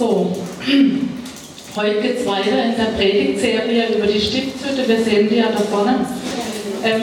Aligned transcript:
So, 0.00 0.32
heute 1.76 2.00
geht 2.00 2.20
es 2.20 2.26
weiter 2.26 2.64
in 2.64 2.74
der 2.74 2.96
Predigtserie 2.96 3.98
über 3.98 4.06
die 4.06 4.18
Stiftshütte. 4.18 4.88
Wir 4.88 5.04
sehen 5.04 5.28
die 5.28 5.36
ja 5.36 5.48
da 5.52 5.60
vorne. 5.60 6.06
Ähm, 6.82 7.02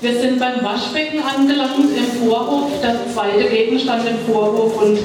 wir 0.00 0.20
sind 0.20 0.40
beim 0.40 0.64
Waschbecken 0.64 1.20
angelangt 1.22 1.96
im 1.96 2.26
Vorhof, 2.26 2.72
der 2.82 2.96
zweite 3.14 3.48
Gegenstand 3.48 4.02
im 4.04 4.34
Vorhof. 4.34 4.82
Und 4.82 4.98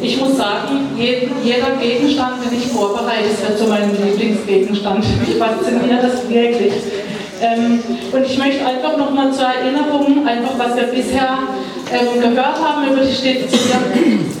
ich 0.00 0.18
muss 0.18 0.38
sagen, 0.38 0.96
jeder 0.96 1.76
Gegenstand, 1.78 2.36
den 2.42 2.58
ich 2.58 2.68
vorbereite, 2.68 3.28
ist 3.30 3.42
ja 3.46 3.54
zu 3.54 3.66
meinem 3.66 3.90
Lieblingsgegenstand. 3.90 5.04
Mich 5.28 5.36
fasziniert 5.36 6.02
das 6.02 6.26
wirklich. 6.26 6.72
Ähm, 7.42 7.80
und 8.10 8.24
ich 8.24 8.38
möchte 8.38 8.64
einfach 8.64 8.96
nochmal 8.96 9.30
zur 9.30 9.44
Erinnerung, 9.44 10.26
einfach 10.26 10.58
was 10.58 10.74
wir 10.74 10.84
bisher 10.84 11.36
ähm, 11.92 12.18
gehört 12.18 12.58
haben 12.64 12.90
über 12.90 13.04
die 13.04 13.12
Stiftshütte. 13.12 14.31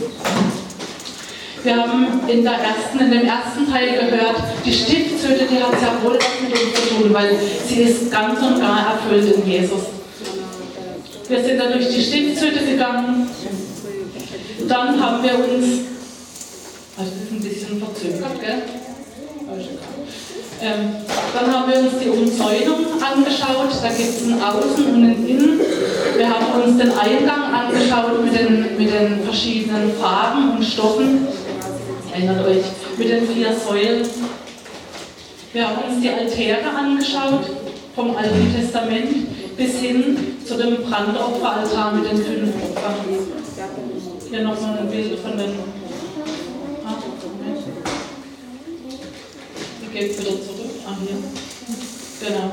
Wir 1.64 1.76
haben 1.76 2.20
in, 2.26 2.42
der 2.42 2.54
ersten, 2.54 2.98
in 2.98 3.10
dem 3.10 3.24
ersten 3.24 3.70
Teil 3.70 3.92
gehört, 3.92 4.36
die 4.64 4.72
Stiftshütte, 4.72 5.46
die 5.48 5.62
hat 5.62 5.78
sehr 5.78 6.02
wohl 6.02 6.18
was 6.18 6.40
mit 6.42 6.52
uns 6.52 6.74
zu 6.74 6.94
tun, 6.94 7.14
weil 7.14 7.36
sie 7.68 7.82
ist 7.82 8.10
ganz 8.10 8.40
und 8.40 8.60
gar 8.60 8.94
erfüllt 8.94 9.36
in 9.36 9.48
Jesus. 9.48 9.82
Wir 11.28 11.44
sind 11.44 11.58
da 11.58 11.66
durch 11.66 11.88
die 11.88 12.02
Stiftshütte 12.02 12.64
gegangen. 12.64 13.28
Dann 14.66 15.00
haben 15.00 15.22
wir 15.22 15.34
uns, 15.34 15.66
also 16.98 17.10
das 17.10 17.22
ist 17.22 17.32
ein 17.32 17.40
bisschen 17.40 17.78
verzögert, 17.78 18.40
gell? 18.40 18.62
Ähm, 20.64 20.94
dann 21.34 21.52
haben 21.52 21.72
wir 21.72 21.78
uns 21.78 21.92
die 22.02 22.08
Umzäunung 22.08 22.86
angeschaut. 23.00 23.70
Da 23.82 23.88
gibt 23.88 24.08
es 24.08 24.26
ein 24.26 24.42
Außen 24.42 24.94
und 24.94 25.04
ein 25.04 25.26
Innen. 25.26 25.60
Wir 26.16 26.28
haben 26.28 26.62
uns 26.62 26.76
den 26.76 26.90
Eingang 26.90 27.52
angeschaut 27.52 28.24
mit 28.24 28.38
den, 28.38 28.76
mit 28.76 28.92
den 28.92 29.24
verschiedenen 29.24 29.92
Farben 30.00 30.56
und 30.56 30.64
Stoffen 30.64 31.26
erinnert 32.12 32.46
euch, 32.46 32.64
mit 32.98 33.08
den 33.08 33.26
vier 33.26 33.52
Säulen. 33.54 34.06
Wir 35.52 35.68
haben 35.68 35.78
uns 35.88 36.00
die 36.02 36.10
Altäre 36.10 36.68
angeschaut, 36.68 37.44
vom 37.94 38.16
Alten 38.16 38.54
Testament 38.54 39.56
bis 39.56 39.74
hin 39.76 40.36
zu 40.46 40.56
dem 40.56 40.76
Brandopferaltar 40.82 41.92
mit 41.92 42.10
den 42.10 42.16
fünf 42.18 42.54
Opfern. 42.62 42.94
Hier 44.30 44.42
nochmal 44.42 44.78
ein 44.78 44.90
Bild 44.90 45.18
von 45.18 45.36
den. 45.36 45.50
Ah, 46.84 46.94
Wie 49.80 49.98
geht 49.98 50.10
es 50.10 50.20
wieder 50.20 50.30
zurück? 50.30 50.70
Ah, 50.86 50.96
hier. 51.00 52.28
Genau. 52.28 52.52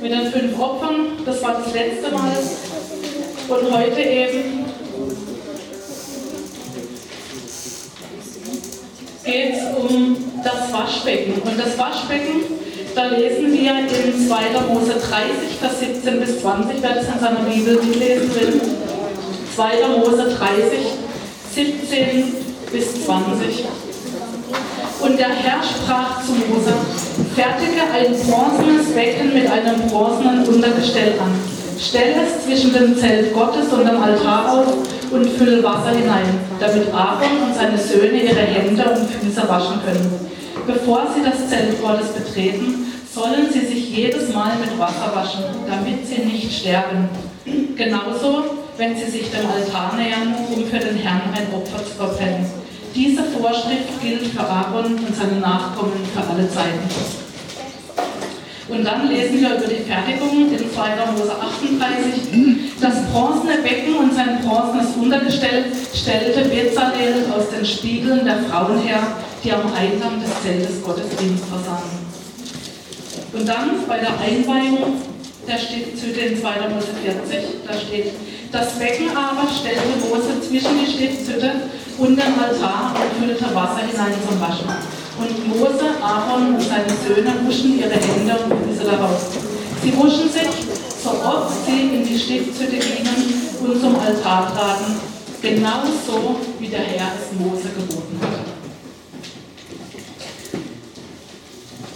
Mit 0.00 0.12
den 0.12 0.32
fünf 0.32 0.58
Opfern, 0.58 0.96
das 1.24 1.42
war 1.42 1.62
das 1.62 1.74
letzte 1.74 2.10
Mal. 2.12 2.32
Und 3.48 3.72
heute 3.72 4.00
eben 4.00 4.67
geht 9.28 9.54
es 9.54 9.62
um 9.76 10.16
das 10.42 10.72
Waschbecken. 10.72 11.34
Und 11.42 11.58
das 11.60 11.76
Waschbecken, 11.78 12.42
da 12.94 13.06
lesen 13.08 13.52
wir 13.52 13.72
in 13.78 14.26
2. 14.26 14.36
Mose 14.72 14.94
30, 14.94 15.58
Vers 15.60 15.80
17 15.80 16.20
bis 16.20 16.40
20, 16.40 16.76
wer 16.80 16.94
das 16.94 17.04
in 17.04 17.20
seiner 17.20 17.40
Bibel 17.40 17.74
mitlesen 17.74 18.34
will. 18.34 18.60
2. 19.54 19.88
Mose 19.98 20.34
30, 20.38 20.78
17 21.54 22.34
bis 22.72 23.04
20. 23.04 23.64
Und 25.00 25.18
der 25.18 25.28
Herr 25.28 25.62
sprach 25.62 26.24
zu 26.24 26.32
Mose, 26.32 26.72
fertige 27.36 27.82
ein 27.92 28.12
bronzenes 28.12 28.92
Becken 28.94 29.34
mit 29.34 29.48
einem 29.48 29.88
bronzenen 29.88 30.44
Untergestell 30.46 31.12
an. 31.20 31.34
Stell 31.78 32.14
es 32.24 32.44
zwischen 32.44 32.72
dem 32.72 32.96
Zelt 32.98 33.32
Gottes 33.32 33.68
und 33.72 33.86
dem 33.86 34.02
Altar 34.02 34.52
auf 34.52 34.66
und 35.10 35.26
fülle 35.30 35.62
Wasser 35.62 35.90
hinein, 35.90 36.40
damit 36.60 36.92
Aaron 36.92 37.48
und 37.48 37.54
seine 37.54 37.78
Söhne 37.78 38.22
ihre 38.22 38.40
Hände 38.40 38.84
und 38.84 39.08
Füße 39.10 39.48
waschen 39.48 39.80
können. 39.84 40.28
Bevor 40.66 41.06
sie 41.14 41.22
das 41.22 41.48
Zelt 41.48 41.80
Gottes 41.80 42.08
betreten, 42.08 42.86
sollen 43.12 43.48
sie 43.52 43.66
sich 43.66 43.96
jedes 43.96 44.32
Mal 44.34 44.52
mit 44.60 44.78
Wasser 44.78 45.12
waschen, 45.14 45.44
damit 45.66 46.06
sie 46.06 46.24
nicht 46.24 46.60
sterben. 46.60 47.08
Genauso, 47.76 48.44
wenn 48.76 48.96
sie 48.96 49.10
sich 49.10 49.30
dem 49.30 49.48
Altar 49.48 49.96
nähern, 49.96 50.34
um 50.54 50.66
für 50.66 50.78
den 50.78 50.96
Herrn 50.96 51.22
ein 51.34 51.54
Opfer 51.54 51.84
zu 51.84 51.92
verbrennen. 51.96 52.46
Diese 52.94 53.22
Vorschrift 53.24 54.00
gilt 54.02 54.26
für 54.26 54.40
Aaron 54.40 54.94
und 54.94 55.16
seine 55.16 55.40
Nachkommen 55.40 56.00
für 56.14 56.20
alle 56.20 56.48
Zeiten. 56.50 57.27
Und 58.68 58.84
dann 58.84 59.08
lesen 59.08 59.40
wir 59.40 59.56
über 59.56 59.66
die 59.66 59.82
Fertigung 59.82 60.52
in 60.52 60.58
2. 60.58 61.12
Mose 61.16 61.32
38. 61.32 62.78
Das 62.80 63.02
bronzene 63.10 63.62
Becken 63.62 63.96
und 63.96 64.14
sein 64.14 64.40
bronzenes 64.44 64.94
Untergestell 65.00 65.64
stellte 65.94 66.48
Bezalel 66.48 67.24
aus 67.34 67.48
den 67.48 67.64
Spiegeln 67.64 68.24
der 68.26 68.40
Frauen 68.44 68.78
her, 68.80 69.00
die 69.42 69.52
am 69.52 69.72
Eingang 69.74 70.20
des 70.20 70.30
Zeltes 70.42 70.82
Gottesdienst 70.84 71.44
versahen. 71.46 72.08
Und 73.32 73.48
dann 73.48 73.86
bei 73.88 73.98
der 73.98 74.20
Einweihung 74.20 75.00
der 75.46 75.58
Stiftshütte 75.58 76.20
in 76.20 76.40
2. 76.40 76.48
Mose 76.68 76.88
40, 77.02 77.66
da 77.66 77.72
steht, 77.72 78.12
das 78.52 78.78
Becken 78.78 79.08
aber 79.16 79.48
stellte 79.48 79.96
Mose 80.06 80.40
zwischen 80.46 80.78
die 80.78 80.90
Stiftshütte 80.90 81.52
und 81.96 82.16
den 82.16 82.38
Altar 82.38 82.94
und 82.94 83.24
füllte 83.24 83.54
Wasser 83.54 83.80
hinein 83.80 84.12
zum 84.28 84.40
Waschen. 84.40 84.97
Und 85.18 85.48
Mose, 85.48 85.84
Aaron 86.00 86.54
und 86.54 86.62
seine 86.62 86.94
Söhne 87.04 87.32
wuschen 87.44 87.78
ihre 87.78 87.90
Hände 87.90 88.36
und 88.44 88.68
Füße 88.68 88.84
daraus. 88.88 89.22
Sie 89.82 89.96
wuschen 89.96 90.30
sich, 90.30 90.66
so 91.02 91.10
oft 91.10 91.52
sie 91.66 91.96
in 91.96 92.04
die 92.06 92.18
Stiftshütte 92.18 92.76
gingen 92.76 93.42
und 93.60 93.80
zum 93.80 93.98
Altar 93.98 94.52
traten, 94.54 94.94
genauso 95.42 96.36
wie 96.60 96.68
der 96.68 96.80
Herr 96.80 97.12
es 97.18 97.38
Mose 97.38 97.68
geboten 97.68 98.20
hat. 98.22 98.58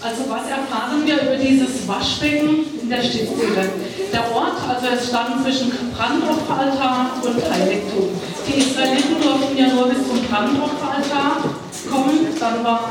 Also 0.05 0.23
was 0.29 0.51
erfahren 0.51 1.07
wir 1.07 1.23
über 1.23 1.37
dieses 1.37 1.87
Waschbecken 1.87 2.65
in 2.83 2.91
der 2.91 3.03
Stiftshütte? 3.03 3.71
Der 4.13 4.35
Ort, 4.35 4.59
also 4.69 4.87
es 4.97 5.09
stand 5.09 5.45
zwischen 5.45 5.71
Brandopferaltar 5.97 7.13
und 7.23 7.53
Heiligtum. 7.53 8.09
Die 8.49 8.59
Israeliten 8.59 9.23
durften 9.23 9.57
ja 9.57 9.69
nur 9.69 9.89
bis 9.89 9.99
zum 9.99 10.21
Brandopferaltar 10.25 11.62
kommen, 11.93 12.27
dann 12.41 12.65
war 12.65 12.91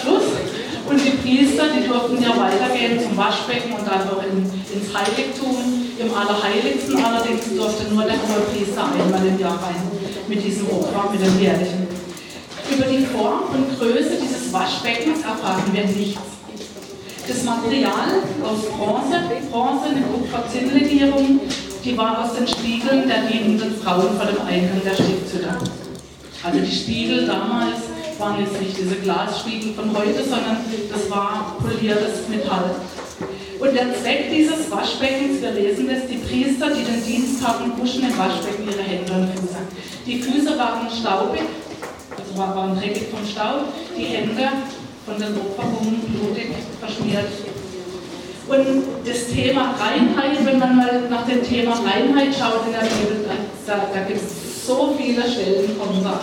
Schluss. 0.00 0.24
Und 0.88 0.98
die 0.98 1.14
Priester, 1.20 1.64
die 1.76 1.86
durften 1.86 2.20
ja 2.22 2.34
weitergehen 2.36 2.98
zum 2.98 3.16
Waschbecken 3.16 3.72
und 3.72 3.86
dann 3.86 4.08
noch 4.08 4.22
in, 4.24 4.42
ins 4.42 4.88
Heiligtum. 4.90 5.56
Im 5.98 6.10
Allerheiligsten 6.12 6.96
allerdings 7.04 7.44
durfte 7.54 7.94
nur 7.94 8.02
der 8.04 8.16
Hohepriester 8.16 8.82
einmal 8.90 9.24
im 9.26 9.38
Jahr 9.38 9.62
rein 9.62 9.76
mit 10.26 10.44
diesem 10.44 10.66
Opfer, 10.68 11.12
mit 11.12 11.20
dem 11.20 11.38
jährlichen. 11.40 11.86
Über 12.72 12.86
die 12.86 13.04
Form 13.04 13.42
und 13.52 13.78
Größe 13.78 14.16
dieses 14.20 14.52
Waschbeckens 14.52 15.20
erfahren 15.20 15.70
wir 15.70 15.84
nichts. 15.84 16.20
Das 17.28 17.44
Material 17.44 18.18
aus 18.42 18.66
Bronze, 18.76 19.20
Bronze, 19.50 19.88
eine 19.90 20.02
Kupferzinnlegierung, 20.02 21.40
die 21.84 21.96
war 21.96 22.24
aus 22.24 22.34
den 22.34 22.48
Spiegeln 22.48 23.06
der 23.06 23.22
dienenden 23.22 23.76
Frauen 23.80 24.16
vor 24.16 24.26
dem 24.26 24.40
Eingang 24.44 24.80
der 24.84 24.94
Stiftshütte. 24.94 25.54
Also 26.42 26.58
die 26.58 26.74
Spiegel 26.74 27.26
damals 27.26 27.91
waren 28.18 28.40
jetzt 28.40 28.60
nicht 28.60 28.76
diese 28.76 28.96
Glasspiegel 28.96 29.74
von 29.74 29.96
heute, 29.96 30.22
sondern 30.22 30.58
das 30.90 31.10
war 31.10 31.56
poliertes 31.60 32.28
Metall. 32.28 32.74
Und 33.58 33.74
der 33.74 33.94
Zweck 33.94 34.30
dieses 34.30 34.70
Waschbeckens, 34.70 35.40
wir 35.40 35.52
lesen 35.52 35.88
das, 35.88 36.06
die 36.08 36.18
Priester, 36.18 36.70
die 36.70 36.82
den 36.82 37.04
Dienst 37.04 37.46
hatten, 37.46 37.70
wuschen 37.78 38.02
im 38.02 38.18
Waschbecken 38.18 38.66
ihre 38.66 38.82
Hände 38.82 39.12
und 39.12 39.28
Füße. 39.38 39.58
Die 40.04 40.20
Füße 40.20 40.58
waren 40.58 40.90
staubig, 40.90 41.42
also 42.10 42.38
waren 42.38 42.76
dreckig 42.76 43.04
vom 43.10 43.24
Staub, 43.24 43.68
die 43.96 44.04
Hände 44.04 44.48
von 45.06 45.16
den 45.18 45.36
Opferungen 45.36 46.00
blutig 46.10 46.50
verschmiert. 46.80 47.30
Und 48.48 49.06
das 49.06 49.28
Thema 49.28 49.74
Reinheit, 49.78 50.44
wenn 50.44 50.58
man 50.58 50.76
mal 50.76 51.02
nach 51.08 51.26
dem 51.26 51.42
Thema 51.42 51.72
Reinheit 51.72 52.34
schaut 52.34 52.66
in 52.66 52.72
der 52.72 52.80
Bibel, 52.80 53.24
da, 53.64 53.74
da 53.94 54.00
gibt 54.06 54.20
es 54.20 54.66
so 54.66 54.94
viele 54.98 55.22
Stellen 55.22 55.70
von 55.78 56.02
da. 56.02 56.20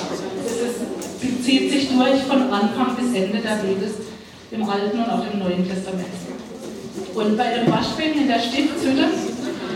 Sie 1.22 1.42
zieht 1.42 1.72
sich 1.72 1.90
durch 1.90 2.24
von 2.24 2.44
Anfang 2.52 2.96
bis 2.96 3.14
Ende 3.14 3.40
der 3.40 3.60
Bibel, 3.62 3.92
im 4.52 4.70
Alten 4.70 4.98
und 5.00 5.10
auch 5.10 5.24
im 5.32 5.40
Neuen 5.40 5.68
Testament. 5.68 6.08
Und 7.14 7.38
bei 7.38 7.58
dem 7.58 7.72
Waschbecken 7.72 8.22
in 8.22 8.28
der 8.28 8.40
Stiftshütte, 8.40 9.10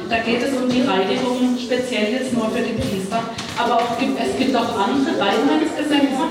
da 0.10 0.18
geht 0.20 0.42
es 0.42 0.56
um 0.56 0.70
die 0.70 0.82
Reinigung, 0.82 1.58
speziell 1.60 2.14
jetzt 2.14 2.34
nur 2.34 2.50
für 2.50 2.62
die 2.62 2.80
Priester. 2.80 3.20
Aber 3.58 3.76
auch, 3.76 3.98
es 4.00 4.38
gibt 4.38 4.56
auch 4.56 4.72
andere 4.80 5.20
Reinheitsgesetze. 5.20 6.24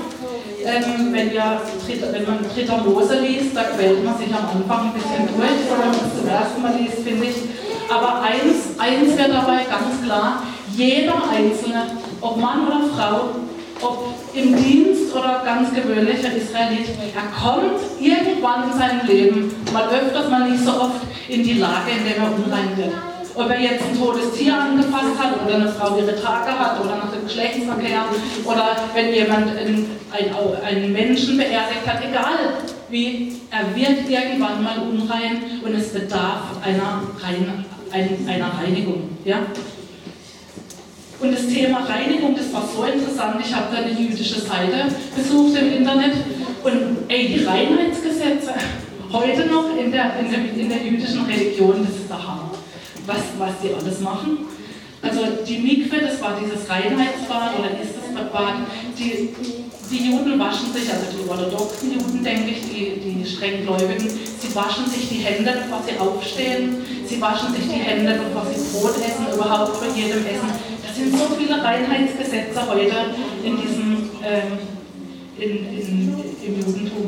Ähm, 0.65 1.11
wenn, 1.11 1.31
wenn 1.31 2.25
man 2.25 2.39
Dritter 2.55 2.77
Mose 2.77 3.19
liest, 3.19 3.55
da 3.55 3.63
quält 3.63 4.03
man 4.03 4.17
sich 4.17 4.33
am 4.33 4.47
Anfang 4.47 4.87
ein 4.87 4.93
bisschen 4.93 5.27
durch, 5.27 5.59
wenn 5.69 5.77
man 5.77 5.91
es 5.91 6.17
zum 6.17 6.27
ersten 6.27 6.61
Mal 6.61 6.75
liest, 6.79 7.03
finde 7.05 7.25
ich. 7.25 7.35
Aber 7.93 8.21
eins, 8.21 8.79
eins 8.79 9.17
wird 9.17 9.29
dabei 9.29 9.65
ganz 9.69 10.01
klar, 10.03 10.43
jeder 10.75 11.21
Einzelne, 11.29 11.85
ob 12.21 12.37
Mann 12.37 12.65
oder 12.65 12.81
Frau, 12.95 13.29
ob 13.83 14.13
im 14.33 14.55
Dienst 14.55 15.13
oder 15.13 15.41
ganz 15.45 15.73
gewöhnlicher 15.73 16.35
Israelit, 16.35 16.87
er 17.13 17.27
kommt 17.39 17.79
irgendwann 17.99 18.71
in 18.71 18.77
seinem 18.77 19.07
Leben, 19.07 19.55
mal 19.71 19.89
öfters, 19.89 20.29
mal 20.29 20.49
nicht 20.49 20.63
so 20.63 20.71
oft, 20.71 21.01
in 21.29 21.43
die 21.43 21.53
Lage, 21.53 21.91
in 21.97 22.05
der 22.05 22.17
er 22.17 22.31
unrein 22.33 22.77
wird. 22.77 22.93
Ob 23.35 23.49
er 23.49 23.59
jetzt 23.59 23.83
ein 23.83 23.99
totes 23.99 24.31
Tier 24.33 24.53
angefasst 24.53 25.17
hat 25.17 25.43
oder 25.43 25.55
eine 25.55 25.69
Frau 25.69 25.97
ihre 25.97 26.15
Tage 26.15 26.51
hat 26.51 26.79
oder 26.79 26.97
nach 26.97 27.11
dem 27.11 27.23
Geschlechtsverkehr 27.23 28.05
oder 28.45 28.75
wenn 28.93 29.13
jemand 29.13 29.57
einen, 29.57 29.89
einen 30.63 30.93
Menschen 30.93 31.37
beerdigt 31.37 31.87
hat, 31.87 31.99
egal 32.07 32.61
wie, 32.89 33.33
er 33.49 33.75
wird 33.75 34.07
irgendwann 34.07 34.63
mal 34.63 34.77
unrein 34.87 35.61
und 35.63 35.73
es 35.73 35.93
bedarf 35.93 36.41
einer, 36.63 37.01
einer 37.91 38.51
Reinigung. 38.61 39.17
Ja? 39.25 39.37
Und 41.23 41.31
das 41.31 41.47
Thema 41.47 41.79
Reinigung, 41.85 42.35
das 42.35 42.51
war 42.53 42.67
so 42.67 42.83
interessant. 42.83 43.41
Ich 43.43 43.55
habe 43.55 43.73
da 43.73 43.81
eine 43.81 43.91
jüdische 43.91 44.41
Seite 44.41 44.93
besucht 45.15 45.57
im 45.57 45.73
Internet 45.77 46.13
und 46.63 46.97
ey, 47.07 47.27
die 47.29 47.45
Reinheitsgesetze 47.45 48.53
heute 49.11 49.45
noch 49.45 49.69
in 49.77 49.91
der, 49.91 50.19
in 50.19 50.29
der, 50.29 50.39
in 50.53 50.69
der 50.69 50.83
jüdischen 50.83 51.25
Religion, 51.25 51.85
das 51.85 51.95
ist 51.95 52.09
der 52.09 52.21
Hammer 52.21 52.51
was, 53.05 53.21
was 53.37 53.51
die 53.61 53.73
alles 53.73 53.99
machen. 53.99 54.45
Also 55.01 55.19
die 55.45 55.57
Mikwe, 55.57 55.99
das 55.99 56.21
war 56.21 56.39
dieses 56.39 56.69
Reinheitsbad 56.69 57.59
oder 57.59 57.71
ist 57.71 57.91
das 57.95 58.31
Bad, 58.31 58.55
die, 58.97 59.35
die 59.91 60.11
Juden 60.11 60.39
waschen 60.39 60.71
sich, 60.71 60.89
also 60.89 61.05
die 61.11 61.29
orthodoxen 61.29 61.91
Juden, 61.91 62.23
denke 62.23 62.51
ich, 62.51 62.61
die, 62.61 62.99
die 63.03 63.25
strenggläubigen, 63.25 64.07
sie 64.07 64.55
waschen 64.55 64.87
sich 64.87 65.09
die 65.09 65.17
Hände, 65.17 65.51
bevor 65.63 65.83
sie 65.83 65.99
aufstehen, 65.99 66.77
sie 67.05 67.19
waschen 67.19 67.53
sich 67.53 67.67
die 67.67 67.83
Hände, 67.83 68.17
bevor 68.23 68.47
sie 68.49 68.59
Brot 68.71 68.95
essen, 68.95 69.27
überhaupt 69.33 69.75
vor 69.75 69.87
jedem 69.93 70.25
Essen. 70.25 70.72
Das 70.93 71.01
sind 71.01 71.17
so 71.17 71.25
viele 71.35 71.59
Reinheitsgesetze 71.59 72.61
heute 72.69 72.93
in 73.43 73.57
diesem, 73.59 74.11
ähm, 74.23 74.59
in, 75.39 75.49
in, 75.49 76.13
im 76.45 76.59
Judentum. 76.59 77.07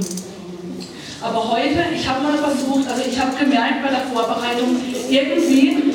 Aber 1.22 1.52
heute, 1.52 1.86
ich 1.96 2.08
habe 2.08 2.24
mal 2.24 2.36
versucht, 2.36 2.90
also 2.90 3.04
ich 3.08 3.20
habe 3.20 3.36
gemerkt 3.38 3.84
bei 3.84 3.90
der 3.90 4.02
Vorbereitung, 4.12 4.78
irgendwie, 5.08 5.94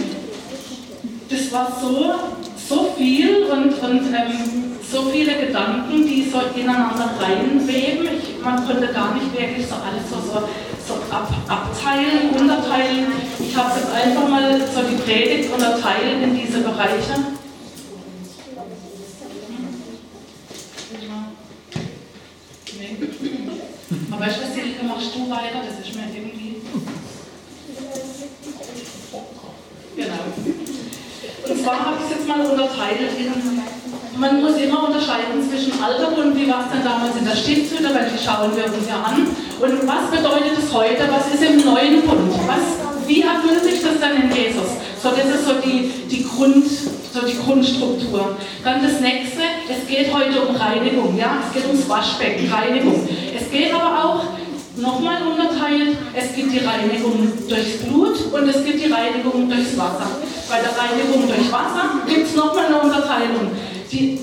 das 1.29 1.51
war 1.51 1.77
so, 1.81 2.15
so 2.69 2.95
viel 2.97 3.43
und, 3.47 3.73
und 3.73 4.15
ähm, 4.15 4.77
so 4.89 5.11
viele 5.11 5.47
Gedanken, 5.47 6.07
die 6.07 6.31
so 6.31 6.43
ineinander 6.55 7.11
reinweben. 7.19 8.07
Ich, 8.07 8.41
man 8.41 8.65
konnte 8.69 8.87
gar 8.93 9.15
nicht 9.15 9.33
wirklich 9.33 9.67
so 9.67 9.75
alles 9.75 10.09
so, 10.09 10.15
so, 10.15 10.49
so 10.87 10.95
ab, 11.13 11.29
abteilen, 11.49 12.31
unterteilen. 12.39 13.07
Ich 13.41 13.57
habe 13.57 13.81
jetzt 13.81 13.93
einfach 13.93 14.29
mal 14.29 14.61
so 14.61 14.81
die 14.83 15.03
Predigt 15.03 15.53
unterteilt 15.53 16.23
in 16.23 16.39
diese 16.39 16.61
Bereiche. 16.61 17.15
Aber 24.10 24.10
weißt 24.21 24.37
du, 24.37 24.47
Silke, 24.53 24.85
machst 24.85 25.15
du 25.17 25.31
weiter? 25.31 25.65
Das 25.65 25.81
ist 25.81 25.97
mir 25.97 26.05
irgendwie. 26.13 26.61
Genau. 29.97 30.23
Und 31.49 31.63
zwar 31.65 31.79
habe 31.81 31.97
ich 31.99 32.05
es 32.05 32.17
jetzt 32.19 32.29
mal 32.29 32.41
unterteilt. 32.45 33.01
Man 34.17 34.43
muss 34.43 34.57
immer 34.61 34.89
unterscheiden 34.89 35.41
zwischen 35.49 35.73
Alter 35.83 36.17
und 36.19 36.37
wie 36.37 36.49
war 36.51 36.67
es 36.67 36.73
denn 36.73 36.85
damals 36.85 37.17
in 37.17 37.25
der 37.25 37.35
Stiftshütte, 37.35 37.95
weil 37.95 38.11
die 38.13 38.23
schauen 38.23 38.53
wir 38.55 38.67
uns 38.67 38.87
ja 38.87 39.01
an. 39.01 39.25
Und 39.25 39.89
was 39.89 40.11
bedeutet 40.13 40.59
es 40.59 40.73
heute? 40.73 41.09
Was 41.09 41.33
ist 41.33 41.43
im 41.43 41.65
neuen 41.65 42.03
Bund? 42.03 42.33
Was, 42.47 43.09
wie 43.09 43.23
erfüllt 43.23 43.65
sich 43.65 43.81
das 43.81 43.99
dann 44.01 44.21
in 44.23 44.29
Jesus? 44.31 44.77
So, 45.03 45.09
das 45.11 45.25
ist 45.35 45.47
so 45.47 45.55
die, 45.65 45.91
die, 46.11 46.25
Grund, 46.25 46.67
so 46.69 47.25
die 47.27 47.39
Grundstruktur. 47.39 48.37
Dann 48.63 48.83
das 48.83 49.01
nächste, 49.01 49.41
es 49.71 49.87
geht 49.87 50.13
heute 50.13 50.43
um 50.43 50.57
Reinigung, 50.57 51.17
ja? 51.17 51.39
es 51.47 51.55
geht 51.55 51.67
ums 51.67 51.89
Waschbecken, 51.89 52.53
Reinigung. 52.53 53.09
Es 53.35 53.51
geht 53.51 53.73
aber 53.73 54.05
auch 54.05 54.25
nochmal 54.77 55.23
unterteilt, 55.23 55.97
es 56.15 56.35
gibt 56.35 56.53
die 56.53 56.59
Reinigung 56.59 57.33
durchs 57.49 57.79
Blut 57.79 58.17
und 58.33 58.49
es 58.49 58.65
gibt 58.65 58.85
die 58.85 58.93
Reinigung 58.93 59.49
durchs 59.49 59.77
Wasser. 59.79 60.11
Bei 60.49 60.59
der 60.61 60.73
Reinigung 60.77 61.29
durch 61.29 61.53
Wasser 61.53 62.01
gibt 62.09 62.27
es 62.27 62.35
nochmal 62.35 62.67
eine 62.67 62.81
Unterteilung. 62.81 63.51
Die, 63.93 64.19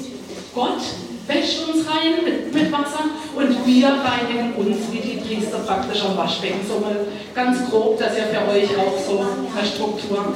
Gott 0.54 0.82
wäscht 1.28 1.68
uns 1.68 1.86
rein 1.88 2.24
mit, 2.24 2.54
mit 2.54 2.72
Wasser 2.72 3.06
und 3.36 3.66
wir 3.66 3.88
reinigen 3.88 4.54
uns 4.56 4.78
wie 4.92 5.00
die 5.00 5.18
Priester 5.18 5.60
praktisch 5.60 6.04
am 6.04 6.18
Waschbecken. 6.18 6.60
So 6.68 6.80
mal 6.80 6.96
ganz 7.36 7.70
grob, 7.70 8.00
dass 8.00 8.18
ihr 8.18 8.24
für 8.24 8.50
euch 8.52 8.70
auch 8.78 8.98
so 9.06 9.20
eine 9.20 9.68
Struktur 9.68 10.34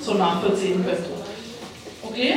so 0.00 0.14
nachvollziehen 0.14 0.84
könnt. 0.84 1.06
Okay? 2.02 2.34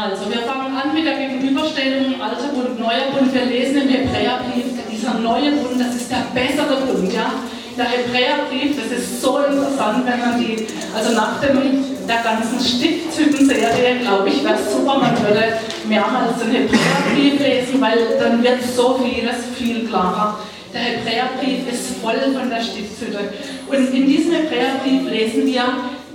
Also, 0.00 0.30
wir 0.30 0.42
fangen 0.42 0.76
an 0.76 0.94
mit 0.94 1.04
der 1.04 1.16
Gegenüberstellung 1.18 2.20
Alter 2.22 2.54
Bund, 2.54 2.78
Neuer 2.78 3.10
Bund. 3.10 3.34
Wir 3.34 3.46
lesen 3.46 3.82
im 3.82 3.88
Hebräerbrief, 3.88 4.66
dieser 4.92 5.14
neue 5.14 5.50
Bund, 5.58 5.80
das 5.80 5.96
ist 5.96 6.08
der 6.08 6.22
bessere 6.32 6.86
Bund. 6.86 7.12
Ja? 7.12 7.32
Der 7.76 7.84
Hebräerbrief, 7.84 8.76
das 8.78 8.96
ist 8.96 9.20
so 9.20 9.38
interessant, 9.38 10.06
wenn 10.06 10.20
man 10.20 10.38
die, 10.38 10.68
also 10.94 11.14
nach 11.16 11.40
dem, 11.40 11.82
der 12.06 12.22
ganzen 12.22 12.60
Stiftshütten-Serie, 12.60 13.98
glaube 14.02 14.28
ich, 14.28 14.44
wäre 14.44 14.54
es 14.54 14.72
super, 14.72 14.98
man 14.98 15.18
würde 15.18 15.58
mehrmals 15.88 16.38
den 16.38 16.52
Hebräerbrief 16.52 17.40
lesen, 17.40 17.80
weil 17.80 17.98
dann 18.20 18.40
wird 18.40 18.62
so 18.62 19.00
vieles 19.02 19.50
viel 19.56 19.88
klarer. 19.88 20.38
Der 20.72 20.80
Hebräerbrief 20.80 21.72
ist 21.72 21.98
voll 22.00 22.20
von 22.38 22.48
der 22.48 22.62
Stiftshütte. 22.62 23.32
Und 23.66 23.92
in 23.92 24.06
diesem 24.06 24.32
Hebräerbrief 24.32 25.10
lesen 25.10 25.44
wir, 25.44 25.64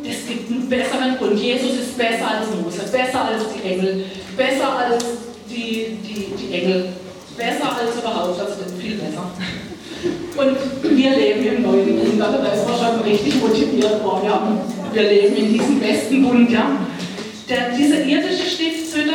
es 0.05 0.27
gibt 0.27 0.51
einen 0.51 0.69
besseren 0.69 1.17
Grund. 1.17 1.39
Jesus 1.39 1.71
ist 1.79 1.97
besser 1.97 2.27
als 2.27 2.47
Mose, 2.49 2.81
besser 2.91 3.25
als 3.25 3.43
die 3.53 3.69
Engel, 3.69 4.05
besser 4.35 4.77
als 4.77 5.03
die, 5.49 5.97
die, 6.03 6.33
die 6.35 6.53
Engel, 6.53 6.89
besser 7.37 7.77
als 7.77 7.95
überhaupt, 7.97 8.39
also 8.39 8.53
viel 8.79 8.95
besser. 8.95 9.31
Und 10.35 10.97
wir 10.97 11.11
leben 11.11 11.45
im 11.45 11.61
neuen 11.61 11.99
Bund, 11.99 12.21
also 12.21 12.37
da 12.39 12.51
ist 12.51 12.67
man 12.67 12.77
schon 12.77 13.01
richtig 13.01 13.41
motiviert 13.41 14.03
worden. 14.03 14.25
Ja. 14.25 14.57
Wir 14.91 15.03
leben 15.03 15.35
in 15.37 15.53
diesem 15.53 15.79
besten 15.79 16.23
Bund. 16.23 16.51
Ja. 16.51 16.71
Der, 17.49 17.69
diese 17.77 17.97
irdische 17.97 18.49
Stiftshütte, 18.49 19.13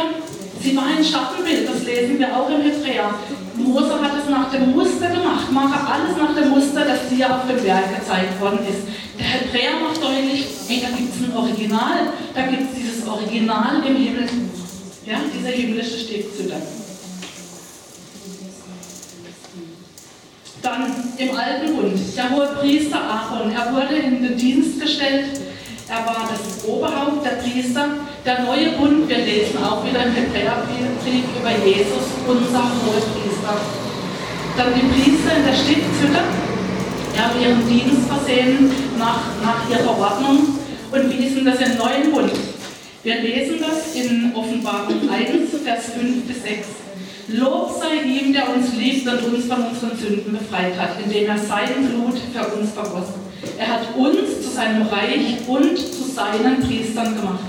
sie 0.63 0.77
war 0.77 0.85
ein 0.87 1.05
Schattenbild, 1.05 1.69
das 1.69 1.85
lesen 1.85 2.19
wir 2.19 2.35
auch 2.35 2.49
im 2.49 2.63
Hebräer. 2.63 3.11
Mose 3.55 4.01
hat 4.01 4.08
nach 4.49 4.55
dem 4.55 4.73
Muster 4.73 5.09
gemacht, 5.09 5.53
mache 5.53 5.93
alles 5.93 6.17
nach 6.17 6.35
dem 6.35 6.51
Muster, 6.51 6.85
das 6.85 7.09
dir 7.11 7.27
auf 7.35 7.47
dem 7.47 7.63
Berg 7.63 7.99
gezeigt 7.99 8.41
worden 8.41 8.61
ist. 8.69 8.89
Der 9.19 9.27
Hebräer 9.27 9.79
macht 9.81 10.03
deutlich, 10.03 10.47
hey, 10.67 10.81
da 10.81 10.97
gibt 10.97 11.15
es 11.15 11.23
ein 11.23 11.37
Original, 11.37 12.13
da 12.35 12.43
gibt 12.47 12.63
es 12.63 12.79
dieses 12.79 13.07
Original 13.07 13.83
im 13.87 13.97
Himmel, 13.97 14.29
ja, 15.05 15.17
diese 15.35 15.49
himmlische 15.49 15.99
Stiftshütte. 15.99 16.57
Dann 20.63 20.95
im 21.19 21.37
Alten 21.37 21.77
Bund, 21.77 21.99
der 22.17 22.31
hohe 22.31 22.47
Priester 22.59 23.01
Aaron, 23.01 23.53
er 23.53 23.73
wurde 23.73 23.97
in 23.97 24.23
den 24.23 24.37
Dienst 24.37 24.81
gestellt, 24.81 25.27
er 25.89 26.07
war 26.07 26.29
das 26.31 26.65
Oberhaupt 26.67 27.25
der 27.25 27.37
Priester. 27.43 27.87
Der 28.25 28.43
neue 28.43 28.73
Bund, 28.73 29.09
wir 29.09 29.19
lesen 29.19 29.63
auch 29.65 29.83
wieder 29.85 30.05
im 30.05 30.13
Hebräerbrief 30.13 31.25
über 31.39 31.67
Jesus, 31.67 32.05
unser 32.27 32.63
hoher 32.63 33.01
Priester. 33.15 33.88
Dann 34.59 34.75
die 34.75 34.89
Priester 34.89 35.37
in 35.37 35.45
der 35.47 35.55
Stiftshütte, 35.55 36.19
die 37.15 37.21
haben 37.21 37.41
ihren 37.41 37.69
Dienst 37.69 38.09
versehen 38.09 38.69
nach, 38.99 39.21
nach 39.41 39.71
ihrer 39.71 39.97
Ordnung. 39.97 40.59
Und 40.91 41.13
wie 41.13 41.27
ist 41.27 41.37
denn 41.37 41.45
das 41.45 41.61
im 41.61 41.79
neuen 41.79 42.11
Bund? 42.11 42.33
Wir 43.05 43.21
lesen 43.21 43.61
das 43.61 43.95
in 43.95 44.35
Offenbarung 44.35 45.09
1, 45.09 45.63
Vers 45.63 45.85
5 45.97 46.25
bis 46.27 46.43
6. 46.43 46.67
Lob 47.29 47.71
sei 47.81 48.03
ihm, 48.05 48.33
der 48.33 48.53
uns 48.53 48.75
liebt 48.75 49.07
und 49.07 49.33
uns 49.33 49.45
von 49.45 49.63
unseren 49.63 49.97
Sünden 49.97 50.33
befreit 50.37 50.77
hat, 50.77 50.99
indem 51.05 51.29
er 51.29 51.39
sein 51.39 51.89
Blut 51.89 52.19
für 52.19 52.59
uns 52.59 52.73
vergossen. 52.73 53.15
Er 53.59 53.69
hat 53.69 53.97
uns 53.97 54.43
zu 54.43 54.51
seinem 54.51 54.83
Reich 54.89 55.37
und 55.47 55.79
zu 55.79 56.03
seinen 56.03 56.61
Priestern 56.67 57.15
gemacht, 57.15 57.45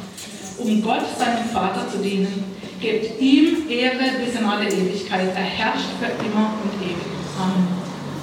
um 0.59 0.79
Gott, 0.83 1.05
seinem 1.17 1.49
Vater, 1.51 1.87
zu 1.91 1.97
dienen. 2.03 2.58
Gebt 2.81 3.19
ihm 3.19 3.69
Ehre 3.69 4.19
bis 4.23 4.35
in 4.39 4.45
alle 4.45 4.69
Ewigkeit. 4.69 5.27
Er 5.35 5.43
herrscht 5.43 5.89
für 5.99 6.05
immer 6.25 6.53
und 6.63 6.81
ewig. 6.81 6.95
Amen. 7.37 7.67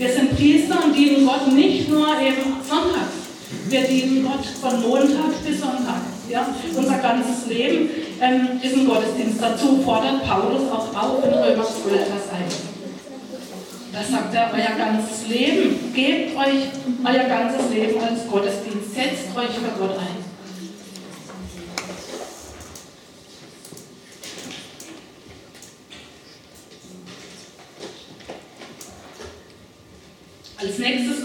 Wir 0.00 0.10
sind 0.10 0.34
Priester 0.34 0.82
und 0.82 0.96
dienen 0.96 1.26
Gott 1.26 1.52
nicht 1.52 1.90
nur 1.90 2.08
eben 2.18 2.56
sonntags. 2.66 3.20
Wir 3.68 3.82
dienen 3.82 4.24
Gott 4.24 4.46
von 4.46 4.80
Montag 4.80 5.44
bis 5.46 5.60
Sonntag. 5.60 6.00
Ja? 6.26 6.46
Unser 6.74 6.96
ganzes 6.96 7.46
Leben 7.48 7.90
ähm, 8.18 8.48
ist 8.62 8.76
ein 8.76 8.86
Gottesdienst. 8.86 9.42
Dazu 9.42 9.82
fordert 9.84 10.26
Paulus 10.26 10.62
auch 10.72 10.96
auf 10.96 11.22
in 11.22 11.34
Römer 11.34 11.64
12, 11.64 11.84
Vers 11.84 12.32
1. 12.32 12.54
Da 13.92 14.02
sagt 14.02 14.34
er, 14.34 14.50
euer 14.54 14.78
ganzes 14.78 15.28
Leben, 15.28 15.92
gebt 15.94 16.34
euch 16.34 16.70
euer 17.04 17.28
ganzes 17.28 17.70
Leben 17.70 18.00
als 18.00 18.26
Gottesdienst, 18.26 18.94
setzt 18.94 19.36
euch 19.36 19.50
für 19.50 19.78
Gott 19.78 19.98
ein. 19.98 20.19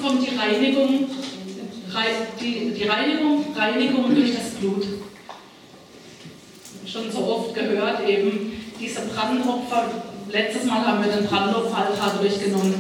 Reinigung, 0.06 1.10
die, 2.40 2.74
die 2.78 2.84
Reinigung, 2.84 3.46
Reinigung 3.56 4.14
durch 4.14 4.36
das 4.36 4.50
Blut. 4.52 4.86
Schon 6.86 7.12
so 7.12 7.26
oft 7.26 7.56
gehört 7.56 8.08
eben, 8.08 8.52
diese 8.80 9.02
Brandopfer, 9.02 9.90
letztes 10.30 10.66
Mal 10.66 10.86
haben 10.86 11.04
wir 11.04 11.12
den 11.12 11.26
Brandopferaltar 11.26 12.20
durchgenommen, 12.22 12.76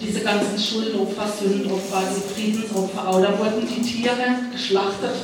diese 0.00 0.20
ganzen 0.20 0.58
Schuldopfer, 0.58 1.28
Sündopfer, 1.28 2.02
die 2.16 2.34
Friedensopfer, 2.34 3.08
auch 3.08 3.20
da 3.20 3.38
wurden 3.38 3.68
die 3.68 3.82
Tiere 3.82 4.14
geschlachtet. 4.50 5.16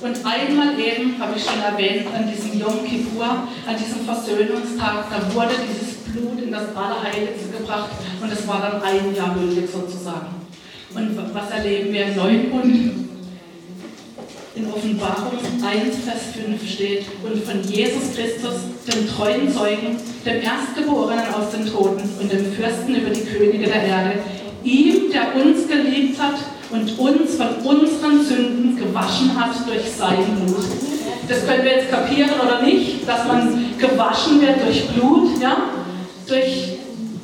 Und 0.00 0.16
einmal 0.26 0.78
eben, 0.78 1.18
habe 1.18 1.34
ich 1.36 1.44
schon 1.44 1.60
erwähnt, 1.60 2.06
an 2.14 2.30
diesem 2.30 2.58
Yom 2.58 2.84
Kippur, 2.84 3.24
an 3.24 3.76
diesem 3.78 4.04
Versöhnungstag, 4.04 5.04
da 5.10 5.34
wurde 5.34 5.54
dieses 5.68 5.94
Blut 6.12 6.42
in 6.42 6.52
das 6.52 6.74
Allerheiligste 6.76 7.48
gebracht 7.56 7.90
und 8.20 8.32
es 8.32 8.46
war 8.46 8.60
dann 8.60 8.82
ein 8.82 9.14
Jahr 9.14 9.34
gültig 9.34 9.70
sozusagen. 9.70 10.45
Und 10.94 11.34
was 11.34 11.50
erleben 11.50 11.92
wir 11.92 12.06
im 12.06 12.16
Neuen 12.16 12.50
Bund? 12.50 13.06
in 14.56 14.72
Offenbarung 14.72 15.38
1, 15.38 15.96
Vers 16.04 16.32
5 16.34 16.72
steht, 16.72 17.04
und 17.22 17.44
von 17.44 17.62
Jesus 17.62 18.14
Christus, 18.14 18.54
dem 18.88 19.06
treuen 19.06 19.52
Zeugen, 19.52 19.98
dem 20.24 20.42
Erstgeborenen 20.42 21.26
aus 21.34 21.50
den 21.50 21.70
Toten 21.70 22.08
und 22.18 22.32
dem 22.32 22.52
Fürsten 22.54 22.94
über 22.94 23.10
die 23.10 23.24
Könige 23.24 23.66
der 23.66 23.82
Erde, 23.82 24.12
ihm, 24.64 25.12
der 25.12 25.36
uns 25.36 25.68
geliebt 25.68 26.18
hat 26.18 26.36
und 26.70 26.98
uns 26.98 27.34
von 27.34 27.48
unseren 27.64 28.24
Sünden 28.24 28.76
gewaschen 28.76 29.38
hat 29.38 29.54
durch 29.68 29.90
sein 29.96 30.24
Blut. 30.46 30.64
Das 31.28 31.46
können 31.46 31.64
wir 31.64 31.76
jetzt 31.76 31.90
kapieren 31.90 32.30
oder 32.42 32.62
nicht, 32.62 33.06
dass 33.06 33.26
man 33.26 33.76
gewaschen 33.78 34.40
wird 34.40 34.64
durch 34.64 34.88
Blut, 34.88 35.40
ja, 35.40 35.56
durch 36.26 36.78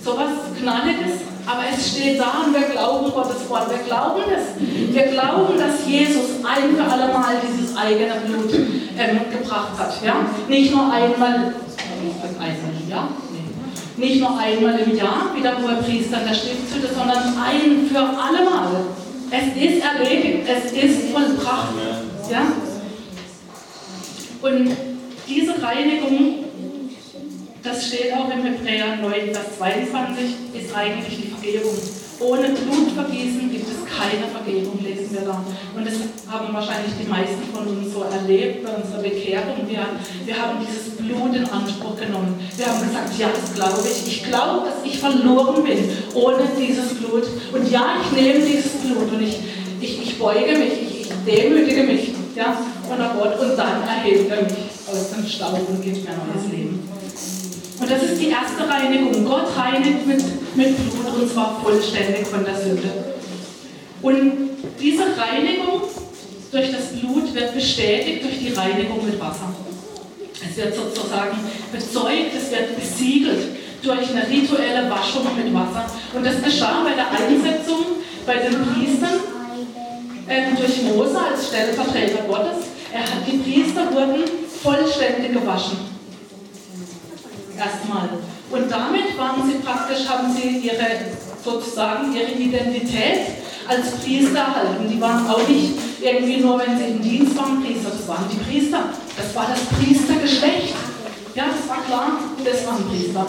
sowas 0.04 0.30
Knalliges, 0.60 1.31
aber 1.46 1.62
es 1.74 1.90
steht 1.90 2.20
da 2.20 2.44
und 2.44 2.54
wir 2.54 2.68
glauben 2.68 3.10
Gottes 3.10 3.48
Wort. 3.48 3.68
Wir 3.70 3.78
glauben 3.78 4.22
das. 4.30 4.54
Wir 4.58 5.02
glauben, 5.12 5.58
dass 5.58 5.86
Jesus 5.86 6.44
ein 6.44 6.76
für 6.76 6.84
alle 6.84 7.12
Mal 7.12 7.36
dieses 7.42 7.76
eigene 7.76 8.14
Blut 8.26 8.54
ähm, 8.54 9.20
gebracht 9.30 9.76
hat. 9.76 9.94
Ja? 10.04 10.26
Nicht 10.48 10.72
nur 10.72 10.84
einmal, 10.84 11.54
einmal 12.38 12.72
im 12.80 12.90
Jahr, 12.90 13.08
nicht 13.96 14.20
nur 14.20 14.38
einmal 14.38 14.78
im 14.78 14.96
Jahr, 14.96 15.30
wie 15.34 15.42
der 15.42 15.58
hohe 15.58 15.74
Priester 15.82 16.20
in 16.20 16.28
der 16.28 16.34
Stiftshütte, 16.34 16.94
sondern 16.94 17.18
ein 17.18 17.86
für 17.88 17.98
alle 17.98 18.44
Mal. 18.44 18.84
Es 19.30 19.56
ist 19.56 19.82
erledigt, 19.82 20.46
es 20.46 20.72
ist 20.72 21.10
vollbracht. 21.10 21.74
Ja? 22.30 22.42
Und 24.42 24.76
diese 25.26 25.62
Reinigung 25.62 26.42
das 27.62 27.86
steht 27.86 28.12
auch 28.12 28.28
im 28.28 28.42
Hebräer 28.42 28.96
9, 29.00 29.12
Vers 29.32 29.56
22, 29.56 30.24
ist 30.52 30.74
eigentlich 30.74 31.16
die 31.16 31.31
Vergebung. 31.42 31.74
Ohne 32.20 32.50
Blutvergießen 32.50 33.50
gibt 33.50 33.66
es 33.66 33.82
keine 33.90 34.30
Vergebung, 34.30 34.78
lesen 34.80 35.10
wir 35.10 35.22
da. 35.22 35.44
Und 35.74 35.84
das 35.84 35.94
haben 36.30 36.54
wahrscheinlich 36.54 36.92
die 37.02 37.08
meisten 37.08 37.42
von 37.52 37.66
uns 37.66 37.92
so 37.92 38.04
erlebt 38.04 38.64
bei 38.64 38.70
unserer 38.70 39.02
Bekehrung. 39.02 39.66
Wir, 39.66 39.82
wir 40.24 40.36
haben 40.38 40.58
dieses 40.62 40.94
Blut 40.94 41.34
in 41.34 41.44
Anspruch 41.50 41.98
genommen. 41.98 42.38
Wir 42.56 42.66
haben 42.66 42.80
gesagt, 42.80 43.18
ja, 43.18 43.28
das 43.34 43.54
glaube 43.54 43.82
ich. 43.82 44.06
Ich 44.06 44.22
glaube, 44.22 44.66
dass 44.66 44.84
ich 44.84 44.98
verloren 45.00 45.64
bin 45.64 45.90
ohne 46.14 46.46
dieses 46.56 46.94
Blut. 46.94 47.26
Und 47.52 47.70
ja, 47.70 47.96
ich 48.00 48.12
nehme 48.12 48.46
dieses 48.46 48.72
Blut 48.86 49.10
und 49.12 49.22
ich, 49.22 49.40
ich, 49.80 50.02
ich 50.02 50.18
beuge 50.18 50.58
mich, 50.58 50.72
ich, 50.80 51.00
ich 51.00 51.10
demütige 51.26 51.82
mich 51.82 52.14
ja, 52.36 52.56
von 52.88 52.98
der 52.98 53.14
Gott 53.18 53.38
und 53.40 53.56
dann 53.58 53.82
erhebt 53.82 54.30
er 54.30 54.42
mich 54.42 54.54
aus 54.86 55.10
dem 55.10 55.26
Staub 55.26 55.58
und 55.68 55.82
gibt 55.82 56.04
mir 56.04 56.14
neues 56.14 56.52
Leben. 56.52 56.88
Und 57.82 57.90
das 57.90 58.00
ist 58.00 58.20
die 58.20 58.28
erste 58.28 58.68
Reinigung. 58.68 59.24
Gott 59.24 59.48
reinigt 59.56 60.06
mit, 60.06 60.22
mit 60.54 60.76
Blut 60.76 61.22
und 61.22 61.30
zwar 61.30 61.60
vollständig 61.62 62.26
von 62.26 62.44
der 62.44 62.56
Sünde. 62.56 62.90
Und 64.02 64.50
diese 64.80 65.04
Reinigung 65.16 65.82
durch 66.50 66.70
das 66.70 66.88
Blut 66.98 67.34
wird 67.34 67.54
bestätigt 67.54 68.24
durch 68.24 68.38
die 68.38 68.52
Reinigung 68.52 69.04
mit 69.04 69.18
Wasser. 69.20 69.54
Es 70.48 70.56
wird 70.56 70.74
sozusagen 70.74 71.38
bezeugt, 71.72 72.32
es 72.36 72.50
wird 72.50 72.78
besiegelt 72.78 73.56
durch 73.82 74.10
eine 74.10 74.28
rituelle 74.28 74.90
Waschung 74.90 75.24
mit 75.36 75.54
Wasser. 75.54 75.86
Und 76.14 76.26
das 76.26 76.42
geschah 76.42 76.84
bei 76.84 76.94
der 76.94 77.10
Einsetzung 77.10 77.86
bei 78.26 78.36
den 78.36 78.54
Priestern 78.66 79.20
äh, 80.28 80.54
durch 80.56 80.82
Mose 80.82 81.18
als 81.18 81.48
Stellvertreter 81.48 82.22
Gottes. 82.28 82.66
Er 82.92 83.00
hat, 83.00 83.26
die 83.26 83.38
Priester 83.38 83.92
wurden 83.92 84.24
vollständig 84.62 85.32
gewaschen 85.32 85.92
erstmal. 87.62 88.08
Und 88.52 88.70
damit 88.70 89.16
waren 89.16 89.50
sie 89.50 89.58
praktisch, 89.64 90.06
haben 90.06 90.30
sie 90.30 90.58
ihre, 90.58 91.16
sozusagen 91.42 92.14
ihre 92.14 92.32
Identität 92.32 93.40
als 93.66 93.92
Priester 93.92 94.38
erhalten. 94.38 94.88
Die 94.90 95.00
waren 95.00 95.26
auch 95.26 95.48
nicht 95.48 95.72
irgendwie 96.02 96.36
nur, 96.36 96.58
wenn 96.58 96.76
sie 96.76 96.84
im 96.84 97.02
Dienst 97.02 97.36
waren, 97.36 97.64
Priester. 97.64 97.90
Das 97.90 98.06
waren 98.06 98.26
die 98.30 98.36
Priester. 98.36 98.90
Das 99.16 99.34
war 99.34 99.46
das 99.48 99.78
Priestergeschlecht. 99.78 100.74
Ja, 101.34 101.44
das 101.46 101.66
war 101.66 101.82
klar, 101.84 102.18
das 102.44 102.66
waren 102.66 102.84
Priester. 102.90 103.26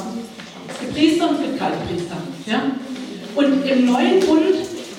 Es 0.68 0.80
gibt 0.82 0.94
Priester 0.94 1.30
und 1.30 1.36
es 1.36 1.42
gibt 1.42 1.60
keine 1.60 1.78
Priester. 1.88 2.18
Ja? 2.46 2.62
Und 3.36 3.66
im 3.66 3.86
neuen 3.86 4.20
Bund 4.20 4.56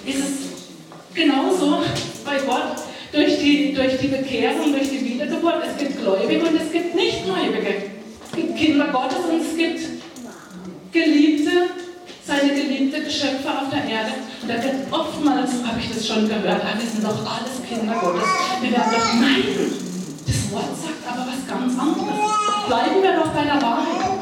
ist 0.06 0.18
es 0.18 1.14
genauso 1.14 1.82
bei 2.24 2.38
Gott 2.46 2.76
durch 3.12 3.38
die, 3.38 3.74
durch 3.74 3.98
die 3.98 4.08
Bekehrung, 4.08 4.72
durch 4.72 4.88
die 4.88 5.04
Wiedergeburt. 5.04 5.62
Es 5.70 5.76
gibt 5.76 6.00
Gläubige 6.00 6.46
und 6.46 6.56
es 6.56 6.72
gibt 6.72 6.94
Nichtgläubige. 6.94 7.90
Es 8.24 8.36
gibt 8.36 8.56
Kinder 8.56 8.88
Gottes 8.88 9.18
und 9.30 9.42
es 9.42 9.56
gibt 9.56 10.03
Geliebte, 10.94 11.50
seine 12.24 12.54
geliebte 12.54 13.02
Geschöpfe 13.02 13.50
auf 13.50 13.68
der 13.68 13.84
Erde. 13.84 14.12
Und 14.40 14.48
da 14.48 14.62
wird 14.62 14.74
oftmals, 14.92 15.50
habe 15.66 15.80
ich 15.80 15.92
das 15.92 16.06
schon 16.06 16.28
gehört, 16.28 16.62
ah, 16.62 16.78
wir 16.78 16.88
sind 16.88 17.02
doch 17.02 17.18
alles 17.18 17.58
Kinder 17.68 17.94
Gottes. 17.94 18.28
Wir 18.62 18.70
werden 18.70 18.92
doch, 18.92 19.14
nein, 19.20 19.42
das 20.24 20.52
Wort 20.52 20.70
sagt 20.78 21.02
aber 21.04 21.26
was 21.26 21.42
ganz 21.50 21.76
anderes. 21.76 22.14
Bleiben 22.68 23.02
wir 23.02 23.16
doch 23.16 23.32
bei 23.32 23.42
der 23.42 23.60
Wahrheit. 23.60 24.14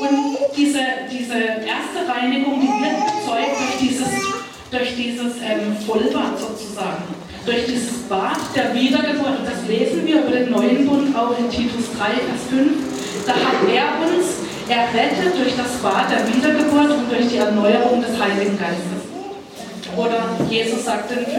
Und 0.00 0.38
diese, 0.56 0.80
diese 1.12 1.38
erste 1.38 2.08
Reinigung, 2.08 2.60
die 2.62 2.66
wird 2.66 2.96
bezeugt 3.04 3.60
durch 3.60 3.78
dieses, 3.78 4.08
durch 4.70 4.96
dieses 4.96 5.32
ähm, 5.44 5.76
Vollbad 5.86 6.40
sozusagen 6.40 7.04
durch 7.50 7.66
dieses 7.66 8.06
Bad 8.08 8.38
der 8.54 8.72
Wiedergeburt, 8.72 9.40
und 9.40 9.46
das 9.46 9.66
lesen 9.66 10.06
wir 10.06 10.22
über 10.22 10.30
den 10.30 10.50
neuen 10.52 10.86
Bund 10.86 11.16
auch 11.16 11.36
in 11.36 11.50
Titus 11.50 11.90
3, 11.98 12.22
Vers 12.22 12.46
5, 12.48 13.26
da 13.26 13.32
hat 13.34 13.58
er 13.66 14.06
uns 14.06 14.46
errettet 14.68 15.34
durch 15.34 15.56
das 15.56 15.74
Bad 15.82 16.06
der 16.14 16.22
Wiedergeburt 16.30 16.90
und 16.96 17.10
durch 17.10 17.26
die 17.26 17.38
Erneuerung 17.38 18.02
des 18.02 18.14
Heiligen 18.20 18.56
Geistes. 18.56 19.02
Oder 19.96 20.38
Jesus 20.48 20.84
sagt 20.84 21.10
in 21.10 21.26
5, 21.26 21.34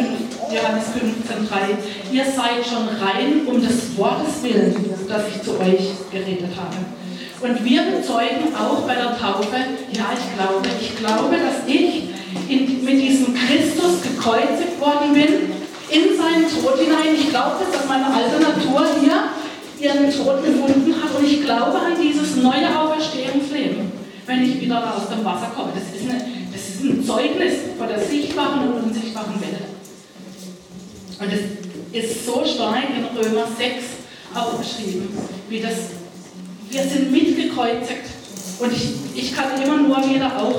Johannes 0.52 0.92
15, 1.00 1.48
3, 1.48 1.58
ihr 2.12 2.26
seid 2.26 2.60
schon 2.68 2.92
rein 3.00 3.48
um 3.48 3.62
des 3.62 3.96
Wortes 3.96 4.44
willen, 4.44 4.76
das 5.08 5.24
ich 5.34 5.42
zu 5.42 5.58
euch 5.62 5.96
geredet 6.12 6.52
habe. 6.60 6.76
Und 7.40 7.64
wir 7.64 7.84
bezeugen 7.84 8.54
auch 8.54 8.82
bei 8.82 8.96
der 8.96 9.18
Taufe, 9.18 9.56
ja, 9.94 10.12
ich 10.12 10.28
glaube, 10.36 10.68
ich 10.80 10.96
glaube, 10.98 11.38
dass 11.38 11.64
ich 11.66 12.10
in, 12.50 12.84
mit 12.84 13.02
diesem 13.02 13.34
Christus 13.34 14.04
gekreuzigt 14.04 14.80
worden 14.80 15.14
bin 15.14 15.61
in 15.92 16.16
seinen 16.16 16.48
Tod 16.48 16.80
hinein. 16.80 17.14
Ich 17.14 17.30
glaube, 17.30 17.66
dass 17.72 17.86
meine 17.88 18.08
alte 18.08 18.40
Natur 18.40 18.88
hier 19.00 19.28
ihren 19.80 20.10
Tod 20.10 20.44
gefunden 20.44 20.96
hat 21.02 21.18
und 21.18 21.26
ich 21.26 21.44
glaube 21.44 21.78
an 21.78 21.94
dieses 22.02 22.38
neue 22.38 22.68
Auferstehungsleben, 22.80 23.92
wenn 24.26 24.44
ich 24.44 24.62
wieder 24.62 24.96
aus 24.96 25.10
dem 25.10 25.26
Wasser 25.26 25.52
komme. 25.56 25.72
Das 25.76 26.00
ist, 26.00 26.10
eine, 26.10 26.24
das 26.52 26.62
ist 26.62 26.84
ein 26.84 27.06
Zeugnis 27.06 27.54
von 27.78 27.88
der 27.88 28.00
sichtbaren 28.00 28.70
und 28.70 28.84
unsichtbaren 28.84 29.42
Welt. 29.42 29.62
Und 31.20 31.28
es 31.94 32.10
ist 32.10 32.26
so 32.26 32.44
stark 32.46 32.86
in 32.96 33.18
Römer 33.18 33.48
6 33.58 33.84
auch 34.34 34.54
beschrieben, 34.54 35.10
wie 35.50 35.60
das, 35.60 35.76
wir 36.70 36.84
sind 36.84 37.12
mitgekreuzigt. 37.12 38.06
Und 38.60 38.72
ich, 38.72 38.90
ich 39.16 39.36
kann 39.36 39.62
immer 39.62 39.78
nur 39.78 39.98
wieder 40.08 40.38
auch 40.38 40.56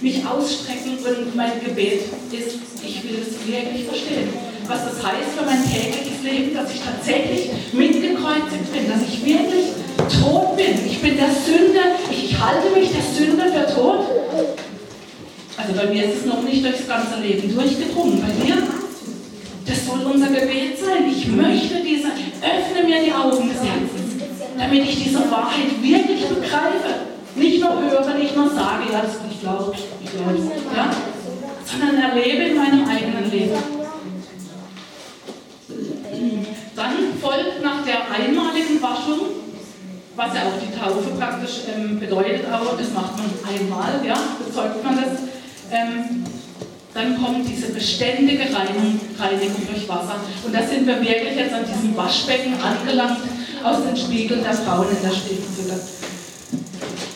mich 0.00 0.26
ausstrecken 0.26 0.98
und 0.98 1.36
mein 1.36 1.62
Gebet 1.64 2.00
ist, 2.32 2.58
ich 2.82 3.04
will 3.04 3.18
es 3.20 3.46
wirklich 3.46 3.86
verstehen 3.86 4.51
was 4.68 4.84
das 4.84 5.04
heißt 5.04 5.36
für 5.36 5.44
mein 5.44 5.62
tägliches 5.64 6.22
Leben, 6.22 6.54
dass 6.54 6.72
ich 6.72 6.80
tatsächlich 6.80 7.50
mitgekreuzigt 7.72 8.72
bin, 8.72 8.88
dass 8.88 9.02
ich 9.02 9.24
wirklich 9.24 9.66
tot 10.20 10.56
bin. 10.56 10.86
Ich 10.86 11.00
bin 11.00 11.16
der 11.16 11.30
Sünder, 11.30 11.98
ich, 12.10 12.38
halte 12.38 12.70
mich 12.70 12.90
der 12.92 13.02
Sünder 13.02 13.46
für 13.46 13.74
tot. 13.74 14.06
Also 15.56 15.72
bei 15.74 15.86
mir 15.86 16.04
ist 16.04 16.20
es 16.20 16.26
noch 16.26 16.42
nicht 16.42 16.64
durchs 16.64 16.88
ganze 16.88 17.20
Leben 17.20 17.54
durchgedrungen. 17.54 18.20
Bei 18.20 18.44
dir? 18.44 18.56
Das 19.66 19.86
soll 19.86 20.02
unser 20.04 20.28
Gebet 20.28 20.78
sein. 20.78 21.08
Ich 21.08 21.26
möchte 21.28 21.82
diese, 21.82 22.08
öffne 22.08 22.88
mir 22.88 23.02
die 23.04 23.12
Augen 23.12 23.48
des 23.48 23.58
Herzens, 23.58 24.22
damit 24.58 24.84
ich 24.84 25.04
diese 25.04 25.20
Wahrheit 25.30 25.70
wirklich 25.80 26.24
begreife. 26.26 27.12
Nicht 27.34 27.60
nur 27.60 27.80
höre, 27.80 28.14
nicht 28.14 28.36
nur 28.36 28.50
sage, 28.50 28.84
ja, 28.92 29.02
ich 29.30 29.40
glaube, 29.40 29.72
ich 30.02 30.10
glaube, 30.10 30.52
ja, 30.76 30.90
sondern 31.64 32.02
erlebe 32.02 32.42
in 32.44 32.56
meinem 32.56 32.86
eigenen 32.86 33.30
Leben. 33.30 33.82
Dann 36.76 36.92
folgt 37.20 37.62
nach 37.62 37.84
der 37.84 38.10
einmaligen 38.10 38.82
Waschung, 38.82 39.20
was 40.32 40.40
ja 40.40 40.48
auch 40.48 40.58
die 40.58 40.72
Taufe 40.72 41.10
praktisch 41.18 41.68
ähm, 41.68 42.00
bedeutet 42.00 42.46
auch, 42.50 42.76
das 42.76 42.92
macht 42.92 43.16
man 43.18 43.28
einmal, 43.44 44.00
ja, 44.06 44.16
bezeugt 44.38 44.82
man 44.82 44.96
das. 44.96 45.28
Ähm, 45.70 46.24
dann 46.94 47.22
kommt 47.22 47.48
diese 47.48 47.72
beständige 47.72 48.42
Reinigung, 48.42 49.00
Reinigung 49.18 49.66
durch 49.66 49.88
Wasser. 49.88 50.16
Und 50.44 50.54
da 50.54 50.62
sind 50.62 50.86
wir 50.86 51.00
wirklich 51.00 51.36
jetzt 51.36 51.54
an 51.54 51.64
diesem 51.64 51.96
Waschbecken 51.96 52.54
angelangt, 52.60 53.20
aus 53.64 53.78
den 53.84 53.96
Spiegeln 53.96 54.42
der 54.42 54.52
Frauen 54.52 54.86
in 54.90 55.02
der 55.02 55.14
Stiftshütte. 55.14 55.80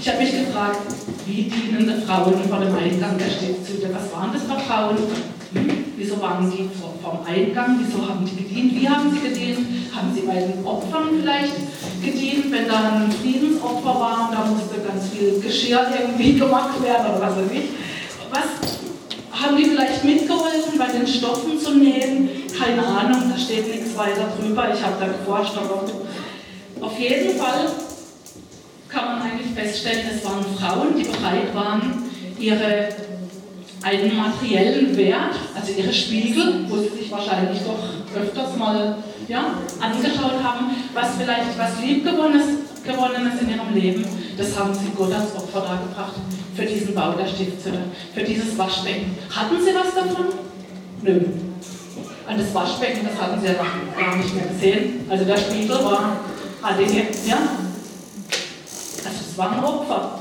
Ich 0.00 0.08
habe 0.08 0.18
mich 0.18 0.30
gefragt, 0.30 0.80
wie 1.26 1.42
dienende 1.44 2.00
Frauen 2.02 2.34
vor 2.48 2.60
dem 2.60 2.74
Eingang 2.74 3.18
der 3.18 3.28
Stiftshütte, 3.28 3.90
was 3.92 4.12
waren 4.12 4.32
das 4.32 4.42
für 4.42 4.60
Frauen? 4.66 4.96
Hm? 5.52 5.84
Wieso 5.96 6.20
waren 6.20 6.50
die 6.50 6.68
vor, 6.78 6.94
vom 7.02 7.26
Eingang? 7.26 7.78
Wieso 7.80 8.08
haben 8.08 8.24
die 8.24 8.36
gedient? 8.36 8.80
Wie 8.80 8.88
haben 8.88 9.10
sie 9.10 9.28
gedient? 9.28 9.58
Haben 9.94 10.14
sie 10.14 10.22
bei 10.22 10.34
den 10.34 10.64
Opfern 10.64 11.08
vielleicht 11.20 11.52
gedient, 12.02 12.52
wenn 12.52 12.68
da 12.68 12.92
ein 12.92 13.12
Friedensopfer 13.12 14.00
war 14.00 14.28
und 14.28 14.36
da 14.36 14.44
musste 14.46 14.80
ganz 14.80 15.08
viel 15.08 15.40
Geschirr 15.40 15.86
irgendwie 15.98 16.34
gemacht 16.38 16.82
werden 16.82 17.16
oder 17.16 17.20
was 17.20 17.36
weiß 17.36 17.52
ich? 17.52 17.68
Was 18.30 19.40
haben 19.40 19.56
die 19.56 19.64
vielleicht 19.64 20.04
mitgeholfen, 20.04 20.78
bei 20.78 20.86
den 20.86 21.06
Stoffen 21.06 21.58
zu 21.58 21.74
nähen? 21.74 22.28
Keine 22.58 22.84
Ahnung, 22.86 23.30
da 23.30 23.38
steht 23.38 23.68
nichts 23.68 23.96
weiter 23.96 24.28
drüber. 24.38 24.68
Ich 24.74 24.82
habe 24.82 24.96
da 24.98 25.06
geforscht, 25.06 25.54
aber 25.56 25.84
auf 26.80 26.98
jeden 26.98 27.38
Fall 27.38 27.70
kann 28.88 29.04
man 29.04 29.22
eigentlich 29.22 29.52
feststellen, 29.54 30.06
es 30.14 30.24
waren 30.24 30.44
Frauen, 30.58 30.96
die 30.96 31.04
bereit 31.04 31.54
waren, 31.54 32.04
ihre 32.38 32.88
einen 33.86 34.16
materiellen 34.16 34.96
Wert, 34.96 35.36
also 35.54 35.72
ihre 35.72 35.92
Spiegel, 35.92 36.64
wo 36.68 36.76
sie 36.78 36.88
sich 36.88 37.10
wahrscheinlich 37.10 37.60
doch 37.60 37.78
öfters 38.20 38.56
mal 38.56 38.96
ja, 39.28 39.58
angeschaut 39.80 40.42
haben, 40.42 40.70
was 40.92 41.10
vielleicht 41.16 41.56
was 41.56 41.80
Liebgewonnenes 41.80 42.46
Gewonnenes 42.84 43.40
in 43.40 43.50
ihrem 43.50 43.74
Leben, 43.74 44.04
das 44.36 44.58
haben 44.58 44.72
sie 44.72 44.90
Gott 44.96 45.12
als 45.12 45.34
Opfer 45.34 45.60
dargebracht 45.60 46.14
für 46.54 46.64
diesen 46.64 46.94
Bau 46.94 47.12
der 47.12 47.26
Stiftshütte, 47.26 47.78
für 48.14 48.22
dieses 48.22 48.56
Waschbecken. 48.56 49.16
Hatten 49.30 49.56
sie 49.64 49.72
was 49.74 49.94
davon? 49.94 50.26
Nö. 51.02 51.20
An 52.28 52.38
das 52.38 52.54
Waschbecken, 52.54 53.06
das 53.06 53.20
hatten 53.20 53.40
sie 53.40 53.46
ja 53.46 53.54
gar 53.54 54.16
nicht 54.16 54.34
mehr 54.34 54.46
gesehen. 54.46 55.06
Also 55.08 55.24
der 55.24 55.36
Spiegel 55.36 55.84
war 55.84 56.16
ADG, 56.62 57.06
ja? 57.26 57.38
Also 59.04 59.18
es 59.30 59.38
war 59.38 59.52
ein 59.52 59.64
Opfer. 59.64 60.20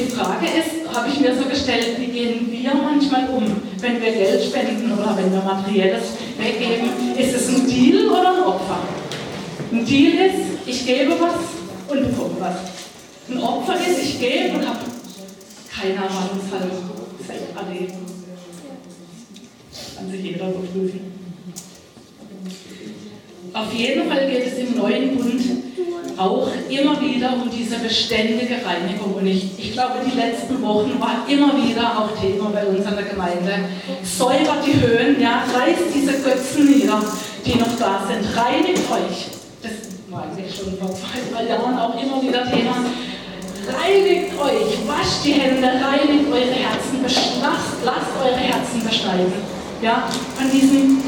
Die 0.00 0.06
Frage 0.06 0.46
ist, 0.46 0.96
habe 0.96 1.08
ich 1.08 1.20
mir 1.20 1.34
so 1.36 1.44
gestellt, 1.44 1.98
wie 1.98 2.06
gehen 2.06 2.50
wir 2.50 2.74
manchmal 2.74 3.28
um, 3.28 3.44
wenn 3.80 4.00
wir 4.00 4.12
Geld 4.12 4.42
spenden 4.42 4.90
oder 4.92 5.14
wenn 5.14 5.30
wir 5.30 5.42
Materielles 5.42 6.04
weggeben? 6.38 6.88
Ist 7.18 7.34
es 7.34 7.48
ein 7.48 7.66
Deal 7.66 8.08
oder 8.08 8.34
ein 8.34 8.42
Opfer? 8.44 8.78
Ein 9.70 9.84
Deal 9.84 10.12
ist, 10.14 10.40
ich 10.66 10.86
gebe 10.86 11.12
was 11.20 11.34
und 11.88 12.08
bekomme 12.08 12.36
was. 12.38 12.56
Ein 13.28 13.42
Opfer 13.42 13.74
ist, 13.74 14.02
ich 14.02 14.18
gebe 14.18 14.56
und 14.56 14.66
habe 14.66 14.78
keine. 15.70 15.96
Das 15.96 17.20
ist 17.20 17.30
echt 17.30 17.56
alle. 17.56 17.86
Kann 19.96 20.10
sich 20.10 20.22
jeder 20.22 20.48
überprüfen. 20.48 21.12
Auf 23.52 23.74
jeden 23.74 24.08
Fall 24.08 24.30
geht 24.30 24.46
es 24.46 24.58
im 24.58 24.78
neuen 24.78 25.16
Bund 25.16 25.59
auch 26.16 26.48
immer 26.68 27.00
wieder 27.00 27.32
um 27.32 27.50
diese 27.50 27.78
beständige 27.78 28.56
Reinigung. 28.64 29.14
Und 29.14 29.26
ich, 29.26 29.58
ich 29.58 29.72
glaube, 29.72 29.94
die 30.04 30.18
letzten 30.18 30.62
Wochen 30.62 31.00
war 31.00 31.24
immer 31.28 31.56
wieder 31.56 31.98
auch 31.98 32.20
Thema 32.20 32.50
bei 32.50 32.66
uns 32.66 32.84
an 32.86 32.96
der 32.96 33.06
Gemeinde. 33.06 33.68
Säubert 34.02 34.66
die 34.66 34.80
Höhen, 34.80 35.20
ja, 35.20 35.44
reißt 35.54 35.94
diese 35.94 36.20
Götzen 36.20 36.70
nieder, 36.70 37.02
die 37.44 37.58
noch 37.58 37.78
da 37.78 38.02
sind. 38.06 38.36
Reinigt 38.36 38.90
euch 38.90 39.40
war 40.10 40.24
eigentlich 40.24 40.54
schon 40.54 40.76
vor 40.76 40.90
zwei, 40.90 41.22
drei 41.32 41.48
Jahren 41.48 41.78
auch 41.78 41.94
immer 41.94 42.20
wieder 42.20 42.44
Thema. 42.50 42.74
Reinigt 43.70 44.32
euch, 44.34 44.88
wascht 44.88 45.24
die 45.24 45.32
Hände, 45.32 45.66
reinigt 45.66 46.26
eure 46.30 46.50
Herzen, 46.50 47.00
lasst, 47.02 47.84
lasst 47.84 48.12
eure 48.20 48.36
Herzen 48.36 48.82
beschneiden. 48.84 49.32
Ja, 49.80 50.08
von 50.36 50.50
diesem 50.50 51.00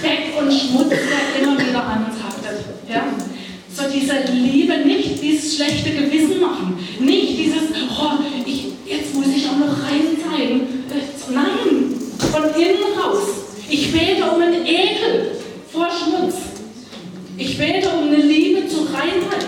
Dreck 0.00 0.32
und 0.38 0.50
Schmutz, 0.50 0.88
der 0.88 1.42
immer 1.42 1.58
wieder 1.58 1.84
an 1.84 2.06
uns 2.06 2.16
haftet. 2.22 2.64
Ja? 2.88 3.04
So 3.76 3.82
diese 3.92 4.32
Liebe, 4.32 4.78
nicht 4.86 5.22
dieses 5.22 5.56
schlechte 5.56 5.90
Gewissen 5.90 6.40
machen, 6.40 6.78
nicht 6.98 7.38
dieses, 7.38 7.64
oh, 7.90 8.12
ich, 8.46 8.68
jetzt 8.86 9.14
muss 9.14 9.26
ich 9.36 9.46
auch 9.46 9.58
noch 9.58 9.84
rein 9.84 10.16
sein. 10.16 10.62
Nein, 11.34 11.94
von 12.32 12.44
innen 12.54 12.98
raus. 12.98 13.28
Ich 13.68 13.92
bete 13.92 14.30
um 14.30 14.40
einen 14.40 14.64
Ekel 14.64 15.32
vor 15.70 15.88
Schmutz. 15.90 16.36
Ich 17.36 17.58
bete 17.58 17.90
um 17.90 18.06
eine 18.06 18.16
Liebe 18.16 18.66
zur 18.66 18.86
Reinheit. 18.86 19.46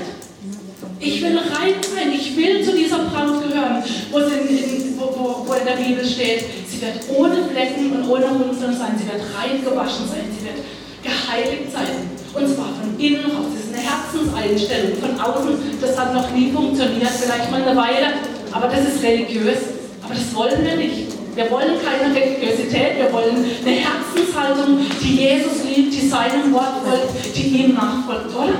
Ich 1.01 1.23
will 1.23 1.38
rein 1.38 1.75
sein. 1.81 2.12
Ich 2.12 2.37
will 2.37 2.62
zu 2.62 2.77
dieser 2.77 2.99
Braut 2.99 3.43
gehören, 3.43 3.83
wo, 4.11 4.19
in, 4.19 4.99
wo, 4.99 5.05
wo, 5.05 5.49
wo 5.49 5.55
in 5.55 5.64
der 5.64 5.83
Bibel 5.83 6.05
steht, 6.05 6.45
sie 6.69 6.83
wird 6.83 6.97
ohne 7.17 7.45
Flecken 7.51 7.93
und 7.93 8.07
ohne 8.07 8.27
Runzeln 8.27 8.77
sein. 8.77 8.93
Sie 8.99 9.07
wird 9.07 9.23
rein 9.35 9.64
gewaschen 9.64 10.07
sein. 10.07 10.29
Sie 10.38 10.45
wird 10.45 10.59
geheiligt 11.03 11.73
sein. 11.73 12.11
Und 12.35 12.55
zwar 12.55 12.75
von 12.75 13.01
innen 13.01 13.25
raus. 13.25 13.68
Herzenseinstellung. 13.88 14.98
Von 15.01 15.20
außen, 15.20 15.59
das 15.81 15.98
hat 15.98 16.14
noch 16.14 16.31
nie 16.31 16.53
funktioniert. 16.53 17.11
Vielleicht 17.11 17.51
mal 17.51 17.62
eine 17.62 17.77
Weile. 17.77 18.07
Aber 18.53 18.68
das 18.68 18.94
ist 18.94 19.03
religiös. 19.03 19.59
Aber 20.03 20.14
das 20.14 20.35
wollen 20.35 20.64
wir 20.64 20.77
nicht. 20.77 21.18
Wir 21.38 21.48
wollen 21.53 21.74
keine 21.85 22.12
Religiosität, 22.12 22.96
wir 22.96 23.12
wollen 23.12 23.37
eine 23.64 23.77
Herzenshaltung, 23.77 24.79
die 25.01 25.16
Jesus 25.18 25.62
liebt, 25.64 25.94
die 25.94 26.09
seinem 26.09 26.53
Wort 26.53 26.83
folgt, 26.85 27.37
die 27.37 27.42
ihm 27.42 27.74
nachfolgt, 27.74 28.35
oder? 28.35 28.55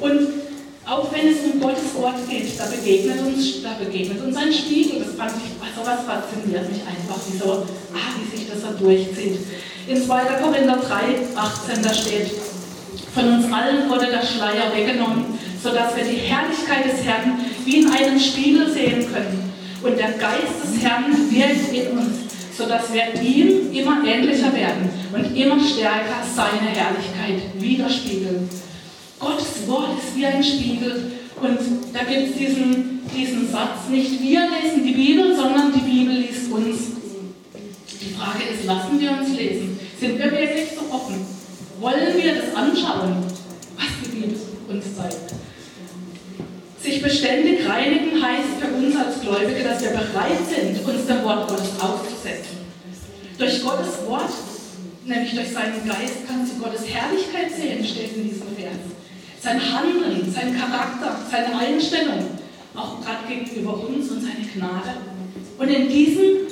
Und 0.00 0.37
auch 0.98 1.12
wenn 1.12 1.28
es 1.28 1.38
um 1.44 1.60
Gottes 1.60 1.94
Wort 1.94 2.28
geht, 2.28 2.58
da 2.58 2.66
begegnet 2.66 3.20
uns, 3.20 3.62
da 3.62 3.70
begegnet 3.78 4.20
uns 4.20 4.36
ein 4.36 4.52
Spiegel. 4.52 5.00
Das 5.00 5.14
fand 5.14 5.32
ich, 5.38 5.54
also 5.62 5.88
was 5.88 6.04
fasziniert 6.04 6.70
mich 6.70 6.82
einfach, 6.82 7.20
wie, 7.30 7.38
so, 7.38 7.66
ah, 7.94 8.12
wie 8.18 8.36
sich 8.36 8.48
das 8.48 8.60
so 8.62 8.84
durchzieht. 8.84 9.38
In 9.86 10.02
2. 10.02 10.24
Korinther 10.42 10.76
3, 10.76 11.36
18, 11.36 11.82
da 11.82 11.94
steht, 11.94 12.30
von 13.14 13.28
uns 13.28 13.52
allen 13.52 13.88
wurde 13.88 14.06
der 14.06 14.22
Schleier 14.22 14.74
weggenommen 14.74 15.38
sodass 15.62 15.96
wir 15.96 16.04
die 16.04 16.18
Herrlichkeit 16.18 16.84
des 16.84 17.04
Herrn 17.04 17.40
wie 17.64 17.80
in 17.80 17.90
einem 17.90 18.18
Spiegel 18.18 18.70
sehen 18.70 19.12
können. 19.12 19.52
Und 19.82 19.98
der 19.98 20.12
Geist 20.12 20.62
des 20.62 20.82
Herrn 20.82 21.12
wirkt 21.30 21.72
in 21.72 21.98
uns, 21.98 22.16
sodass 22.56 22.92
wir 22.92 23.20
ihm 23.20 23.72
immer 23.72 24.04
ähnlicher 24.04 24.52
werden 24.52 24.90
und 25.12 25.36
immer 25.36 25.58
stärker 25.60 26.22
seine 26.34 26.70
Herrlichkeit 26.70 27.42
widerspiegeln. 27.60 28.48
Gottes 29.18 29.66
Wort 29.66 29.98
ist 29.98 30.16
wie 30.16 30.26
ein 30.26 30.42
Spiegel. 30.42 31.12
Und 31.40 31.58
da 31.92 32.04
gibt 32.04 32.30
es 32.30 32.36
diesen, 32.36 33.00
diesen 33.14 33.50
Satz, 33.50 33.88
nicht 33.90 34.22
wir 34.22 34.40
lesen 34.40 34.84
die 34.84 34.92
Bibel, 34.92 35.34
sondern 35.36 35.72
die 35.72 35.80
Bibel 35.80 36.14
liest 36.14 36.50
uns. 36.50 36.78
Die 38.00 38.14
Frage 38.14 38.44
ist, 38.52 38.64
lassen 38.64 39.00
wir 39.00 39.12
uns 39.12 39.36
lesen? 39.36 39.78
Sind 39.98 40.18
wir 40.18 40.30
wirklich 40.30 40.68
so 40.74 40.94
offen? 40.94 41.24
Wollen 41.80 42.16
wir 42.16 42.34
das 42.34 42.54
anschauen, 42.54 43.24
was 43.76 43.86
die 44.04 44.16
Bibel 44.16 44.36
uns 44.68 44.84
zeigt? 44.96 45.34
Sich 46.80 47.02
beständig 47.02 47.68
reinigen 47.68 48.22
heißt 48.22 48.60
für 48.60 48.74
uns 48.74 48.96
als 48.96 49.20
Gläubige, 49.20 49.64
dass 49.64 49.82
wir 49.82 49.90
bereit 49.90 50.38
sind, 50.48 50.86
uns 50.86 51.06
dem 51.06 51.24
Wort 51.24 51.48
Gottes 51.48 51.70
auszusetzen. 51.80 52.58
Durch 53.36 53.62
Gottes 53.62 54.06
Wort, 54.06 54.30
nämlich 55.04 55.34
durch 55.34 55.52
seinen 55.52 55.86
Geist, 55.86 56.26
kannst 56.26 56.54
du 56.54 56.62
Gottes 56.62 56.82
Herrlichkeit 56.88 57.50
sehen, 57.54 57.84
steht 57.84 58.16
in 58.16 58.24
diesem 58.24 58.56
Vers. 58.56 58.97
Sein 59.40 59.60
Handeln, 59.60 60.32
sein 60.32 60.58
Charakter, 60.58 61.16
seine 61.30 61.56
Einstellung, 61.56 62.38
auch 62.74 63.00
gerade 63.00 63.26
gegenüber 63.28 63.74
uns 63.86 64.10
und 64.10 64.20
seine 64.20 64.46
Gnade. 64.52 64.96
Und 65.58 65.68
in 65.68 65.88
diesem 65.88 66.48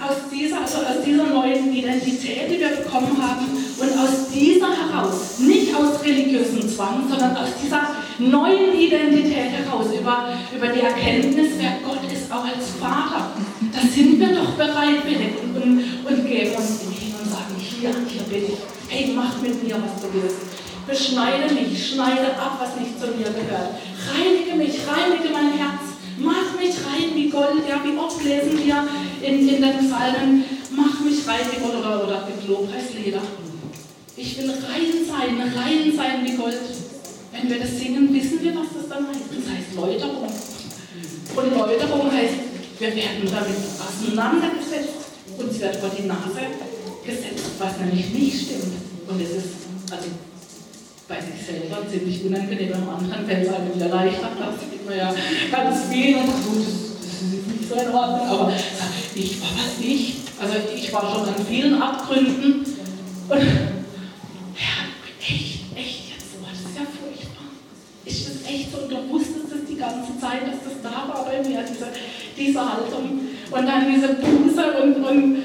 aus 0.00 0.30
dieser, 0.30 0.60
also 0.60 0.78
aus 0.78 1.04
dieser 1.04 1.24
neuen 1.24 1.74
Identität, 1.74 2.50
die 2.50 2.60
wir 2.60 2.68
bekommen 2.68 3.16
haben 3.20 3.46
und 3.78 3.98
aus 3.98 4.30
dieser 4.32 4.68
heraus, 4.70 5.38
nicht 5.40 5.74
aus 5.74 6.02
religiösem 6.04 6.68
Zwang, 6.68 7.04
sondern 7.08 7.36
aus 7.36 7.48
dieser 7.62 7.96
neuen 8.18 8.78
Identität 8.78 9.50
heraus, 9.50 9.86
über, 9.98 10.28
über 10.54 10.68
die 10.68 10.80
Erkenntnis, 10.80 11.52
wer 11.58 11.78
Gott 11.84 12.00
ist, 12.10 12.30
auch 12.30 12.44
als 12.44 12.70
Vater. 12.80 13.32
Da 13.72 13.80
sind 13.80 14.20
wir 14.20 14.34
doch 14.34 14.50
bereit, 14.52 15.04
billig 15.04 15.34
und, 15.42 15.62
und, 15.62 15.84
und 16.06 16.26
geben 16.26 16.54
uns 16.54 16.80
hin 16.82 17.14
und 17.20 17.30
sagen, 17.30 17.54
hier, 17.58 17.90
hier 18.08 18.22
bin 18.22 18.52
ich. 18.52 18.58
Hey, 18.88 19.12
mach 19.14 19.40
mit 19.42 19.62
mir, 19.62 19.76
was 19.76 20.02
du 20.02 20.08
willst. 20.14 20.57
Beschneide 20.88 21.52
mich, 21.52 21.92
schneide 21.92 22.32
ab, 22.40 22.56
was 22.58 22.80
nicht 22.80 22.98
zu 22.98 23.08
mir 23.08 23.28
gehört. 23.28 23.76
Reinige 24.08 24.56
mich, 24.56 24.80
reinige 24.88 25.28
mein 25.28 25.52
Herz. 25.52 25.84
Mach 26.16 26.56
mich 26.58 26.74
rein 26.80 27.14
wie 27.14 27.28
Gold. 27.28 27.68
Ja, 27.68 27.84
wie 27.84 27.96
oft 27.98 28.24
lesen 28.24 28.58
wir 28.58 28.88
in, 29.20 29.46
in 29.46 29.62
den 29.62 29.78
Psalmen, 29.86 30.44
mach 30.70 31.00
mich 31.00 31.28
rein 31.28 31.44
wie 31.52 31.60
Gold 31.60 31.76
oder, 31.76 32.04
oder 32.04 32.26
mit 32.26 32.48
Lobpreisleder. 32.48 33.20
Ich 34.16 34.38
will 34.38 34.50
rein 34.50 35.04
sein, 35.06 35.40
rein 35.54 35.92
sein 35.94 36.24
wie 36.24 36.36
Gold. 36.36 36.58
Wenn 37.32 37.50
wir 37.50 37.60
das 37.60 37.78
singen, 37.78 38.12
wissen 38.14 38.42
wir, 38.42 38.54
was 38.56 38.68
das 38.74 38.88
dann 38.88 39.06
heißt. 39.06 39.28
Das 39.28 39.44
heißt 39.44 39.76
Läuterung. 39.76 40.24
Und 41.36 41.56
Läuterung 41.56 42.10
heißt, 42.10 42.34
wir 42.78 42.96
werden 42.96 43.28
damit 43.30 43.60
auseinandergesetzt. 43.76 44.94
Uns 45.36 45.60
wird 45.60 45.76
vor 45.76 45.90
die 45.90 46.06
Nase 46.06 46.48
gesetzt, 47.04 47.44
was 47.58 47.78
nämlich 47.78 48.08
nicht 48.10 48.46
stimmt. 48.46 48.72
Und 49.06 49.20
es 49.20 49.30
ist 49.30 49.68
also 49.90 50.08
bei 51.08 51.16
sich 51.20 51.40
selber 51.44 51.88
ziemlich 51.88 52.22
unangenehm, 52.26 52.74
am 52.74 52.88
anderen 52.90 53.26
fällt 53.26 53.48
es 53.48 53.54
einem 53.54 53.74
wieder 53.74 53.88
leichter. 53.88 54.28
Da 54.38 54.52
sieht 54.52 54.84
man 54.84 54.96
ja 54.96 55.14
ganz 55.50 55.86
viel 55.86 56.16
und 56.16 56.26
gut, 56.26 56.66
das 56.66 57.22
ist 57.22 57.48
nicht 57.48 57.68
so 57.68 57.74
in 57.74 57.94
Ordnung, 57.94 58.28
aber 58.28 58.52
ich 59.14 59.40
war 59.40 59.48
was 59.56 59.80
ich. 59.80 60.16
Also 60.38 60.54
ich 60.76 60.92
war 60.92 61.10
schon 61.10 61.28
an 61.28 61.46
vielen 61.48 61.82
Abgründen 61.82 62.64
und 63.28 63.40
ja, 63.40 64.76
echt, 65.18 65.60
echt 65.74 66.10
jetzt, 66.12 66.36
oh, 66.36 66.46
das 66.46 66.60
ist 66.60 66.76
ja 66.76 66.84
furchtbar. 66.84 67.48
Ist 68.04 68.28
das 68.28 68.50
echt 68.50 68.70
so? 68.70 68.78
Und 68.78 68.90
du 68.90 69.08
wusstest 69.10 69.50
es 69.50 69.66
die 69.66 69.76
ganze 69.76 70.12
Zeit, 70.20 70.42
dass 70.42 70.62
das 70.62 70.82
da 70.82 71.08
war 71.08 71.24
bei 71.24 71.42
mir, 71.42 71.64
diese, 71.64 71.88
diese 72.36 72.60
Haltung 72.60 73.20
und 73.50 73.66
dann 73.66 73.92
diese 73.92 74.14
Buße 74.14 74.82
und, 74.82 75.04
und 75.04 75.42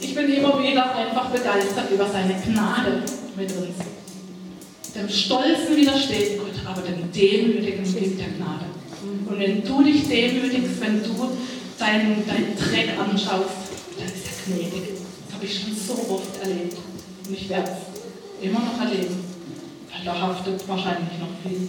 ich 0.00 0.14
bin 0.14 0.28
immer 0.34 0.62
wieder 0.62 0.94
einfach 0.94 1.30
begeistert 1.30 1.90
über 1.90 2.06
seine 2.06 2.34
Gnade 2.34 3.02
mit 3.36 3.50
uns. 3.52 3.97
Dem 4.94 5.08
Stolzen 5.08 5.76
widersteht 5.76 6.38
Gott, 6.38 6.54
aber 6.64 6.82
dem 6.82 7.12
Demütigen 7.12 7.84
gibt 7.84 8.20
der 8.20 8.28
Gnade. 8.28 8.66
Und 9.02 9.38
wenn 9.38 9.64
du 9.64 9.82
dich 9.82 10.08
demütigst, 10.08 10.80
wenn 10.80 11.02
du 11.02 11.30
deinen, 11.78 12.26
deinen 12.26 12.56
Dreck 12.56 12.98
anschaust, 12.98 13.68
dann 13.98 14.06
ist 14.06 14.26
er 14.26 14.52
gnädig. 14.52 14.88
Das 15.26 15.34
habe 15.34 15.44
ich 15.44 15.60
schon 15.60 15.74
so 15.74 16.14
oft 16.14 16.42
erlebt. 16.42 16.76
Und 17.26 17.34
ich 17.34 17.48
werde 17.48 17.70
es 17.70 18.44
immer 18.44 18.60
noch 18.60 18.80
erleben. 18.80 19.24
Weil 19.90 20.04
da 20.04 20.20
haftet 20.20 20.66
wahrscheinlich 20.66 21.18
noch 21.20 21.28
viel. 21.42 21.68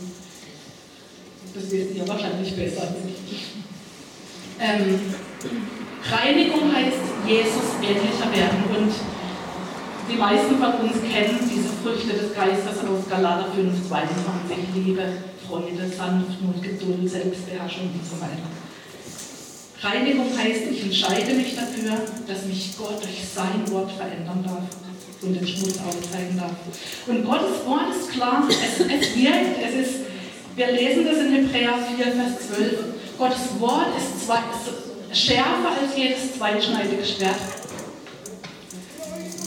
Das 1.54 1.72
wisst 1.72 1.96
ihr 1.96 2.08
wahrscheinlich 2.08 2.56
besser 2.56 2.82
als 2.82 2.96
ich. 3.30 3.46
Ähm, 4.62 5.00
Reinigung 6.04 6.74
heißt 6.74 7.28
Jesus 7.28 7.76
ähnlicher 7.82 8.32
werden. 8.32 8.64
Und 8.78 8.94
die 10.10 10.16
meisten 10.16 10.58
von 10.58 10.74
uns 10.82 10.98
kennen 11.06 11.38
diese 11.44 11.70
Früchte 11.84 12.14
des 12.18 12.34
Geistes 12.34 12.80
aus 12.82 13.08
Galater 13.10 13.52
5, 13.54 13.88
22. 13.88 14.58
Liebe, 14.74 15.04
Freude, 15.48 15.88
Sanftmut, 15.88 16.62
Geduld, 16.62 17.10
Selbstbeherrschung 17.10 17.92
und 17.94 18.06
so 18.06 18.20
weiter. 18.20 18.50
Reinigung 19.82 20.28
heißt, 20.36 20.64
ich 20.72 20.84
entscheide 20.84 21.34
mich 21.36 21.56
dafür, 21.56 22.02
dass 22.28 22.46
mich 22.46 22.76
Gott 22.78 23.02
durch 23.02 23.22
sein 23.34 23.72
Wort 23.72 23.92
verändern 23.92 24.44
darf 24.44 24.64
und 25.22 25.34
den 25.36 25.48
Schmutz 25.48 25.78
aufzeigen 25.78 26.38
darf. 26.38 26.52
Und 27.08 27.26
Gottes 27.26 27.66
Wort 27.66 27.96
ist 27.96 28.12
klar, 28.12 28.44
es, 28.50 28.80
es 28.80 29.16
wirkt, 29.16 29.58
es 29.64 29.88
ist, 29.88 30.00
wir 30.56 30.72
lesen 30.72 31.06
das 31.06 31.20
in 31.20 31.34
Hebräer 31.34 31.76
4, 31.96 32.06
Vers 32.06 32.48
12. 32.56 32.80
Gottes 33.18 33.60
Wort 33.60 33.88
ist, 33.98 34.26
zwei, 34.26 34.40
ist 35.12 35.22
schärfer 35.22 35.72
als 35.82 35.96
jedes 35.96 36.38
zweischneidige 36.38 37.06
Schwert. 37.06 37.40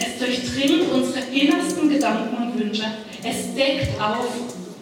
Es 0.02 0.18
durchdringt 0.18 0.90
unsere 0.92 1.20
innersten 1.32 1.88
Gedanken 1.88 2.36
und 2.36 2.58
Wünsche. 2.58 2.84
Es 3.22 3.54
deckt 3.54 4.00
auf, 4.00 4.26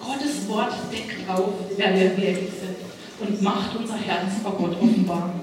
Gottes 0.01 0.49
Wort 0.49 0.73
deckt 0.91 1.29
auf, 1.29 1.53
wer 1.77 1.95
wir 1.95 2.17
wirklich 2.17 2.51
sind 2.59 2.77
und 3.21 3.43
macht 3.43 3.77
unser 3.79 3.97
Herz 3.97 4.41
vor 4.43 4.53
Gott 4.53 4.77
offenbar. 4.81 5.35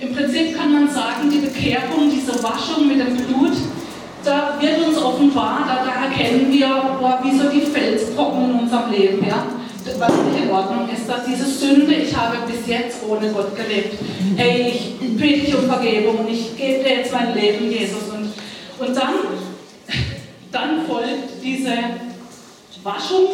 Im 0.00 0.14
Prinzip 0.14 0.58
kann 0.58 0.72
man 0.72 0.90
sagen, 0.90 1.30
die 1.30 1.38
Bekehrung, 1.38 2.10
diese 2.10 2.42
Waschung 2.42 2.88
mit 2.88 2.98
dem 2.98 3.16
Blut, 3.16 3.56
da 4.24 4.58
wird 4.60 4.84
uns 4.84 4.98
offenbar, 4.98 5.64
da, 5.66 5.84
da 5.84 6.06
erkennen 6.06 6.52
wir, 6.52 6.66
boah, 7.00 7.20
wie 7.22 7.38
so 7.38 7.48
die 7.48 7.60
Felsbrocken 7.60 8.50
in 8.50 8.58
unserem 8.60 8.90
Leben, 8.90 9.24
ja? 9.26 9.46
was 9.98 10.10
nicht 10.10 10.44
in 10.44 10.50
Ordnung 10.50 10.88
ist, 10.92 11.08
dass 11.08 11.24
diese 11.24 11.46
Sünde, 11.46 11.94
ich 11.94 12.14
habe 12.14 12.38
bis 12.46 12.66
jetzt 12.66 12.98
ohne 13.08 13.30
Gott 13.30 13.56
gelebt. 13.56 13.96
Hey, 14.36 14.72
ich 14.74 15.16
bitte 15.16 15.40
dich 15.40 15.56
um 15.56 15.66
Vergebung 15.66 16.18
und 16.18 16.28
ich 16.28 16.56
gebe 16.56 16.82
dir 16.82 16.96
jetzt 16.96 17.12
mein 17.12 17.34
Leben, 17.34 17.70
Jesus. 17.70 18.15
Und, 18.78 18.96
dann, 18.96 19.14
dann 20.52 20.86
folgt 20.86 21.42
diese 21.42 21.72
Waschung 22.82 23.28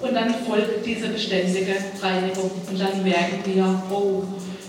und 0.00 0.14
dann 0.14 0.34
folgt 0.46 0.86
diese 0.86 1.08
beständige 1.08 1.74
Reinigung. 2.00 2.50
Und 2.70 2.80
dann 2.80 3.02
merken 3.02 3.40
wir, 3.44 3.82
oh, 3.90 4.22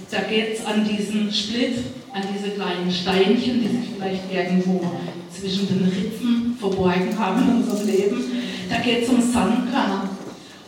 da 0.10 0.22
geht 0.22 0.58
es 0.58 0.66
an 0.66 0.88
diesen 0.88 1.32
Split, 1.32 1.78
an 2.14 2.24
diese 2.34 2.52
kleinen 2.52 2.92
Steinchen, 2.92 3.62
die 3.62 3.68
sich 3.68 3.90
vielleicht 3.96 4.32
irgendwo 4.32 4.82
zwischen 5.32 5.68
den 5.68 5.84
Ritzen 5.84 6.58
verborgen 6.60 7.18
haben 7.18 7.42
in 7.42 7.56
unserem 7.58 7.86
Leben. 7.86 8.26
Da 8.70 8.78
geht 8.80 9.04
es 9.04 9.10
um 9.10 9.22
Sandkörner. 9.22 10.10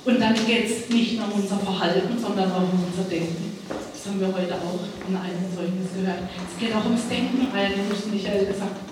Und 0.05 0.19
dann 0.21 0.33
geht 0.33 0.65
es 0.65 0.89
nicht 0.89 1.17
nur 1.17 1.27
um 1.33 1.41
unser 1.41 1.57
Verhalten, 1.57 2.17
sondern 2.19 2.51
auch 2.51 2.63
um 2.63 2.83
unser 2.88 3.09
Denken. 3.09 3.57
Das 3.67 4.05
haben 4.07 4.19
wir 4.19 4.27
heute 4.27 4.55
auch 4.55 4.79
in 5.07 5.15
einem 5.15 5.43
Zeugnis 5.55 5.91
gehört. 5.93 6.19
Es 6.49 6.59
geht 6.59 6.75
auch 6.75 6.85
ums 6.85 7.07
Denken, 7.09 7.47
eigentlich, 7.53 8.05
Michael 8.12 8.45
gesagt. 8.45 8.88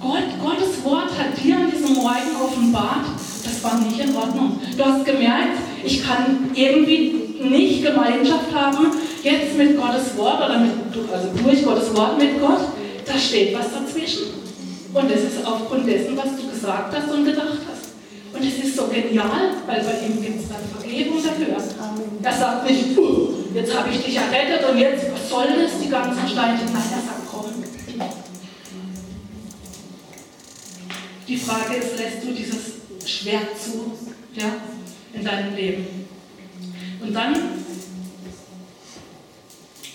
Gott, 0.00 0.22
Gottes 0.40 0.84
Wort 0.84 1.10
hat 1.18 1.42
dir 1.42 1.56
an 1.56 1.70
diesem 1.70 1.94
Morgen 1.96 2.36
offenbart, 2.40 3.06
das 3.42 3.64
war 3.64 3.80
nicht 3.80 3.98
in 3.98 4.14
Ordnung. 4.14 4.60
Du 4.76 4.84
hast 4.84 5.04
gemerkt, 5.04 5.58
ich 5.84 6.06
kann 6.06 6.50
irgendwie 6.54 7.34
nicht 7.42 7.84
Gemeinschaft 7.84 8.54
haben, 8.54 8.86
jetzt 9.22 9.56
mit 9.56 9.76
Gottes 9.76 10.16
Wort 10.16 10.38
oder 10.38 10.60
mit, 10.60 10.70
also 11.12 11.28
durch 11.42 11.64
Gottes 11.64 11.94
Wort 11.96 12.16
mit 12.16 12.40
Gott, 12.40 12.60
da 13.04 13.18
steht 13.18 13.58
was 13.58 13.66
dazwischen. 13.72 14.38
Und 14.94 15.10
es 15.10 15.34
ist 15.34 15.44
aufgrund 15.44 15.88
dessen, 15.88 16.16
was 16.16 16.36
du 16.36 16.48
gesagt 16.48 16.94
hast 16.96 17.12
und 17.12 17.24
gedacht 17.24 17.58
hast. 17.68 17.88
Und 18.32 18.46
es 18.46 18.64
ist 18.64 18.76
so 18.76 18.86
genial, 18.86 19.50
weil 19.66 19.82
bei 19.82 20.06
ihm 20.06 20.22
gibt 20.22 20.42
es 20.42 20.48
dann 20.48 20.62
Vergebung 20.78 21.18
dafür. 21.22 21.56
Er 22.22 22.32
sagt 22.32 22.70
nicht, 22.70 22.96
jetzt 23.54 23.76
habe 23.76 23.88
ich 23.90 24.04
dich 24.04 24.16
errettet 24.16 24.68
und 24.70 24.78
jetzt, 24.78 25.06
was 25.12 25.28
soll 25.28 25.46
das, 25.60 25.80
die 25.82 25.88
ganzen 25.88 26.28
Steine? 26.28 26.58
Nein, 26.72 26.82
er 26.92 27.02
sagt, 27.02 27.26
komm. 27.30 27.44
Die 31.28 31.36
Frage 31.48 31.76
ist, 31.76 31.98
lässt 31.98 32.22
du 32.22 32.32
dieses 32.32 33.10
Schwert 33.10 33.58
zu 33.58 33.96
ja, 34.34 34.60
in 35.14 35.24
deinem 35.24 35.56
Leben? 35.56 35.86
Und 37.00 37.14
dann 37.14 37.34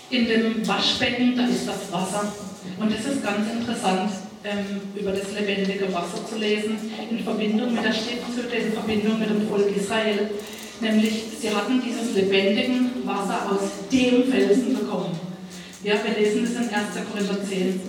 in 0.09 0.27
dem 0.27 0.67
Waschbecken, 0.67 1.35
da 1.35 1.45
ist 1.45 1.67
das 1.67 1.91
Wasser. 1.91 2.33
Und 2.79 2.91
es 2.91 3.05
ist 3.05 3.23
ganz 3.23 3.51
interessant, 3.51 4.11
ähm, 4.43 4.81
über 4.95 5.11
das 5.11 5.31
lebendige 5.31 5.93
Wasser 5.93 6.25
zu 6.27 6.39
lesen, 6.39 6.75
in 7.09 7.23
Verbindung 7.23 7.75
mit 7.75 7.83
der 7.83 7.93
Stiftshütte, 7.93 8.55
in 8.55 8.73
Verbindung 8.73 9.19
mit 9.19 9.29
dem 9.29 9.47
Volk 9.47 9.77
Israel. 9.77 10.31
Nämlich, 10.81 11.23
sie 11.39 11.51
hatten 11.51 11.81
dieses 11.85 12.15
lebendige 12.15 12.89
Wasser 13.05 13.51
aus 13.51 13.69
dem 13.91 14.31
Felsen 14.31 14.79
bekommen. 14.79 15.19
Ja, 15.83 15.95
wir 16.03 16.17
lesen 16.17 16.45
das 16.45 16.65
in 16.65 16.73
1. 16.73 17.07
Korinther 17.11 17.43
10. 17.47 17.79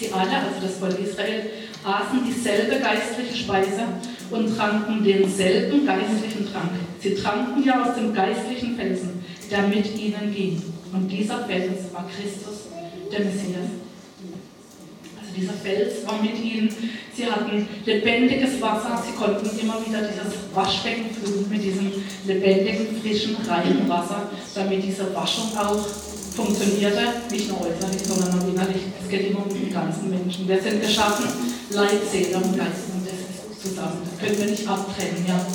Sie 0.00 0.12
alle, 0.12 0.36
also 0.36 0.60
das 0.60 0.76
Volk 0.78 0.98
Israel, 0.98 1.44
aßen 1.84 2.24
dieselbe 2.24 2.80
geistliche 2.80 3.36
Speise 3.36 3.82
und 4.30 4.56
tranken 4.56 5.04
denselben 5.04 5.84
geistlichen 5.86 6.50
Trank. 6.50 6.70
Sie 7.00 7.14
tranken 7.14 7.62
ja 7.64 7.82
aus 7.82 7.94
dem 7.96 8.14
geistlichen 8.14 8.76
Felsen, 8.76 9.24
der 9.50 9.62
mit 9.62 9.98
ihnen 9.98 10.32
ging. 10.34 10.62
Und 10.92 11.08
dieser 11.08 11.44
Fels 11.44 11.92
war 11.92 12.08
Christus, 12.08 12.68
der 13.10 13.20
Messias. 13.20 13.68
Also 15.20 15.34
dieser 15.36 15.52
Fels 15.54 16.06
war 16.06 16.20
mit 16.22 16.38
ihnen. 16.42 16.68
Sie 17.14 17.26
hatten 17.26 17.66
lebendiges 17.84 18.60
Wasser. 18.60 19.02
Sie 19.04 19.12
konnten 19.12 19.46
immer 19.58 19.84
wieder 19.84 20.00
dieses 20.02 20.34
Waschbecken 20.54 21.10
füllen 21.10 21.46
mit 21.50 21.62
diesem 21.62 21.92
lebendigen, 22.26 23.00
frischen, 23.02 23.36
reinen 23.48 23.88
Wasser, 23.88 24.30
damit 24.54 24.84
diese 24.84 25.14
Waschung 25.14 25.56
auch 25.56 25.84
funktionierte, 26.32 27.28
nicht 27.30 27.48
nur 27.48 27.60
äußerlich, 27.60 28.02
sondern 28.04 28.40
auch 28.40 28.48
innerlich. 28.48 28.82
Es 29.02 29.08
geht 29.08 29.30
immer 29.30 29.44
um 29.46 29.52
den 29.52 29.72
ganzen 29.72 30.10
Menschen. 30.10 30.48
Wir 30.48 30.60
sind 30.60 30.80
geschaffen, 30.80 31.26
Leib, 31.70 32.00
Seele 32.10 32.36
und 32.36 32.56
Geist. 32.56 32.88
Und 32.92 33.06
das 33.06 33.20
ist 33.20 33.62
zusammen. 33.62 34.00
Das 34.04 34.18
können 34.18 34.38
wir 34.38 34.50
nicht 34.50 34.66
abtrennen. 34.66 35.24
Ja? 35.26 35.46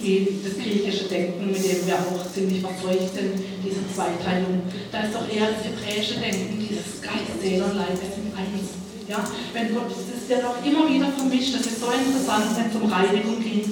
Die, 0.00 0.40
das 0.42 0.56
griechische 0.56 1.04
Denken, 1.04 1.46
mit 1.46 1.60
dem 1.60 1.86
wir 1.86 1.96
auch 2.00 2.24
ziemlich 2.32 2.60
verseucht 2.60 3.12
sind, 3.12 3.36
diese 3.60 3.84
Zweiteilung. 3.92 4.64
Da 4.90 5.04
ist 5.04 5.14
doch 5.14 5.28
eher 5.28 5.52
das 5.52 5.60
hebräische 5.64 6.16
Denken, 6.16 6.56
dieses 6.56 7.00
Geist, 7.04 7.36
Seele 7.40 7.64
und 7.64 7.76
Leib, 7.76 7.92
wir 8.00 8.08
sind 8.08 8.32
eins. 8.32 8.80
Ja? 9.08 9.20
Wenn 9.52 9.74
Gott, 9.74 9.92
das 9.92 10.24
wird 10.28 10.44
auch 10.44 10.56
immer 10.64 10.88
wieder 10.88 11.12
vermischt, 11.12 11.54
das 11.54 11.66
ist 11.66 11.80
so 11.80 11.92
interessant, 11.92 12.56
wenn 12.56 12.70
es 12.70 12.76
um 12.76 12.88
Reinigung 12.88 13.42
geht. 13.42 13.68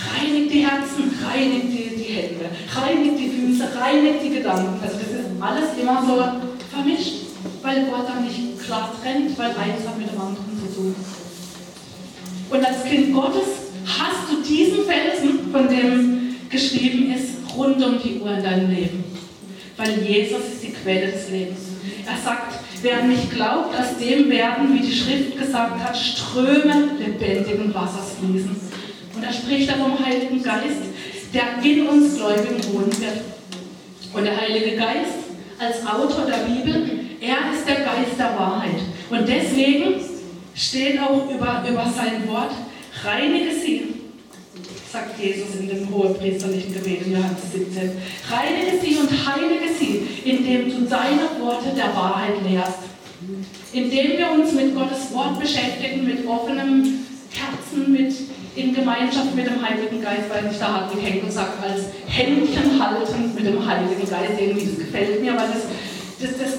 Reinigt 0.00 0.52
die 0.52 0.64
Herzen, 0.64 1.12
reinigt 1.24 1.66
die, 1.66 1.96
die 1.96 2.12
Hände, 2.14 2.46
reinigt 2.72 3.18
die 3.18 3.28
Füße, 3.28 3.68
reinigt 3.74 4.22
die 4.22 4.30
Gedanken. 4.30 4.80
Also 4.80 4.96
das 4.96 5.09
alles 5.42 5.78
immer 5.80 6.02
so 6.06 6.22
vermischt, 6.72 7.14
weil 7.62 7.84
Gott 7.86 8.08
da 8.08 8.20
nicht 8.20 8.60
klar 8.64 8.92
trennt, 9.00 9.36
weil 9.38 9.50
eins 9.50 9.86
hat 9.86 9.98
mit 9.98 10.12
dem 10.12 10.20
anderen 10.20 10.60
zu 10.60 10.74
tun. 10.74 10.94
Und 12.50 12.64
als 12.64 12.84
Kind 12.84 13.14
Gottes 13.14 13.70
hast 13.86 14.30
du 14.30 14.42
diesen 14.42 14.84
Felsen, 14.84 15.50
von 15.52 15.68
dem 15.68 16.36
geschrieben 16.50 17.12
ist, 17.14 17.56
rund 17.56 17.84
um 17.84 18.00
die 18.02 18.20
Uhr 18.20 18.32
in 18.32 18.42
deinem 18.42 18.70
Leben. 18.70 19.04
Weil 19.76 20.02
Jesus 20.02 20.40
ist 20.52 20.62
die 20.62 20.72
Quelle 20.72 21.12
des 21.12 21.30
Lebens. 21.30 21.60
Er 22.06 22.18
sagt, 22.22 22.54
wer 22.82 23.02
nicht 23.04 23.30
glaubt, 23.30 23.74
aus 23.78 23.98
dem 23.98 24.28
werden, 24.28 24.74
wie 24.74 24.86
die 24.86 24.94
Schrift 24.94 25.38
gesagt 25.38 25.82
hat, 25.82 25.96
Ströme 25.96 26.90
lebendigen 26.98 27.72
Wassers 27.72 28.16
fließen. 28.20 28.56
Und 29.14 29.22
er 29.22 29.32
spricht 29.32 29.70
vom 29.70 30.04
Heiligen 30.04 30.42
Geist, 30.42 30.82
der 31.32 31.62
in 31.62 31.86
uns 31.86 32.16
Gläubigen 32.16 32.62
wohnen 32.72 33.00
wird. 33.00 33.20
Und 34.12 34.24
der 34.24 34.40
Heilige 34.40 34.76
Geist 34.76 35.29
als 35.60 35.86
Autor 35.86 36.24
der 36.24 36.38
Bibel, 36.38 36.88
er 37.20 37.52
ist 37.54 37.68
der 37.68 37.76
Geist 37.76 38.18
der 38.18 38.34
Wahrheit. 38.38 38.80
Und 39.10 39.28
deswegen 39.28 40.00
steht 40.54 40.98
auch 41.00 41.30
über, 41.30 41.62
über 41.68 41.84
sein 41.94 42.26
Wort, 42.26 42.52
reinige 43.04 43.54
sie, 43.54 43.94
sagt 44.90 45.20
Jesus 45.20 45.56
in 45.60 45.68
dem 45.68 45.94
hohepriesterlichen 45.94 46.72
Gebet 46.72 47.06
in 47.06 47.12
Johannes 47.12 47.52
17. 47.52 47.92
Reinige 48.30 48.80
sie 48.82 48.96
und 48.96 49.10
heilige 49.10 49.72
sie, 49.78 50.08
indem 50.24 50.70
du 50.70 50.88
deine 50.88 51.28
Worte 51.40 51.74
der 51.76 51.94
Wahrheit 51.94 52.42
lehrst. 52.48 52.78
Indem 53.72 54.18
wir 54.18 54.30
uns 54.32 54.52
mit 54.52 54.74
Gottes 54.74 55.12
Wort 55.12 55.38
beschäftigen, 55.38 56.04
mit 56.04 56.26
offenem 56.26 57.06
Herzen, 57.32 57.92
mit 57.92 58.14
in 58.60 58.74
Gemeinschaft 58.74 59.34
mit 59.34 59.46
dem 59.46 59.62
Heiligen 59.62 60.00
Geist, 60.02 60.28
weil 60.28 60.48
sich 60.50 60.58
da 60.58 60.72
Hartwig 60.72 61.02
Henkel 61.02 61.30
sagt, 61.30 61.62
als 61.62 61.84
Händchen 62.06 62.78
halten 62.78 63.34
mit 63.34 63.46
dem 63.46 63.66
Heiligen 63.66 64.08
Geist. 64.08 64.32
Irgendwie, 64.38 64.66
das 64.66 64.78
gefällt 64.78 65.22
mir, 65.22 65.32
weil 65.32 65.48
das, 65.48 65.62
das, 66.20 66.38
das 66.38 66.58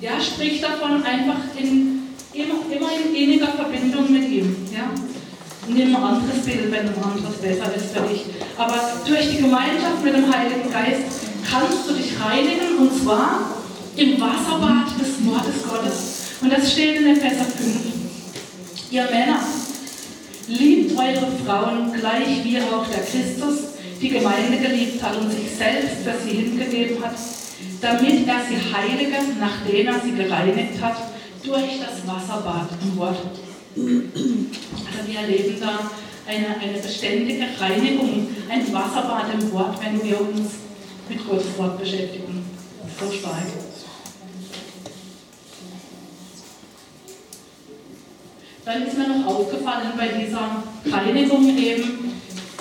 ja, 0.00 0.12
spricht 0.20 0.62
davon 0.62 1.02
einfach 1.02 1.40
in, 1.56 2.08
immer, 2.32 2.54
immer 2.70 2.88
in 2.92 3.14
inniger 3.14 3.48
Verbindung 3.48 4.10
mit 4.10 4.28
ihm. 4.28 4.56
Ja? 4.72 4.90
Nimm 5.68 5.94
ein 5.94 6.02
anderes 6.02 6.44
Bild, 6.44 6.72
wenn 6.72 6.88
ein 6.88 7.02
anderes 7.02 7.36
besser 7.36 7.74
ist 7.74 7.94
für 7.94 8.08
dich. 8.08 8.24
Aber 8.56 8.80
durch 9.06 9.30
die 9.30 9.42
Gemeinschaft 9.42 10.02
mit 10.02 10.14
dem 10.14 10.32
Heiligen 10.32 10.70
Geist 10.70 11.02
kannst 11.48 11.88
du 11.88 11.94
dich 11.94 12.12
reinigen 12.18 12.78
und 12.78 13.02
zwar 13.02 13.56
im 13.96 14.20
Wasserbad 14.20 14.98
des 14.98 15.26
Wortes 15.26 15.62
Gottes. 15.68 16.40
Und 16.40 16.52
das 16.52 16.72
steht 16.72 17.00
in 17.00 17.08
Epheser 17.08 17.44
5. 17.44 17.76
Ihr 18.90 19.04
Männer, 19.04 19.40
Liebt 20.50 20.79
eure 20.96 21.26
Frauen 21.44 21.92
gleich 21.92 22.44
wie 22.44 22.58
auch 22.58 22.86
der 22.86 23.02
Christus 23.02 23.70
die 24.00 24.08
Gemeinde 24.08 24.58
geliebt 24.58 25.02
hat 25.02 25.16
und 25.16 25.30
sich 25.30 25.50
selbst 25.50 26.02
für 26.04 26.14
sie 26.24 26.36
hingegeben 26.36 27.04
hat, 27.04 27.14
damit 27.80 28.26
er 28.26 28.40
sie 28.48 28.74
heilige, 28.74 29.16
nachdem 29.38 29.86
er 29.86 30.00
sie 30.00 30.12
gereinigt 30.12 30.80
hat, 30.80 30.96
durch 31.42 31.80
das 31.80 32.06
Wasserbad 32.06 32.68
im 32.82 32.96
Wort. 32.96 33.18
Also 33.76 35.06
wir 35.06 35.20
erleben 35.20 35.56
da 35.60 35.90
eine, 36.26 36.56
eine 36.60 36.78
beständige 36.78 37.44
Reinigung, 37.58 38.28
ein 38.48 38.72
Wasserbad 38.72 39.26
im 39.34 39.52
Wort, 39.52 39.78
wenn 39.82 40.02
wir 40.02 40.20
uns 40.20 40.50
mit 41.08 41.26
Gottes 41.28 41.58
Wort 41.58 41.78
beschäftigen. 41.78 42.44
So 42.98 43.12
stark. 43.12 43.46
Dann 48.70 48.86
ist 48.86 48.96
mir 48.96 49.08
noch 49.08 49.26
aufgefallen 49.26 49.90
bei 49.96 50.06
dieser 50.06 50.62
Reinigung 50.86 51.58
eben, 51.58 52.12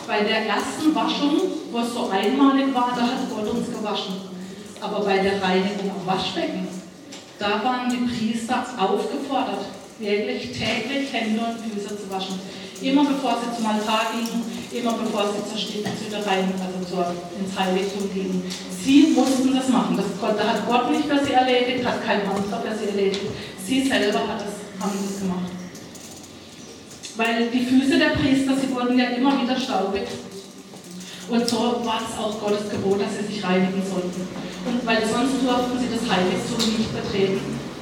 bei 0.08 0.22
der 0.22 0.48
ersten 0.48 0.96
Waschung, 0.96 1.38
wo 1.72 1.78
es 1.82 1.94
so 1.94 2.10
einmalig 2.10 2.74
war, 2.74 2.94
da 2.96 3.04
hat 3.04 3.30
Gott 3.30 3.48
uns 3.54 3.68
gewaschen. 3.70 4.16
Aber 4.82 5.06
bei 5.06 5.20
der 5.20 5.40
Reinigung 5.40 5.92
am 5.92 6.08
Waschbecken, 6.08 6.68
da 7.38 7.64
waren 7.64 7.92
die 7.92 8.10
Priester 8.10 8.66
aufgefordert, 8.80 9.66
wirklich 10.00 10.50
täglich 10.58 11.14
Hände 11.14 11.42
und 11.46 11.62
Füße 11.62 11.90
zu 11.90 12.10
waschen. 12.10 12.40
Immer 12.82 13.06
bevor 13.06 13.38
sie 13.38 13.56
zum 13.56 13.68
Altar 13.68 14.10
gingen, 14.12 14.42
immer 14.72 14.94
bevor 14.94 15.26
sie 15.30 15.48
zur 15.48 15.60
Stiftshütte 15.60 16.26
rein, 16.26 16.52
also 16.58 16.90
zur, 16.90 17.06
ins 17.38 17.54
Heiligtum 17.56 18.12
gingen. 18.12 18.52
Sie 18.84 19.14
mussten 19.16 19.54
das 19.54 19.70
machen. 19.70 19.96
Das 19.96 20.08
da 20.20 20.44
hat 20.44 20.68
Gott 20.68 20.90
nicht 20.90 21.06
für 21.06 21.24
sie 21.24 21.34
erledigt, 21.34 21.86
hat 21.86 22.04
kein 22.04 22.22
anderer 22.22 22.64
für 22.66 22.76
sie 22.76 22.90
erledigt. 22.90 23.28
Sie 23.64 23.88
selber 23.88 24.22
hat 24.22 24.42
das, 24.42 24.82
haben 24.82 24.98
das 25.06 25.20
gemacht. 25.20 25.59
Weil 27.20 27.50
die 27.52 27.66
Füße 27.66 28.00
der 28.00 28.16
Priester, 28.16 28.56
sie 28.56 28.74
wurden 28.74 28.98
ja 28.98 29.08
immer 29.08 29.42
wieder 29.42 29.60
staubig. 29.60 30.04
Und 31.28 31.50
so 31.50 31.82
war 31.84 32.00
es 32.00 32.18
auch 32.18 32.40
Gottes 32.40 32.70
Gebot, 32.70 33.02
dass 33.02 33.20
sie 33.20 33.34
sich 33.34 33.44
reinigen 33.44 33.84
sollten. 33.84 34.26
Und 34.66 34.86
weil 34.88 35.02
sonst 35.04 35.44
durften 35.44 35.78
sie 35.78 35.92
das 35.92 36.08
Heiligtum 36.10 36.80
nicht 36.80 36.96
betreten. 36.96 37.42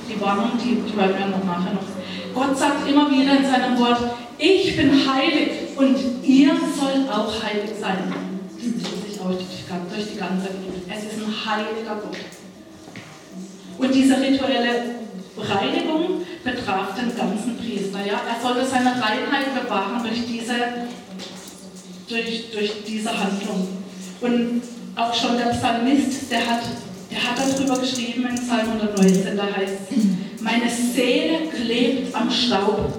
Die 0.09 0.19
Warnung, 0.19 0.53
die, 0.57 0.81
die 0.81 0.97
hören 0.97 1.13
wir 1.13 1.27
noch 1.27 1.45
nachher 1.45 1.75
noch. 1.75 1.85
Gott 2.33 2.57
sagt 2.57 2.89
immer 2.89 3.11
wieder 3.11 3.37
in 3.37 3.45
seinem 3.45 3.77
Wort, 3.77 3.99
ich 4.39 4.75
bin 4.75 4.89
heilig 5.05 5.77
und 5.77 5.97
ihr 6.23 6.53
sollt 6.73 7.07
auch 7.07 7.31
heilig 7.43 7.77
sein. 7.79 8.09
Das 8.09 8.57
zieht 8.57 8.81
sich 8.81 9.21
auch 9.21 9.29
durch 9.29 10.07
die 10.13 10.17
ganze 10.17 10.49
Bibel. 10.49 10.81
Es 10.89 11.13
ist 11.13 11.21
ein 11.21 11.29
heiliger 11.45 12.01
Gott. 12.01 12.17
Und 13.77 13.93
diese 13.93 14.19
rituelle 14.19 14.97
Reinigung 15.37 16.25
betraf 16.47 16.95
den 16.95 17.15
ganzen 17.15 17.57
Priester. 17.57 17.99
Ja? 18.05 18.21
Er 18.23 18.41
sollte 18.41 18.65
seine 18.65 18.91
Reinheit 18.91 19.53
bewahren 19.53 20.01
durch 20.01 20.25
diese, 20.25 20.55
durch, 22.07 22.51
durch 22.51 22.71
diese 22.87 23.09
Handlung. 23.09 23.67
Und 24.21 24.61
auch 24.95 25.13
schon 25.13 25.37
der 25.37 25.47
Psalmist, 25.47 26.31
der 26.31 26.39
hat, 26.39 26.61
der 27.11 27.19
hat 27.23 27.37
darüber 27.37 27.77
geschrieben 27.77 28.25
in 28.29 28.35
Psalm 28.35 28.71
119, 28.81 29.37
da 29.37 29.43
heißt 29.43 29.73
es, 29.91 30.41
meine 30.41 30.69
Seele 30.69 31.49
klebt 31.49 32.15
am 32.15 32.31
Staub. 32.31 32.93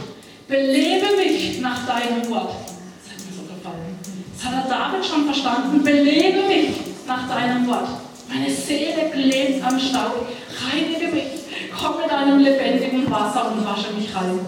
Belebe 0.47 1.17
mich 1.17 1.61
nach 1.61 1.87
deinem 1.87 2.29
Wort. 2.31 2.55
Das 3.03 3.13
hat 3.13 3.25
mir 3.25 3.35
so 3.35 3.43
gefallen. 3.43 3.99
Das 4.35 4.45
hat 4.45 4.65
der 4.65 4.71
David 4.71 5.05
schon 5.05 5.25
verstanden. 5.25 5.83
Belebe 5.83 6.47
mich 6.47 6.69
nach 7.07 7.29
deinem 7.29 7.67
Wort. 7.67 7.89
Meine 8.29 8.51
Seele 8.51 9.11
klebt 9.13 9.63
am 9.65 9.79
Staub. 9.79 10.27
Reinige 10.71 11.09
mich 11.15 11.38
komm 11.79 12.03
mit 12.03 12.11
einem 12.11 12.41
lebendigen 12.41 13.11
Wasser 13.11 13.53
und 13.53 13.65
wasche 13.65 13.93
mich 13.93 14.15
rein. 14.15 14.41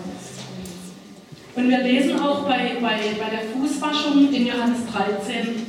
Und 1.54 1.68
wir 1.68 1.78
lesen 1.78 2.18
auch 2.20 2.44
bei, 2.44 2.76
bei, 2.80 2.98
bei 3.18 3.30
der 3.30 3.50
Fußwaschung 3.52 4.32
in 4.32 4.46
Johannes 4.46 4.80
13, 4.92 5.66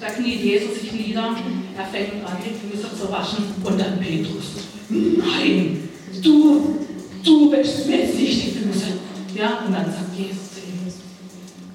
da 0.00 0.06
kniet 0.10 0.40
Jesus 0.40 0.80
sich 0.80 0.92
nieder, 0.92 1.34
er 1.76 1.84
fängt 1.86 2.24
an, 2.24 2.36
die 2.44 2.54
Füße 2.54 2.88
zu 2.96 3.10
waschen 3.10 3.44
und 3.64 3.80
dann 3.80 3.98
Petrus. 3.98 4.44
Nein, 4.88 5.88
du, 6.22 6.78
du 7.24 7.52
wäschst 7.52 7.86
nicht 7.88 8.18
die 8.18 8.50
Füße. 8.50 8.86
Ja, 9.34 9.64
und 9.66 9.72
dann 9.72 9.86
sagt 9.86 10.16
Jesus 10.16 10.54
zu 10.54 10.60
ihm, 10.60 10.92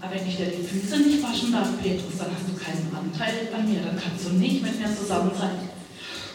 aber 0.01 0.15
wenn 0.15 0.27
ich 0.27 0.37
dir 0.37 0.45
die 0.45 0.63
Füße 0.63 0.99
nicht 0.99 1.23
waschen 1.23 1.51
darf, 1.51 1.69
Petrus, 1.81 2.17
dann 2.17 2.29
hast 2.31 2.47
du 2.47 2.55
keinen 2.63 2.89
Anteil 2.95 3.49
an 3.53 3.69
mir, 3.69 3.81
dann 3.81 3.99
kannst 4.01 4.25
du 4.25 4.33
nicht 4.33 4.63
mit 4.63 4.79
mir 4.79 4.95
zusammen 4.95 5.31
sein. 5.37 5.69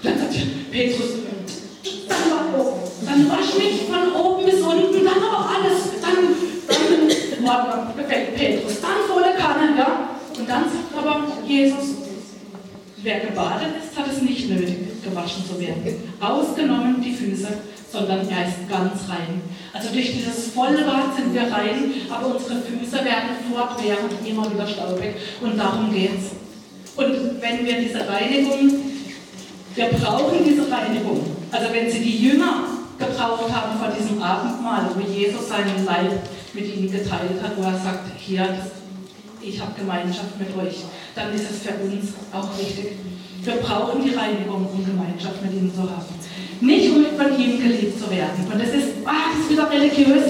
Dann 0.02 0.18
sagt 0.18 0.36
Petrus, 0.70 1.08
dann 2.08 3.30
wasch 3.30 3.54
mich 3.56 3.82
von 3.88 4.12
oben 4.14 4.44
bis 4.44 4.60
unten, 4.60 5.04
dann 5.04 5.22
aber 5.22 5.50
alles, 5.54 6.00
dann, 6.00 6.34
dann, 6.68 7.44
dann 7.44 7.96
befällt 7.96 8.34
Petrus, 8.36 8.80
dann 8.80 9.06
volle 9.08 9.34
Kanne, 9.34 9.76
ja. 9.78 10.10
Und 10.38 10.48
dann 10.48 10.64
sagt 10.64 10.96
aber 10.96 11.24
Jesus, 11.46 11.96
wer 13.02 13.20
gebadet 13.20 13.68
ist, 13.82 13.98
hat 13.98 14.06
es 14.10 14.22
nicht 14.22 14.48
nötig, 14.50 15.02
gewaschen 15.02 15.44
zu 15.46 15.58
werden. 15.60 16.12
Ausgenommen 16.20 17.00
die 17.02 17.12
Füße, 17.12 17.48
sondern 17.90 18.28
er 18.28 18.46
ist 18.46 18.68
ganz 18.68 19.08
rein. 19.08 19.40
Also 19.72 19.88
durch 19.92 20.12
dieses 20.12 20.48
volle 20.52 20.84
Bad 20.84 21.16
sind 21.16 21.34
wir 21.34 21.42
rein, 21.42 21.92
aber 22.10 22.34
unsere 22.34 22.60
Füße 22.60 23.04
werden 23.04 23.30
fortwährend 23.50 24.12
immer 24.26 24.52
wieder 24.52 24.66
staubig. 24.66 25.14
Und 25.40 25.58
darum 25.58 25.92
geht 25.92 26.12
es. 26.18 26.30
Und 26.96 27.40
wenn 27.40 27.64
wir 27.64 27.80
diese 27.80 28.06
Reinigung, 28.08 28.72
wir 29.74 29.86
brauchen 29.86 30.44
diese 30.44 30.70
Reinigung. 30.70 31.37
Also 31.50 31.72
wenn 31.72 31.90
sie 31.90 32.00
die 32.00 32.28
Jünger 32.28 32.64
gebraucht 32.98 33.52
haben 33.52 33.78
vor 33.78 33.88
diesem 33.88 34.22
Abendmahl, 34.22 34.90
wo 34.94 35.00
Jesus 35.00 35.48
seinen 35.48 35.84
Leib 35.84 36.22
mit 36.52 36.74
ihnen 36.74 36.90
geteilt 36.90 37.40
hat, 37.42 37.56
wo 37.56 37.62
er 37.62 37.78
sagt, 37.78 38.10
hier, 38.18 38.46
ich 39.40 39.60
habe 39.60 39.72
Gemeinschaft 39.78 40.38
mit 40.38 40.48
euch, 40.56 40.84
dann 41.14 41.32
ist 41.32 41.50
es 41.50 41.62
für 41.62 41.74
uns 41.84 42.12
auch 42.32 42.58
wichtig. 42.58 42.98
Wir 43.42 43.54
brauchen 43.54 44.02
die 44.02 44.14
Reinigung, 44.14 44.66
um 44.66 44.84
Gemeinschaft 44.84 45.42
mit 45.42 45.52
ihnen 45.52 45.72
zu 45.72 45.82
haben. 45.82 46.04
Nicht 46.60 46.90
um 46.90 47.04
von 47.16 47.40
ihm 47.40 47.62
geliebt 47.62 47.98
zu 47.98 48.10
werden. 48.10 48.44
Und 48.52 48.60
das 48.60 48.68
ist, 48.68 48.88
ah, 49.04 49.30
das 49.32 49.44
ist 49.44 49.50
wieder 49.50 49.70
religiös. 49.70 50.24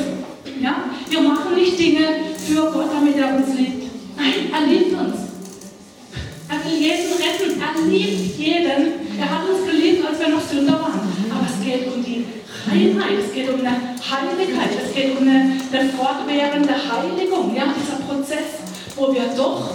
Ja? 0.61 0.85
Wir 1.09 1.21
machen 1.23 1.55
nicht 1.55 1.79
Dinge 1.79 2.07
für 2.37 2.71
Gott, 2.71 2.91
damit 2.93 3.17
er 3.17 3.35
uns 3.35 3.57
liebt. 3.57 3.91
Nein, 4.17 4.53
er 4.53 4.67
liebt 4.67 4.93
uns. 4.93 5.17
Er 6.49 6.65
will 6.65 6.79
jeden 6.79 7.13
retten. 7.13 7.61
Er 7.61 7.89
liebt 7.89 8.39
jeden. 8.39 9.08
Er 9.19 9.29
hat 9.29 9.49
uns 9.49 9.67
geliebt, 9.69 10.07
als 10.07 10.21
wir 10.21 10.29
noch 10.29 10.41
Sünder 10.41 10.75
waren. 10.75 11.01
Aber 11.31 11.47
es 11.47 11.65
geht 11.65 11.87
um 11.93 12.05
die 12.05 12.25
Reinheit, 12.71 13.19
es 13.27 13.33
geht 13.35 13.49
um 13.53 13.61
eine 13.61 13.99
Heiligkeit, 13.99 14.71
es 14.85 14.95
geht 14.95 15.19
um 15.19 15.27
eine, 15.27 15.59
eine 15.73 15.91
fortwährende 15.91 16.71
Heiligung. 16.71 17.55
Ja, 17.57 17.75
dieser 17.75 17.99
Prozess, 18.07 18.63
wo 18.95 19.13
wir 19.13 19.27
doch 19.37 19.71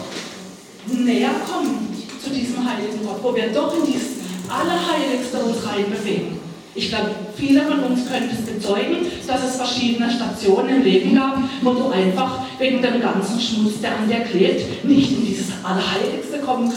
näher 0.87 1.31
kommen 1.45 1.89
zu 2.23 2.29
diesem 2.29 2.63
heiligen 2.63 3.05
Gott, 3.05 3.19
wo 3.21 3.35
wir 3.35 3.51
doch 3.51 3.75
in 3.77 3.85
dieses 3.85 4.23
Allerheiligste 4.47 5.37
uns 5.39 5.57
reinbewegen. 5.67 6.39
Ich 6.75 6.89
glaube, 6.89 7.11
viele 7.35 7.63
von 7.63 7.83
uns 7.83 8.07
können 8.09 8.29
es 8.31 8.45
bezeugen, 8.45 9.05
dass 9.27 9.43
es 9.43 9.57
verschiedene 9.57 10.09
Stationen 10.09 10.77
im 10.77 10.83
Leben 10.83 11.15
gab, 11.15 11.37
wo 11.61 11.73
du 11.73 11.89
einfach 11.89 12.39
wegen 12.57 12.81
dem 12.81 12.99
ganzen 12.99 13.39
Schmutz, 13.39 13.81
der 13.81 13.97
an 13.97 14.07
dir 14.07 14.21
klebt, 14.21 14.83
nicht 14.85 15.11
in 15.11 15.25
dieses 15.25 15.51
Allerheiligste 15.63 16.39
kommen 16.39 16.73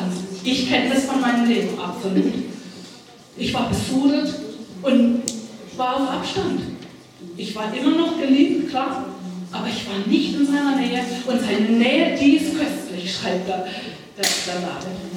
kann. 0.00 0.12
Ich 0.44 0.68
kenne 0.68 0.94
das 0.94 1.04
von 1.04 1.20
meinem 1.20 1.46
Leben 1.46 1.78
absolut. 1.78 2.32
Ich 3.36 3.54
war 3.54 3.68
besudelt 3.68 4.34
und 4.82 5.22
war 5.76 5.96
auf 5.96 6.10
Abstand. 6.10 6.60
Ich 7.36 7.54
war 7.54 7.72
immer 7.74 7.96
noch 7.96 8.20
geliebt, 8.20 8.70
klar, 8.70 9.06
aber 9.52 9.66
ich 9.66 9.86
war 9.86 10.06
nicht 10.06 10.34
in 10.34 10.46
seiner 10.46 10.76
Nähe 10.76 11.02
und 11.26 11.40
seine 11.40 11.78
Nähe, 11.78 12.16
die 12.18 12.36
ist 12.36 12.56
köstlich, 12.58 13.14
schreibt 13.14 13.48
der, 13.48 13.66
der, 14.16 14.24
der 14.46 14.60
David. 14.60 15.10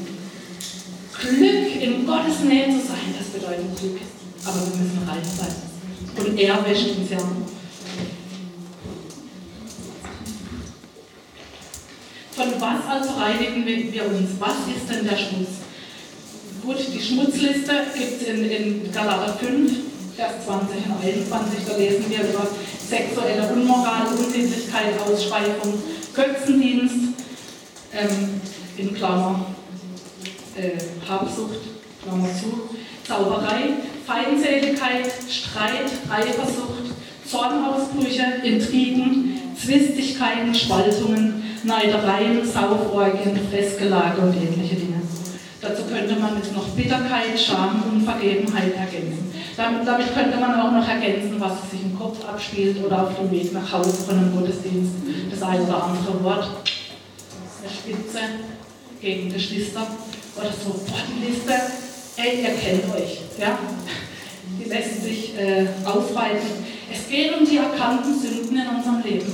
Glück, 1.19 1.82
in 1.82 2.06
Gottes 2.06 2.41
Nähe 2.41 2.67
zu 2.67 2.88
sein, 2.88 3.13
das 3.17 3.28
bedeutet 3.28 3.80
Glück. 3.80 4.00
Aber 4.46 4.56
wir 4.56 4.84
müssen 4.84 5.08
rein 5.08 5.22
sein. 5.24 6.26
Und 6.26 6.38
er 6.38 6.65
wäscht 6.65 6.98
uns 6.98 7.10
ja. 7.10 7.17
Was 12.38 12.86
also 12.89 13.19
reinigen 13.19 13.65
wir 13.65 14.06
uns? 14.06 14.32
Was 14.39 14.67
ist 14.76 14.89
denn 14.89 15.08
der 15.08 15.17
Schmutz? 15.17 15.50
Gut, 16.63 16.78
die 16.93 17.02
Schmutzliste 17.02 17.74
gibt 17.96 18.22
es 18.22 18.28
in, 18.28 18.50
in 18.50 18.91
Galater 18.91 19.34
5, 19.34 19.72
Vers 20.15 20.46
20 20.46 20.78
und 20.88 21.06
21. 21.06 21.60
Da 21.67 21.78
lesen 21.78 22.06
wir 22.10 22.19
über 22.19 22.48
sexuelle 22.89 23.52
Unmoral, 23.52 24.08
Unsittlichkeit, 24.08 24.93
Ausschweifung, 25.06 25.74
Götzendienst, 26.13 26.96
ähm, 27.93 28.41
in 28.78 28.93
Klammer 28.93 29.46
äh, 30.56 30.72
Habsucht, 31.08 31.60
Klammer 32.02 32.30
zu, 32.30 32.69
Zauberei, 33.08 33.74
Feindseligkeit, 34.08 35.12
Streit, 35.30 35.91
Eifersucht, 36.10 36.93
Zornausbrüche, 37.30 38.24
Intrigen, 38.43 39.42
Zwistigkeiten, 39.56 40.54
Spaltungen, 40.54 41.44
Neidereien, 41.63 42.46
Sauforgien, 42.46 43.39
Fressgelage 43.50 44.22
und 44.22 44.36
ähnliche 44.36 44.76
Dinge. 44.76 45.02
Dazu 45.62 45.84
könnte 45.84 46.16
man 46.16 46.36
jetzt 46.36 46.54
noch 46.54 46.68
Bitterkeit, 46.70 47.39
Scham, 47.39 47.84
Unvergebenheit 47.89 48.76
ergänzen. 48.76 49.32
Damit, 49.56 49.88
damit, 49.88 50.13
könnte 50.13 50.38
man 50.38 50.60
auch 50.60 50.72
noch 50.72 50.88
ergänzen, 50.88 51.36
was 51.39 51.72
sich 51.72 51.84
im 51.84 51.98
Kopf 51.98 52.18
abspielt 52.28 52.84
oder 52.84 53.04
auf 53.04 53.16
dem 53.18 53.32
Weg 53.32 53.54
nach 53.54 53.72
Hause 53.72 54.04
von 54.04 54.18
einem 54.18 54.36
Gottesdienst. 54.36 54.92
Das 55.32 55.42
eine 55.42 55.63
oder 55.63 55.84
andere 55.84 56.24
Wort, 56.24 56.50
eine 57.62 57.72
Spitze 57.72 58.20
gegen 59.00 59.32
Geschwister 59.32 59.88
oder 60.36 60.50
so 60.50 60.70
Wortliste. 60.70 61.54
Ey, 62.18 62.42
ihr 62.42 62.56
kennt 62.56 62.94
euch. 62.96 63.22
Ja? 63.39 63.58
Die 64.63 64.69
lässt 64.69 65.04
sich 65.04 65.34
äh, 65.38 65.65
aufweiten. 65.86 66.63
Es 66.91 67.10
geht 67.10 67.36
um 67.36 67.45
die 67.45 67.58
erkannten 67.58 68.13
Sünden 68.17 68.56
in 68.56 68.67
unserem 68.67 69.04
Leben. 69.04 69.32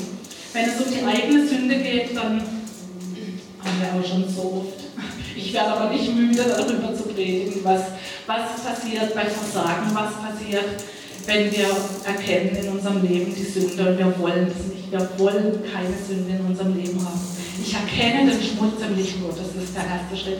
Wenn 0.53 0.65
es 0.65 0.79
um 0.79 0.91
die 0.91 1.05
eigene 1.05 1.45
Sünde 1.45 1.75
geht, 1.75 2.15
dann 2.15 2.41
haben 2.41 3.81
wir 3.81 3.99
auch 3.99 4.05
schon 4.05 4.27
so 4.27 4.65
oft 4.65 4.89
ich 5.49 5.55
werde 5.55 5.71
aber 5.71 5.91
nicht 5.91 6.13
müde, 6.13 6.43
darüber 6.43 6.93
zu 6.93 7.03
predigen, 7.03 7.61
was, 7.63 7.81
was 8.27 8.63
passiert 8.63 9.15
bei 9.15 9.25
Versagen, 9.25 9.89
was 9.93 10.13
passiert, 10.21 10.83
wenn 11.25 11.51
wir 11.51 11.69
erkennen 12.05 12.55
in 12.55 12.69
unserem 12.69 13.01
Leben 13.01 13.33
die 13.33 13.43
Sünde 13.43 13.89
und 13.89 13.97
wir 13.97 14.19
wollen 14.19 14.47
es 14.47 14.71
nicht. 14.71 14.91
Wir 14.91 15.09
wollen 15.17 15.63
keine 15.73 15.95
Sünde 16.07 16.35
in 16.37 16.45
unserem 16.45 16.75
Leben 16.75 16.99
haben. 17.03 17.19
Ich 17.63 17.73
erkenne 17.73 18.29
den 18.29 18.41
Schmutz 18.41 18.81
im 18.87 18.95
Licht 18.95 19.21
Gottes, 19.21 19.53
das 19.55 19.63
ist 19.63 19.75
der 19.75 19.85
erste 19.85 20.17
Schritt. 20.17 20.39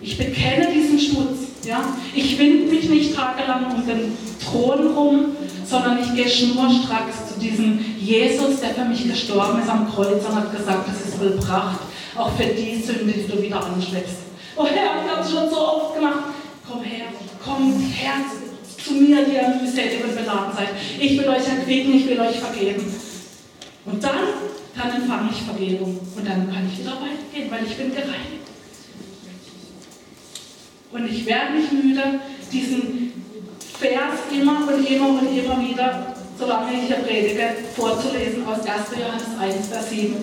Ich 0.00 0.16
bekenne 0.16 0.68
diesen 0.72 0.98
Schmutz. 0.98 1.49
Ja? 1.64 1.84
Ich 2.14 2.38
winde 2.38 2.72
mich 2.72 2.88
nicht 2.88 3.14
tagelang 3.14 3.74
um 3.74 3.86
den 3.86 4.16
Thron 4.44 4.94
rum, 4.94 5.24
sondern 5.64 5.98
ich 6.00 6.14
gehe 6.14 6.28
schnurstracks 6.28 7.32
zu 7.32 7.40
diesem 7.40 7.84
Jesus, 7.98 8.60
der 8.60 8.70
für 8.70 8.84
mich 8.84 9.08
gestorben 9.08 9.60
ist 9.60 9.68
am 9.68 9.92
Kreuz 9.92 10.24
und 10.24 10.34
hat 10.34 10.56
gesagt, 10.56 10.88
es 10.88 11.08
ist 11.08 11.16
vollbracht 11.16 11.80
auch 12.16 12.36
für 12.36 12.46
die 12.46 12.82
Sünde, 12.82 13.12
die 13.12 13.26
du 13.26 13.42
wieder 13.42 13.64
anschleppst. 13.64 14.16
Oh 14.56 14.66
Herr, 14.66 15.02
ich 15.04 15.10
habe 15.10 15.22
es 15.22 15.30
schon 15.30 15.48
so 15.48 15.56
oft 15.56 15.94
gemacht. 15.94 16.24
Komm 16.68 16.82
her, 16.82 17.06
komm 17.42 17.80
her 17.80 18.12
zu 18.82 18.94
mir, 18.94 19.24
die 19.24 19.32
ihr 19.32 19.60
mühselig 19.60 20.04
und 20.04 20.16
beladen 20.16 20.52
seid. 20.54 20.68
Ich 20.98 21.18
will 21.18 21.28
euch 21.28 21.48
erquicken, 21.48 21.94
ich 21.94 22.08
will 22.08 22.20
euch 22.20 22.38
vergeben. 22.38 22.84
Und 23.86 24.02
dann, 24.02 24.18
dann 24.76 25.02
empfange 25.02 25.30
ich 25.32 25.42
Vergebung. 25.42 25.98
Und 26.16 26.26
dann 26.26 26.52
kann 26.52 26.70
ich 26.70 26.80
wieder 26.80 26.92
weitergehen, 26.92 27.50
weil 27.50 27.64
ich 27.66 27.76
bin 27.76 27.90
gereinigt. 27.90 28.39
Und 30.92 31.06
ich 31.08 31.24
werde 31.26 31.54
nicht 31.54 31.72
müde, 31.72 32.02
diesen 32.52 33.12
Vers 33.78 34.18
immer 34.32 34.66
und 34.66 34.90
immer 34.90 35.08
und 35.08 35.38
immer 35.38 35.60
wieder, 35.60 36.14
solange 36.36 36.72
ich 36.72 36.88
hier 36.88 36.96
predige, 36.96 37.50
vorzulesen 37.76 38.44
aus 38.46 38.58
1. 38.60 38.98
Johannes 38.98 39.56
1, 39.56 39.68
Vers 39.68 39.90
7. 39.90 40.16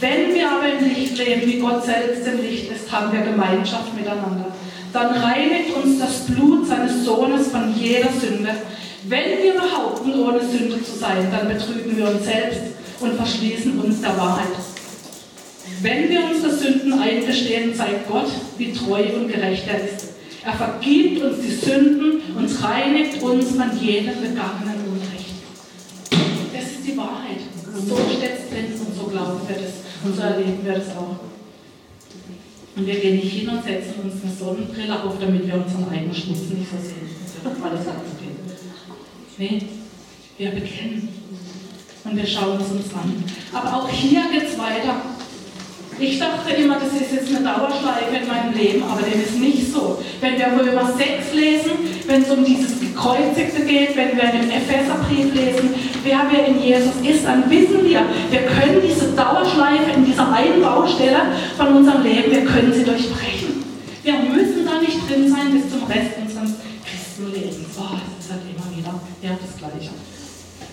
Wenn 0.00 0.34
wir 0.34 0.50
aber 0.50 0.68
im 0.68 0.88
Licht 0.88 1.18
leben, 1.18 1.42
wie 1.44 1.58
Gott 1.58 1.84
selbst 1.84 2.26
im 2.26 2.40
Licht 2.40 2.70
ist, 2.72 2.90
haben 2.90 3.12
wir 3.12 3.20
Gemeinschaft 3.20 3.94
miteinander. 3.94 4.46
Dann 4.92 5.14
reinigt 5.14 5.74
uns 5.74 5.98
das 5.98 6.26
Blut 6.26 6.66
seines 6.66 7.04
Sohnes 7.04 7.48
von 7.48 7.74
jeder 7.76 8.08
Sünde. 8.10 8.50
Wenn 9.08 9.42
wir 9.42 9.54
behaupten, 9.54 10.14
ohne 10.20 10.40
Sünde 10.40 10.82
zu 10.82 10.96
sein, 10.98 11.28
dann 11.30 11.48
betrügen 11.48 11.96
wir 11.96 12.08
uns 12.08 12.24
selbst 12.24 12.60
und 13.00 13.14
verschließen 13.14 13.78
uns 13.78 14.00
der 14.00 14.16
Wahrheit. 14.16 14.46
Wenn 15.80 16.08
wir 16.08 16.24
unsere 16.24 16.54
Sünden 16.54 16.92
eingestehen, 16.92 17.74
zeigt 17.74 18.08
Gott, 18.08 18.30
wie 18.56 18.72
treu 18.72 19.02
und 19.14 19.28
gerecht 19.28 19.64
er 19.68 19.84
ist. 19.84 20.08
Er 20.44 20.54
vergibt 20.54 21.22
uns 21.22 21.38
die 21.40 21.54
Sünden 21.54 22.22
und 22.36 22.64
reinigt 22.64 23.22
uns 23.22 23.50
von 23.50 23.78
jedem 23.80 24.20
begangenen 24.20 24.80
Unrecht. 24.88 25.34
Das 26.52 26.64
ist 26.64 26.86
die 26.86 26.96
Wahrheit. 26.96 27.40
So 27.86 27.96
steht 27.96 28.30
es 28.32 28.50
drin 28.50 28.72
und 28.78 28.96
so 28.96 29.04
glauben 29.10 29.40
wir 29.46 29.56
das. 29.56 29.72
Und 30.04 30.16
so 30.16 30.22
erleben 30.22 30.64
wir 30.64 30.74
das 30.74 30.96
auch. 30.96 31.16
Und 32.76 32.86
wir 32.86 32.94
gehen 32.94 33.16
nicht 33.16 33.32
hin 33.32 33.48
und 33.48 33.62
setzen 33.62 33.94
uns 34.02 34.22
eine 34.22 34.32
Sonnenbrille 34.32 35.02
auf, 35.02 35.14
damit 35.20 35.46
wir 35.46 35.54
unseren 35.54 35.88
eigenen 35.90 36.14
Schmutz 36.14 36.40
nicht 36.50 36.70
so 36.70 36.78
sehen. 36.78 37.08
Alles 37.62 37.86
abgehen. 37.86 38.36
Nee, 39.36 39.62
wir 40.38 40.50
bekennen. 40.50 41.08
Und 42.04 42.16
wir 42.16 42.26
schauen 42.26 42.58
es 42.60 42.70
uns 42.70 42.94
an. 42.94 43.24
Aber 43.52 43.76
auch 43.76 43.88
hier 43.88 44.22
geht 44.32 44.48
es 44.48 44.58
weiter. 44.58 44.96
Ich 46.00 46.18
dachte 46.18 46.52
immer, 46.54 46.76
das 46.78 46.92
ist 46.94 47.12
jetzt 47.12 47.28
eine 47.34 47.44
Dauerschleife 47.44 48.14
in 48.22 48.28
meinem 48.28 48.54
Leben, 48.56 48.84
aber 48.84 49.02
dem 49.02 49.20
ist 49.20 49.34
nicht 49.34 49.72
so. 49.72 49.98
Wenn 50.20 50.38
wir 50.38 50.46
Römer 50.46 50.92
6 50.96 51.34
lesen, 51.34 51.72
wenn 52.06 52.22
es 52.22 52.30
um 52.30 52.44
dieses 52.44 52.78
Gekreuzigte 52.78 53.62
geht, 53.62 53.96
wenn 53.96 54.16
wir 54.16 54.30
den 54.30 54.48
Epheserbrief 54.48 55.34
lesen, 55.34 55.74
wer 56.04 56.30
wir 56.30 56.46
in 56.46 56.62
Jesus 56.62 56.94
ist, 57.02 57.26
dann 57.26 57.50
wissen 57.50 57.84
wir, 57.84 58.02
wir 58.30 58.42
können 58.46 58.80
diese 58.80 59.10
Dauerschleife 59.12 59.90
in 59.96 60.04
dieser 60.04 60.32
einen 60.32 60.62
Baustelle 60.62 61.34
von 61.56 61.66
unserem 61.66 62.02
Leben, 62.04 62.30
wir 62.30 62.44
können 62.44 62.72
sie 62.72 62.84
durchbrechen. 62.84 63.64
Wir 64.04 64.14
müssen 64.14 64.64
da 64.64 64.80
nicht 64.80 65.02
drin 65.10 65.28
sein 65.28 65.50
bis 65.50 65.68
zum 65.68 65.82
Rest 65.88 66.14
unseres 66.22 66.54
Christenlebens. 66.86 67.74
Oh, 67.76 67.98
das 67.98 68.24
ist 68.24 68.32
halt 68.32 68.42
immer 68.46 68.70
wieder 68.70 68.94
ja, 69.20 69.30
das 69.34 69.58
Gleiche. 69.58 69.90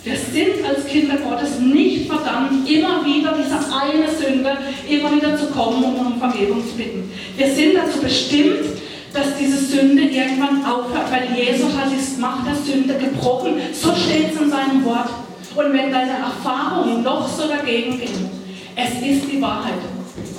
Wir 0.05 0.17
sind 0.17 0.63
als 0.63 0.85
Kinder 0.85 1.17
Gottes 1.17 1.59
nicht 1.59 2.07
verdammt, 2.07 2.69
immer 2.69 3.03
wieder 3.03 3.35
diese 3.35 3.57
eine 3.57 4.07
Sünde, 4.07 4.55
immer 4.87 5.15
wieder 5.15 5.35
zu 5.35 5.47
kommen 5.47 5.83
und 5.83 5.97
um 5.97 6.19
Vergebung 6.19 6.61
zu 6.61 6.75
bitten. 6.75 7.11
Wir 7.35 7.51
sind 7.51 7.73
dazu 7.73 7.99
bestimmt, 8.01 8.65
dass 9.11 9.35
diese 9.39 9.57
Sünde 9.57 10.03
irgendwann 10.03 10.63
aufhört, 10.63 11.11
weil 11.11 11.35
Jesus 11.35 11.75
hat 11.75 11.87
die 11.89 12.21
Macht 12.21 12.45
der 12.45 12.53
Sünde 12.53 12.93
gebrochen. 12.93 13.55
So 13.73 13.95
steht 13.95 14.31
es 14.31 14.39
in 14.39 14.51
seinem 14.51 14.85
Wort. 14.85 15.09
Und 15.55 15.73
wenn 15.73 15.91
deine 15.91 16.11
Erfahrungen 16.11 17.01
noch 17.01 17.27
so 17.27 17.47
dagegen 17.47 17.97
gehen, 17.97 18.29
es 18.75 18.91
ist 19.01 19.31
die 19.31 19.41
Wahrheit. 19.41 19.73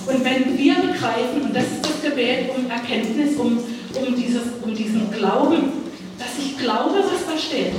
Und 0.06 0.24
wenn 0.24 0.56
wir 0.56 0.74
begreifen, 0.74 1.42
und 1.42 1.56
das 1.56 1.64
ist 1.64 1.84
das 1.84 2.02
Gebet 2.08 2.50
um 2.56 2.70
Erkenntnis, 2.70 3.34
um, 3.36 3.58
um, 3.58 4.14
dieses, 4.14 4.42
um 4.62 4.72
diesen 4.72 5.10
Glauben, 5.10 5.72
dass 6.20 6.38
ich 6.38 6.56
glaube, 6.56 7.00
was 7.00 7.26
da 7.26 7.36
steht, 7.36 7.72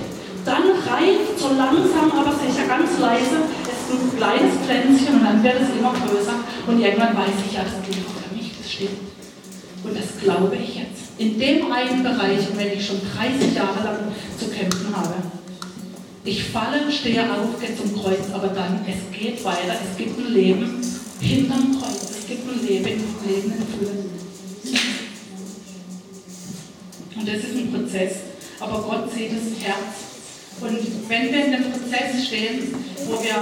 dann 0.48 0.64
reift 0.88 1.38
so 1.38 1.50
langsam, 1.50 2.10
aber 2.12 2.32
sicher 2.32 2.66
ganz 2.68 2.98
leise, 3.00 3.44
es 3.68 3.94
ist 3.94 4.02
ein 4.02 4.18
kleines 4.18 4.56
Pflänzchen 4.64 5.20
und 5.20 5.24
dann 5.26 5.44
wird 5.44 5.60
es 5.60 5.78
immer 5.78 5.92
größer 5.92 6.40
und 6.68 6.80
irgendwann 6.80 7.18
weiß 7.18 7.36
ich, 7.46 7.54
ja, 7.54 7.64
das 7.64 7.84
gilt 7.84 8.08
für 8.08 8.34
mich, 8.34 8.54
das 8.58 8.72
stimmt. 8.72 9.12
Und 9.84 9.96
das 9.96 10.18
glaube 10.24 10.56
ich 10.56 10.76
jetzt. 10.76 11.20
In 11.20 11.38
dem 11.38 11.72
einen 11.72 12.02
Bereich, 12.02 12.40
wenn 12.56 12.72
ich 12.72 12.86
schon 12.86 13.02
30 13.18 13.56
Jahre 13.56 13.84
lang 13.84 14.00
zu 14.40 14.50
kämpfen 14.50 14.96
habe. 14.96 15.16
Ich 16.24 16.44
falle, 16.46 16.92
stehe 16.92 17.24
auf, 17.24 17.60
gehe 17.60 17.76
zum 17.76 18.02
Kreuz, 18.02 18.32
aber 18.34 18.48
dann, 18.48 18.86
es 18.88 19.18
geht 19.18 19.44
weiter, 19.44 19.76
es 19.84 19.98
gibt 19.98 20.18
ein 20.18 20.34
Leben 20.34 20.82
hinterm 21.20 21.80
Kreuz, 21.80 22.12
es 22.20 22.28
gibt 22.28 22.50
ein 22.50 22.68
Leben, 22.68 22.86
ein 22.86 23.30
Leben 23.30 23.54
in 23.54 23.80
Fülle. 23.80 23.92
Und 27.18 27.28
das 27.28 27.36
ist 27.36 27.56
ein 27.56 27.72
Prozess. 27.72 28.16
Aber 28.60 28.82
Gott 28.82 29.12
sieht 29.14 29.32
das 29.32 29.64
Herz 29.64 30.07
und 30.60 31.10
wenn 31.10 31.32
wir 31.32 31.46
in 31.46 31.52
dem 31.52 31.72
Prozess 31.72 32.26
stehen, 32.26 32.74
wo 33.06 33.22
wir 33.24 33.36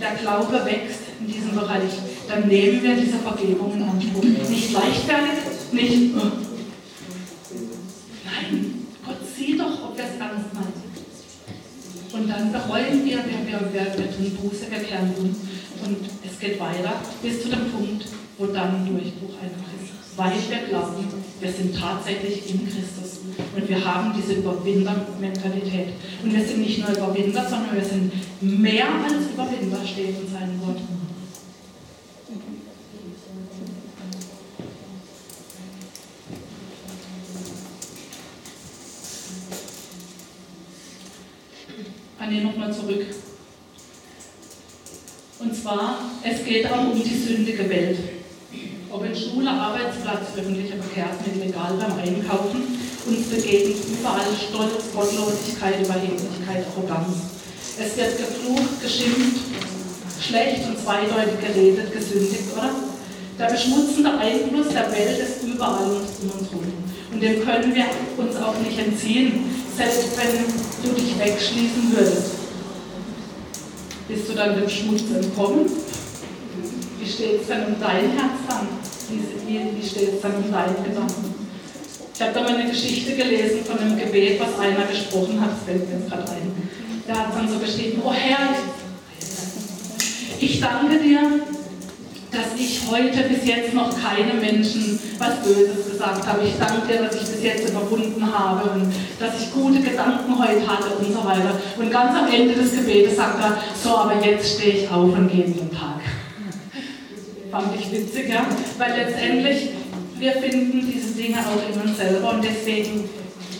der 0.00 0.14
Glaube 0.20 0.64
wächst 0.64 1.00
in 1.20 1.26
diesem 1.28 1.54
Bereich, 1.54 1.92
dann 2.28 2.48
nehmen 2.48 2.82
wir 2.82 2.96
diese 2.96 3.18
Vergebung 3.18 3.74
in 3.74 3.82
Anspruch. 3.82 4.24
Nicht 4.24 4.72
leichtfertig, 4.72 5.38
nicht. 5.72 6.14
Nein, 8.24 8.86
Gott 9.06 9.16
sieht 9.36 9.60
doch, 9.60 9.84
ob 9.84 9.96
wir 9.96 10.04
es 10.04 10.18
ernst 10.18 10.52
meinen. 10.54 10.82
Und 12.12 12.28
dann 12.28 12.52
bereuen 12.52 13.04
wir, 13.04 13.18
wir, 13.18 13.46
wir, 13.46 13.72
wir, 13.72 13.86
wir 13.96 14.16
tun 14.16 14.38
Buße, 14.42 14.66
wir 14.70 14.80
kehren 14.80 15.14
um. 15.18 15.34
Und 15.84 15.98
es 16.28 16.38
geht 16.38 16.60
weiter 16.60 17.00
bis 17.22 17.42
zu 17.42 17.48
dem 17.48 17.70
Punkt, 17.70 18.06
wo 18.38 18.46
dann 18.46 18.86
Durchbruch 18.86 19.34
einfach 19.42 19.72
ist. 19.80 20.01
Weil 20.16 20.32
wir 20.48 20.68
glauben, 20.68 21.06
wir 21.40 21.52
sind 21.52 21.78
tatsächlich 21.78 22.50
in 22.50 22.66
Christus. 22.66 23.20
Und 23.56 23.68
wir 23.68 23.82
haben 23.82 24.12
diese 24.14 24.34
Überwinder-Mentalität. 24.34 25.94
Und 26.22 26.34
wir 26.34 26.44
sind 26.44 26.60
nicht 26.60 26.78
nur 26.80 26.90
Überwinder, 26.90 27.48
sondern 27.48 27.74
wir 27.74 27.84
sind 27.84 28.12
mehr 28.40 28.86
als 29.04 29.30
Überwinder, 29.32 29.78
steht 29.86 30.20
in 30.20 30.30
seinem 30.30 30.60
Wort. 30.60 30.80
Anne, 42.18 42.42
nochmal 42.42 42.72
zurück. 42.72 43.06
Und 45.38 45.56
zwar, 45.56 45.98
es 46.22 46.44
geht 46.44 46.70
auch 46.70 46.92
um 46.92 47.02
die 47.02 47.16
sündige 47.16 47.68
Welt. 47.68 47.98
Wenn 49.00 49.16
Schule, 49.16 49.48
Arbeitsplatz, 49.48 50.36
öffentliche 50.36 50.76
Verkehrsmittel, 50.76 51.48
egal 51.48 51.80
beim 51.80 51.96
Einkaufen, 51.96 52.76
uns 53.06 53.26
begegnet 53.28 53.78
überall 53.88 54.28
Stolz, 54.36 54.92
Gottlosigkeit, 54.94 55.80
Überheblichkeit, 55.80 56.66
Arroganz. 56.68 57.40
Es 57.78 57.96
wird 57.96 58.18
geflucht, 58.18 58.82
geschimpft, 58.82 59.40
schlecht 60.20 60.68
und 60.68 60.78
zweideutig 60.78 61.40
geredet, 61.40 61.92
gesündigt, 61.92 62.52
oder? 62.52 62.70
Der 63.38 63.46
beschmutzende 63.46 64.10
Einfluss 64.18 64.68
der 64.68 64.92
Welt 64.92 65.18
ist 65.18 65.42
überall 65.42 65.84
um 65.84 65.96
uns 65.96 66.50
herum. 66.50 66.72
Und 67.12 67.22
dem 67.22 67.44
können 67.44 67.74
wir 67.74 67.86
uns 68.18 68.36
auch 68.36 68.58
nicht 68.58 68.78
entziehen, 68.78 69.44
selbst 69.76 70.10
wenn 70.18 70.44
du 70.84 71.00
dich 71.00 71.18
wegschließen 71.18 71.96
würdest. 71.96 72.32
Bist 74.06 74.28
du 74.28 74.34
dann 74.34 74.60
dem 74.60 74.68
Schmutz 74.68 75.02
entkommen? 75.14 75.66
Wie 77.00 77.10
steht 77.10 77.40
es 77.40 77.48
dann 77.48 77.66
um 77.66 77.80
dein 77.80 78.10
Herz 78.12 78.38
dann? 78.48 78.68
Wie 79.46 79.86
steht 79.86 80.14
es 80.14 80.20
dann 80.20 80.36
um 80.36 80.50
deinen 80.50 80.82
Gedanken? 80.82 81.34
Ich 82.14 82.20
habe 82.20 82.32
da 82.32 82.42
mal 82.42 82.56
eine 82.56 82.70
Geschichte 82.70 83.16
gelesen 83.16 83.64
von 83.64 83.78
einem 83.78 83.98
Gebet, 83.98 84.40
was 84.40 84.58
einer 84.58 84.86
gesprochen 84.86 85.40
hat, 85.40 85.50
das 85.52 85.64
fällt 85.64 85.88
mir 85.88 85.98
jetzt 85.98 86.10
gerade 86.10 86.30
ein. 86.30 86.70
Der 87.08 87.18
hat 87.18 87.34
dann 87.34 87.48
so 87.48 87.58
geschrieben, 87.58 88.02
oh 88.04 88.12
Herr, 88.12 88.54
ich 90.38 90.60
danke 90.60 90.98
dir, 90.98 91.20
dass 92.30 92.58
ich 92.58 92.80
heute 92.90 93.28
bis 93.28 93.46
jetzt 93.46 93.74
noch 93.74 93.90
keinem 93.90 94.40
Menschen 94.40 94.98
was 95.18 95.36
Böses 95.44 95.90
gesagt 95.90 96.26
habe. 96.26 96.44
Ich 96.44 96.54
danke 96.58 96.86
dir, 96.86 97.02
dass 97.02 97.14
ich 97.14 97.28
bis 97.28 97.42
jetzt 97.42 97.68
überwunden 97.68 98.22
habe 98.32 98.70
und 98.70 98.92
dass 99.18 99.40
ich 99.40 99.52
gute 99.52 99.80
Gedanken 99.80 100.38
heute 100.38 100.66
hatte 100.66 100.90
und 100.98 101.12
so 101.12 101.24
weiter. 101.24 101.60
Und 101.78 101.90
ganz 101.90 102.16
am 102.16 102.32
Ende 102.32 102.54
des 102.54 102.72
Gebetes 102.72 103.16
sagt 103.16 103.40
er, 103.40 103.58
so, 103.82 103.96
aber 103.96 104.24
jetzt 104.24 104.58
stehe 104.58 104.82
ich 104.82 104.90
auf 104.90 105.12
und 105.12 105.28
gehe 105.28 105.44
in 105.44 105.54
den 105.54 105.70
Tag. 105.70 106.01
Fand 107.52 107.78
ich 107.78 107.92
witzig, 107.92 108.30
ja? 108.30 108.46
Weil 108.78 108.96
letztendlich, 108.96 109.68
wir 110.18 110.32
finden 110.32 110.90
diese 110.90 111.12
Dinge 111.12 111.36
auch 111.36 111.60
in 111.68 111.82
uns 111.82 111.98
selber 111.98 112.32
und 112.32 112.42
deswegen 112.42 113.04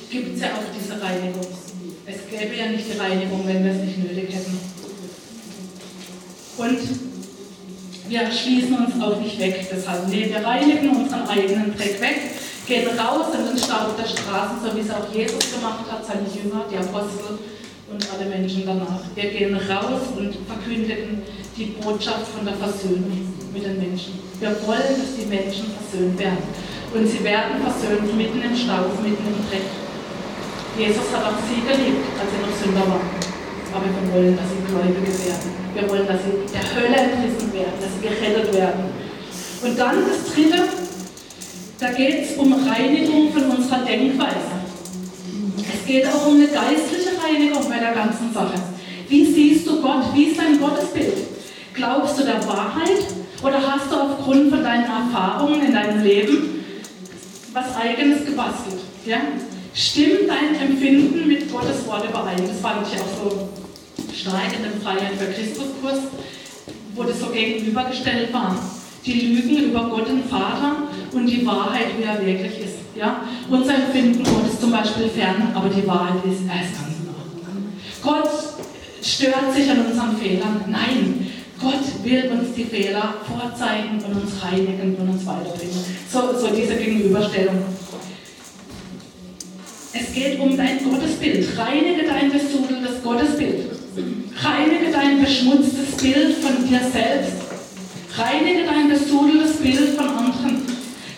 gibt 0.08 0.34
es 0.34 0.40
ja 0.40 0.48
auch 0.48 0.64
diese 0.74 0.94
Reinigung. 0.94 1.46
Es 2.06 2.16
gäbe 2.30 2.56
ja 2.56 2.70
nicht 2.70 2.86
die 2.90 2.98
Reinigung, 2.98 3.46
wenn 3.46 3.62
wir 3.62 3.72
es 3.72 3.82
nicht 3.84 3.98
nötig 3.98 4.34
hätten. 4.34 4.58
Und 6.56 6.78
wir 8.08 8.32
schließen 8.32 8.76
uns 8.78 9.04
auch 9.04 9.20
nicht 9.20 9.38
weg. 9.38 9.68
Deshalb, 9.70 10.08
nee, 10.08 10.26
wir 10.26 10.42
reinigen 10.42 10.96
unseren 10.96 11.28
eigenen 11.28 11.76
Dreck 11.76 12.00
weg, 12.00 12.16
gehen 12.66 12.98
raus 12.98 13.26
in 13.38 13.44
den 13.44 13.58
Staub 13.62 13.94
der 13.98 14.08
Straßen, 14.08 14.56
so 14.64 14.74
wie 14.74 14.80
es 14.80 14.90
auch 14.90 15.14
Jesus 15.14 15.52
gemacht 15.52 15.84
hat, 15.90 16.06
seine 16.06 16.24
Jünger, 16.32 16.64
die 16.72 16.78
Apostel 16.78 17.38
und 17.92 18.08
alle 18.10 18.30
Menschen 18.30 18.64
danach. 18.64 19.02
Wir 19.14 19.30
gehen 19.30 19.54
raus 19.54 20.00
und 20.16 20.34
verkündigen 20.46 21.20
die 21.58 21.66
Botschaft 21.76 22.26
von 22.34 22.46
der 22.46 22.54
Versöhnung 22.54 23.21
mit 23.52 23.64
den 23.64 23.78
Menschen. 23.78 24.18
Wir 24.40 24.56
wollen, 24.66 24.96
dass 24.96 25.12
die 25.16 25.28
Menschen 25.28 25.76
versöhnt 25.76 26.18
werden. 26.18 26.42
Und 26.92 27.06
sie 27.06 27.22
werden 27.24 27.60
versöhnt 27.60 28.08
mitten 28.16 28.40
im 28.42 28.56
Staub, 28.56 28.96
mitten 29.02 29.24
im 29.28 29.38
Dreck. 29.48 29.68
Jesus 30.76 31.04
hat 31.12 31.24
auch 31.24 31.40
sie 31.44 31.60
geliebt, 31.60 32.04
als 32.16 32.28
sie 32.32 32.40
noch 32.40 32.52
Sünder 32.56 32.84
waren. 32.88 33.08
Aber 33.72 33.88
wir 33.88 34.04
wollen, 34.12 34.36
dass 34.36 34.48
sie 34.52 34.60
Gläubige 34.64 35.12
werden. 35.24 35.48
Wir 35.72 35.84
wollen, 35.88 36.06
dass 36.06 36.20
sie 36.24 36.44
der 36.48 36.64
Hölle 36.64 36.96
entrissen 36.96 37.52
werden, 37.52 37.76
dass 37.80 37.92
sie 37.92 38.04
gerettet 38.04 38.52
werden. 38.52 38.84
Und 39.62 39.78
dann 39.78 39.96
das 40.08 40.32
Dritte, 40.32 40.68
da 41.78 41.92
geht 41.92 42.24
es 42.24 42.36
um 42.36 42.52
Reinigung 42.52 43.32
von 43.32 43.44
unserer 43.56 43.84
Denkweise. 43.84 44.52
Es 45.72 45.86
geht 45.86 46.06
auch 46.08 46.26
um 46.26 46.34
eine 46.34 46.48
geistliche 46.48 47.16
Reinigung 47.20 47.68
bei 47.68 47.78
der 47.78 47.92
ganzen 47.92 48.32
Sache. 48.32 48.54
Wie 49.08 49.24
siehst 49.24 49.66
du 49.66 49.80
Gott? 49.80 50.12
Wie 50.14 50.24
ist 50.24 50.38
dein 50.38 50.60
Gottesbild? 50.60 51.16
Glaubst 51.74 52.18
du 52.18 52.24
der 52.24 52.46
Wahrheit 52.46 53.21
oder 53.42 53.60
hast 53.60 53.90
du 53.90 53.96
aufgrund 53.96 54.50
von 54.50 54.62
deinen 54.62 54.84
Erfahrungen 54.84 55.66
in 55.66 55.74
deinem 55.74 56.02
Leben 56.02 56.64
was 57.52 57.76
Eigenes 57.76 58.24
gebastelt? 58.24 58.80
Ja? 59.04 59.18
Stimmt 59.74 60.28
dein 60.28 60.54
Empfinden 60.54 61.26
mit 61.26 61.50
Gottes 61.50 61.86
Wort 61.86 62.08
überein? 62.08 62.46
Das 62.46 62.60
fand 62.60 62.86
ich 62.86 63.00
auch 63.00 63.06
so 63.22 63.48
stark 64.14 64.52
in 64.56 64.62
dem 64.62 64.80
Freiheit 64.80 65.14
für 65.18 65.32
Christuskurs, 65.32 65.98
wo 66.94 67.02
das 67.02 67.18
so 67.18 67.26
gegenübergestellt 67.26 68.32
war. 68.32 68.56
Die 69.04 69.12
Lügen 69.12 69.70
über 69.70 69.88
Gott 69.88 70.08
den 70.08 70.24
Vater 70.24 70.76
und 71.12 71.26
die 71.26 71.44
Wahrheit, 71.44 71.98
wie 71.98 72.04
er 72.04 72.24
wirklich 72.24 72.60
ist. 72.60 72.76
Ja? 72.94 73.22
Unser 73.50 73.74
Empfinden, 73.74 74.22
Gott 74.22 74.46
ist 74.46 74.60
zum 74.60 74.70
Beispiel 74.70 75.08
fern, 75.08 75.48
aber 75.54 75.68
die 75.68 75.86
Wahrheit 75.86 76.24
ist, 76.24 76.42
er 76.48 76.62
ist 76.62 76.78
ganz 76.78 76.94
nah. 77.04 77.12
Gott 78.02 78.30
stört 79.02 79.52
sich 79.52 79.68
an 79.68 79.86
unseren 79.86 80.16
Fehlern. 80.16 80.64
Nein, 80.68 81.26
Gott 81.62 82.04
will 82.04 82.30
uns 82.32 82.54
die 82.56 82.64
Fehler 82.64 83.14
vorzeigen 83.24 84.02
und 84.04 84.22
uns 84.22 84.42
reinigen 84.42 84.96
und 84.96 85.08
uns 85.10 85.24
weiterbringen. 85.24 85.84
So, 86.10 86.36
so 86.36 86.48
diese 86.48 86.74
Gegenüberstellung. 86.74 87.62
Es 89.92 90.12
geht 90.12 90.40
um 90.40 90.56
dein 90.56 90.82
Gottesbild. 90.82 91.56
Reinige 91.56 92.02
dein 92.04 92.32
besudeltes 92.32 93.02
Gottesbild. 93.02 93.70
Reinige 94.42 94.90
dein 94.90 95.20
beschmutztes 95.20 95.96
Bild 96.02 96.36
von 96.38 96.66
dir 96.66 96.80
selbst. 96.80 97.32
Reinige 98.16 98.64
dein 98.64 98.88
besudeltes 98.88 99.56
Bild 99.58 99.90
von 99.90 100.08
anderen. 100.08 100.62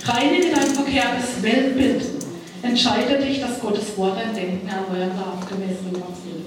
Reinige 0.05 0.51
dein 0.55 0.67
verkehrtes 0.67 1.43
Weltbild. 1.43 2.03
Entscheide 2.63 3.19
dich, 3.19 3.41
dass 3.41 3.61
Gottes 3.61 3.97
Wort 3.97 4.19
dein 4.19 4.35
Denken 4.35 4.69
erneuern 4.69 5.13
darf, 5.17 5.49
gemäß 5.49 5.79
Römer 5.87 6.09
4 6.25 6.45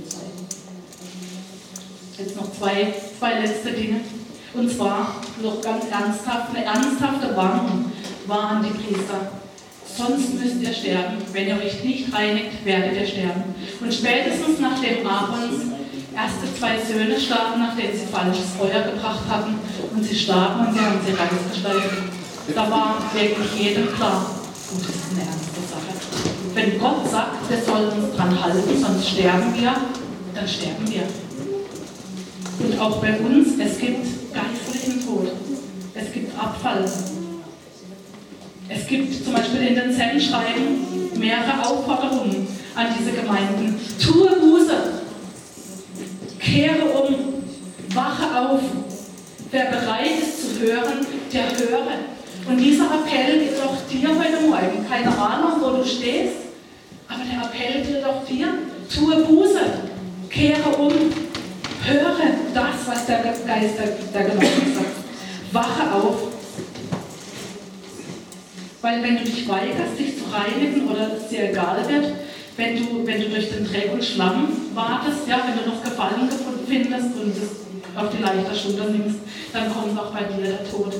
Jetzt 2.18 2.36
noch 2.36 2.52
zwei, 2.52 2.94
zwei 3.18 3.40
letzte 3.40 3.72
Dinge. 3.72 4.02
Und 4.54 4.72
zwar 4.72 5.22
noch 5.42 5.62
ganz 5.62 5.86
ernsthaft, 5.92 6.56
eine 6.56 6.66
ernsthafte 6.66 7.36
Warnung 7.36 7.92
war 8.26 8.50
an 8.52 8.64
die 8.64 8.72
Priester. 8.72 9.32
Sonst 9.86 10.34
müsst 10.34 10.62
ihr 10.62 10.74
sterben. 10.74 11.18
Wenn 11.32 11.48
ihr 11.48 11.56
euch 11.56 11.84
nicht 11.84 12.14
reinigt, 12.14 12.64
werdet 12.66 13.00
ihr 13.00 13.08
sterben. 13.08 13.56
Und 13.82 13.94
spätestens 13.94 14.60
nachdem 14.60 15.06
Abrons 15.08 15.74
erste 16.16 16.54
zwei 16.58 16.78
Söhne 16.80 17.20
starben, 17.20 17.62
nachdem 17.62 17.92
sie 17.94 18.06
falsches 18.12 18.52
Feuer 18.58 18.82
gebracht 18.82 19.22
hatten 19.30 19.60
und 19.94 20.04
sie 20.04 20.16
starben 20.16 20.68
und 20.68 20.74
sie 20.74 20.80
haben 20.80 21.00
sie 21.06 21.14
rausgeschleift. 21.14 21.96
Da 22.56 22.72
war 22.72 22.98
wirklich 23.14 23.60
jedem 23.60 23.94
klar, 23.94 24.26
gut, 24.72 24.82
das 24.82 24.96
ist 24.96 25.12
eine 25.12 25.22
ernste 25.22 25.62
Sache. 25.70 25.94
Wenn 26.54 26.80
Gott 26.80 27.10
sagt, 27.12 27.50
wir 27.50 27.62
sollen 27.62 28.04
uns 28.04 28.16
dran 28.16 28.44
halten, 28.44 28.82
sonst 28.82 29.10
sterben 29.10 29.54
wir, 29.54 29.76
dann 30.34 30.48
sterben 30.48 30.90
wir. 30.90 31.04
Und 32.60 32.80
auch 32.80 32.98
bei 32.98 33.20
uns, 33.20 33.50
es 33.60 33.78
gibt 33.78 34.06
geistlichen 34.34 35.06
Tod. 35.06 35.32
Es 35.94 36.12
gibt 36.12 36.38
Abfall. 36.38 36.86
Es 38.70 38.88
gibt 38.88 39.24
zum 39.24 39.34
Beispiel 39.34 39.62
in 39.62 39.76
den 39.76 39.94
Zellenschreiben 39.94 41.20
mehrere 41.20 41.66
Aufforderungen 41.66 42.48
an 42.76 42.88
diese 42.98 43.12
Gemeinden. 43.12 43.80
Tue 44.02 44.36
Buße, 44.40 44.76
kehre 46.40 46.86
um, 46.86 47.16
wache 47.94 48.50
auf. 48.50 48.60
Wer 49.52 49.66
bereit 49.66 50.22
ist 50.22 50.56
zu 50.56 50.60
hören, 50.62 51.06
der 51.32 51.44
höre. 51.44 51.88
Und 52.48 52.58
dieser 52.58 52.86
Appell 52.86 53.40
gilt 53.40 53.62
auch 53.62 53.78
dir 53.90 54.10
heute 54.10 54.48
Morgen. 54.48 54.86
Keine 54.90 55.18
Ahnung, 55.18 55.62
wo 55.62 55.78
du 55.78 55.86
stehst, 55.86 56.36
aber 57.08 57.22
der 57.24 57.48
Appell 57.48 57.86
gilt 57.86 58.04
auch 58.06 58.26
dir. 58.26 58.48
Tue 58.94 59.16
Buße, 59.24 59.60
kehre 60.30 60.70
um, 60.78 60.94
höre 61.88 62.18
das, 62.54 62.76
was 62.86 63.06
der 63.06 63.20
Geist 63.20 63.76
der, 64.14 64.24
Gemeinde 64.24 64.74
sagt. 64.76 65.54
Wache 65.54 65.94
auf. 65.94 66.16
Weil 68.82 69.04
wenn 69.04 69.18
du 69.18 69.24
dich 69.24 69.48
weigerst, 69.48 69.98
dich 69.98 70.18
zu 70.18 70.24
reinigen 70.32 70.88
oder 70.88 71.12
es 71.18 71.30
dir 71.30 71.50
egal 71.50 71.78
wird, 71.88 72.14
wenn 72.58 72.76
du, 72.76 73.06
wenn 73.06 73.22
du 73.22 73.30
durch 73.30 73.50
den 73.50 73.66
Dreck 73.66 73.92
und 73.94 74.04
Schlamm 74.04 74.48
wartest, 74.74 75.28
ja, 75.28 75.42
wenn 75.46 75.64
du 75.64 75.70
noch 75.70 75.84
Gefallen 75.84 76.30
findest 76.68 77.16
und 77.16 77.32
es 77.32 77.68
auf 77.96 78.10
die 78.16 78.22
leichte 78.22 78.56
Schulter 78.56 78.90
nimmst, 78.90 79.20
dann 79.54 79.74
kommt 79.74 79.98
auch 79.98 80.12
bei 80.12 80.24
dir 80.24 80.44
der 80.44 80.70
Tod. 80.70 80.94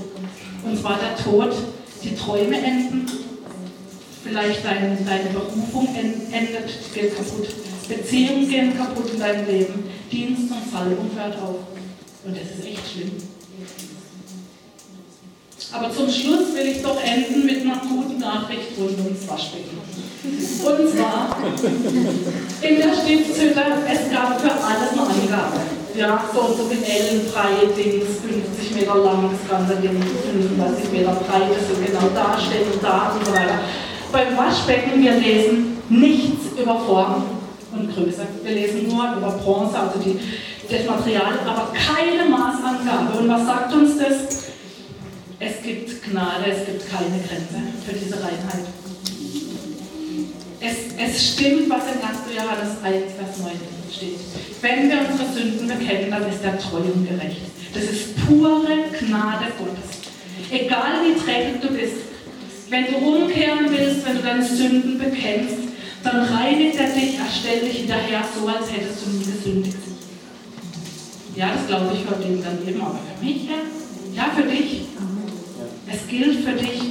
Und 0.64 0.80
zwar 0.80 0.98
der 1.00 1.24
Tod, 1.24 1.54
die 2.04 2.16
Träume 2.16 2.58
enden, 2.58 3.06
vielleicht 4.24 4.66
dein, 4.66 5.06
deine 5.06 5.30
Berufung 5.30 5.96
endet, 5.96 6.94
geht 6.94 7.16
kaputt, 7.16 7.48
Beziehungen 7.88 8.50
gehen 8.50 8.78
kaputt 8.78 9.12
in 9.14 9.20
deinem 9.20 9.48
Leben, 9.48 9.90
Dienst 10.12 10.52
und 10.52 10.72
Salbung 10.72 11.10
hört 11.16 11.36
auf. 11.42 11.60
Und 12.26 12.36
das 12.36 12.44
ist 12.44 12.66
echt 12.66 12.92
schlimm. 12.92 13.12
Aber 15.72 15.92
zum 15.92 16.10
Schluss 16.10 16.54
will 16.56 16.68
ich 16.68 16.82
doch 16.82 17.02
enden 17.04 17.46
mit 17.46 17.62
einer 17.62 17.82
guten 17.90 18.20
Nachricht 18.20 18.78
rund 18.78 18.98
ums 19.00 19.28
Waschbecken. 19.28 19.78
Und 20.24 20.90
zwar 20.90 21.38
in 22.62 22.76
der 22.78 22.94
Stiftshütte, 22.94 23.62
es 23.88 24.12
gab 24.12 24.40
für 24.40 24.52
alles 24.52 24.92
eine 24.92 25.02
Angabe. 25.02 25.60
Ja, 25.96 26.24
so 26.34 26.42
und 26.42 26.58
so 26.58 26.64
viel 26.66 26.78
Dings, 26.78 27.32
50 27.34 28.76
Meter 28.76 28.96
lang, 28.96 29.32
das 29.32 29.50
ganze 29.50 29.76
Ding, 29.82 30.00
35 30.00 30.92
Meter 30.92 31.12
breit, 31.28 31.50
das 31.50 31.70
ist 31.70 31.86
genau 31.86 32.10
da, 32.14 32.38
steht 32.40 32.72
und 32.72 32.84
da 32.84 33.14
und 33.14 33.26
so 33.26 33.32
weiter. 33.32 33.60
Beim 34.12 34.38
Waschbecken, 34.38 35.02
wir 35.02 35.14
lesen 35.14 35.78
nichts 35.90 36.46
über 36.60 36.80
Form 36.80 37.37
und 37.80 37.94
Größe. 37.94 38.28
Wir 38.44 38.52
lesen 38.52 38.88
nur 38.88 39.04
über 39.16 39.32
Bronze, 39.32 39.78
also 39.78 40.00
die, 40.00 40.20
das 40.70 40.86
Material, 40.86 41.40
aber 41.46 41.74
keine 41.74 42.30
Maßangabe. 42.30 43.20
Und 43.20 43.30
was 43.30 43.46
sagt 43.46 43.74
uns 43.74 43.98
das? 43.98 44.48
es 45.40 45.62
gibt 45.62 46.04
Gnade, 46.04 46.52
es 46.52 46.66
gibt 46.66 46.90
keine 46.90 47.22
Grenze 47.22 47.62
für 47.86 47.94
diese 47.94 48.16
Reinheit. 48.16 48.66
Es, 50.60 50.76
es 50.98 51.34
stimmt, 51.34 51.70
was 51.70 51.84
in 51.84 52.02
1. 52.02 52.36
Johannes 52.36 52.78
1, 52.84 53.14
Vers 53.14 53.38
9 53.40 53.52
steht. 53.94 54.20
Wenn 54.62 54.90
wir 54.90 54.98
unsere 55.08 55.32
Sünden 55.32 55.68
bekennen, 55.68 56.10
dann 56.10 56.28
ist 56.28 56.44
er 56.44 56.58
treu 56.58 56.80
und 56.80 57.08
gerecht. 57.08 57.42
Das 57.74 57.84
ist 57.84 58.26
pure 58.26 58.66
Gnade 59.00 59.46
Gottes. 59.60 60.10
Egal 60.50 61.04
wie 61.06 61.20
dreckig 61.20 61.62
du 61.62 61.68
bist, 61.70 61.98
wenn 62.70 62.86
du 62.86 62.98
umkehren 62.98 63.68
willst, 63.70 64.06
wenn 64.06 64.16
du 64.16 64.24
deine 64.24 64.44
Sünden 64.44 64.98
bekennst, 64.98 65.67
dann 66.04 66.22
reinigt 66.22 66.80
er 66.80 66.90
dich, 66.90 67.18
er 67.18 67.30
stellt 67.30 67.64
dich 67.64 67.80
hinterher 67.80 68.24
so, 68.34 68.48
als 68.48 68.72
hättest 68.72 69.06
du 69.06 69.10
nie 69.12 69.26
gesündigt. 69.26 69.78
Ja, 71.36 71.52
das 71.54 71.68
glaube 71.68 71.94
ich 71.94 72.02
für 72.02 72.22
den 72.24 72.44
daneben, 72.44 72.82
aber 72.82 73.00
für 73.00 73.26
mich, 73.26 73.46
ja, 73.46 73.58
ja 74.14 74.30
für 74.36 74.44
dich. 74.44 74.88
Es 75.90 76.08
gilt 76.08 76.44
für 76.44 76.54
dich. 76.54 76.82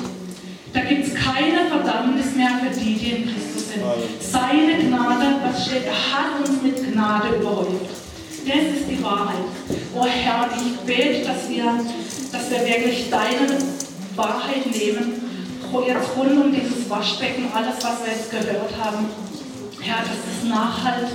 Da 0.72 0.80
gibt 0.80 1.06
es 1.06 1.14
keine 1.14 1.68
Verdammnis 1.68 2.34
mehr 2.34 2.50
für 2.62 2.78
die, 2.78 2.94
die 2.94 3.10
in 3.10 3.22
Christus 3.24 3.68
sind. 3.72 3.82
Seine 4.20 4.78
Gnade, 4.78 5.36
was 5.42 5.66
steht, 5.66 5.84
er 5.86 5.92
hat 5.92 6.48
uns 6.48 6.62
mit 6.62 6.92
Gnade 6.92 7.36
überhäuft. 7.36 7.90
Das 8.46 8.78
ist 8.78 8.88
die 8.88 9.02
Wahrheit. 9.02 9.36
Oh 9.94 10.06
Herr, 10.06 10.48
ich 10.56 10.78
bete, 10.86 11.26
dass 11.26 11.48
wir, 11.48 11.64
dass 12.30 12.50
wir 12.50 12.60
wirklich 12.60 13.10
deine 13.10 13.58
Wahrheit 14.14 14.66
nehmen 14.70 15.15
jetzt 15.84 16.16
rund 16.16 16.44
um 16.44 16.52
dieses 16.52 16.88
Waschbecken, 16.88 17.50
alles, 17.52 17.76
was 17.82 18.04
wir 18.04 18.12
jetzt 18.12 18.30
gehört 18.30 18.70
haben, 18.78 19.06
Herr, 19.80 20.02
dass 20.02 20.22
es 20.26 20.48
nachhalt 20.48 21.08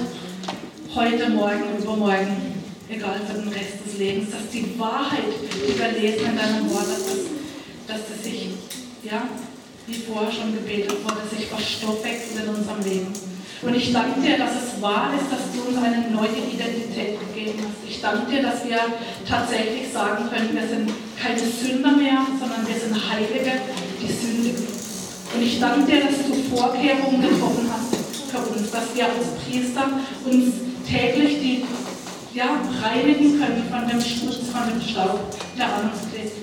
heute, 0.93 1.30
morgen, 1.30 1.78
übermorgen, 1.80 2.62
egal 2.89 3.22
für 3.28 3.39
den 3.39 3.47
Rest 3.49 3.86
des 3.86 3.97
Lebens, 3.97 4.32
dass 4.32 4.49
die 4.51 4.78
Wahrheit, 4.78 5.24
die 5.51 5.80
wir 5.80 5.91
lesen 5.99 6.26
in 6.32 6.38
deinem 6.38 6.70
Wort, 6.72 6.88
dass 6.88 7.05
das, 7.05 7.20
dass 7.88 8.01
das 8.09 8.24
sich, 8.24 8.49
ja, 9.03 9.24
wie 9.88 9.95
vorher 9.95 10.32
schon 10.32 10.53
gebetet 10.53 11.03
wurde, 11.03 11.22
sich 11.36 11.47
verstoffwechselt 11.47 12.43
in 12.43 12.55
unserem 12.55 12.82
Leben. 12.84 13.14
Und 13.62 13.76
ich 13.76 13.93
danke 13.93 14.22
dir, 14.22 14.38
dass 14.38 14.51
es 14.51 14.82
wahr 14.82 15.12
ist, 15.14 15.32
dass 15.32 15.53
du 15.53 15.70
uns 15.70 15.78
eine 15.78 16.09
neue 16.09 16.41
Identität 16.51 17.20
gegeben 17.20 17.59
hast. 17.62 17.88
Ich 17.88 18.01
danke 18.01 18.32
dir, 18.32 18.41
dass 18.41 18.66
wir 18.66 18.80
tatsächlich 19.28 19.91
sagen 19.93 20.30
können, 20.30 20.49
wir 20.53 20.68
sind 20.68 20.89
keine 21.22 21.39
Sünder 21.39 21.91
mehr, 21.91 22.26
sondern 22.39 22.68
wir 22.68 22.76
sind 22.76 22.95
Heilige, 22.95 23.62
die 24.02 24.12
sündigen. 24.12 24.68
Und 25.34 25.41
ich 25.41 25.60
danke 25.60 25.86
dir, 25.86 26.02
dass 26.06 26.18
du 26.28 26.56
Vorkehrungen 26.56 27.22
getroffen 27.22 27.70
hast 27.72 27.95
für 28.32 28.39
uns, 28.39 28.72
dass 28.72 28.95
wir 28.95 29.06
als 29.06 29.28
Priester 29.45 29.88
uns 30.26 30.54
täglich 30.88 31.39
die, 31.39 31.64
ja, 32.34 32.60
reinigen 32.82 33.39
können 33.39 33.64
von 33.70 33.88
dem 33.88 34.02
Schmutz, 34.02 34.47
von 34.52 34.70
dem 34.70 34.82
Staub, 34.82 35.20
der 35.58 35.66
an 35.66 35.91
uns 35.91 36.12
klebt. 36.12 36.34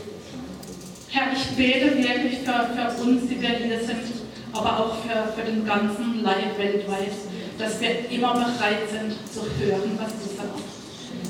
Herr, 1.10 1.32
ich 1.32 1.56
bete 1.56 1.96
wirklich 1.96 2.38
für, 2.44 2.68
für 2.74 3.02
uns, 3.02 3.22
die 3.28 3.40
wir 3.40 3.48
hier 3.48 3.78
sind 3.80 4.18
aber 4.52 4.78
auch 4.78 4.94
für, 5.02 5.32
für 5.34 5.44
den 5.46 5.64
ganzen 5.64 6.22
Leib 6.22 6.58
weltweit, 6.58 7.12
dass 7.58 7.80
wir 7.80 8.10
immer 8.10 8.34
bereit 8.34 8.88
sind 8.90 9.12
zu 9.32 9.42
hören, 9.58 9.98
was 9.98 10.12
du 10.18 10.26
sagst. 10.34 10.66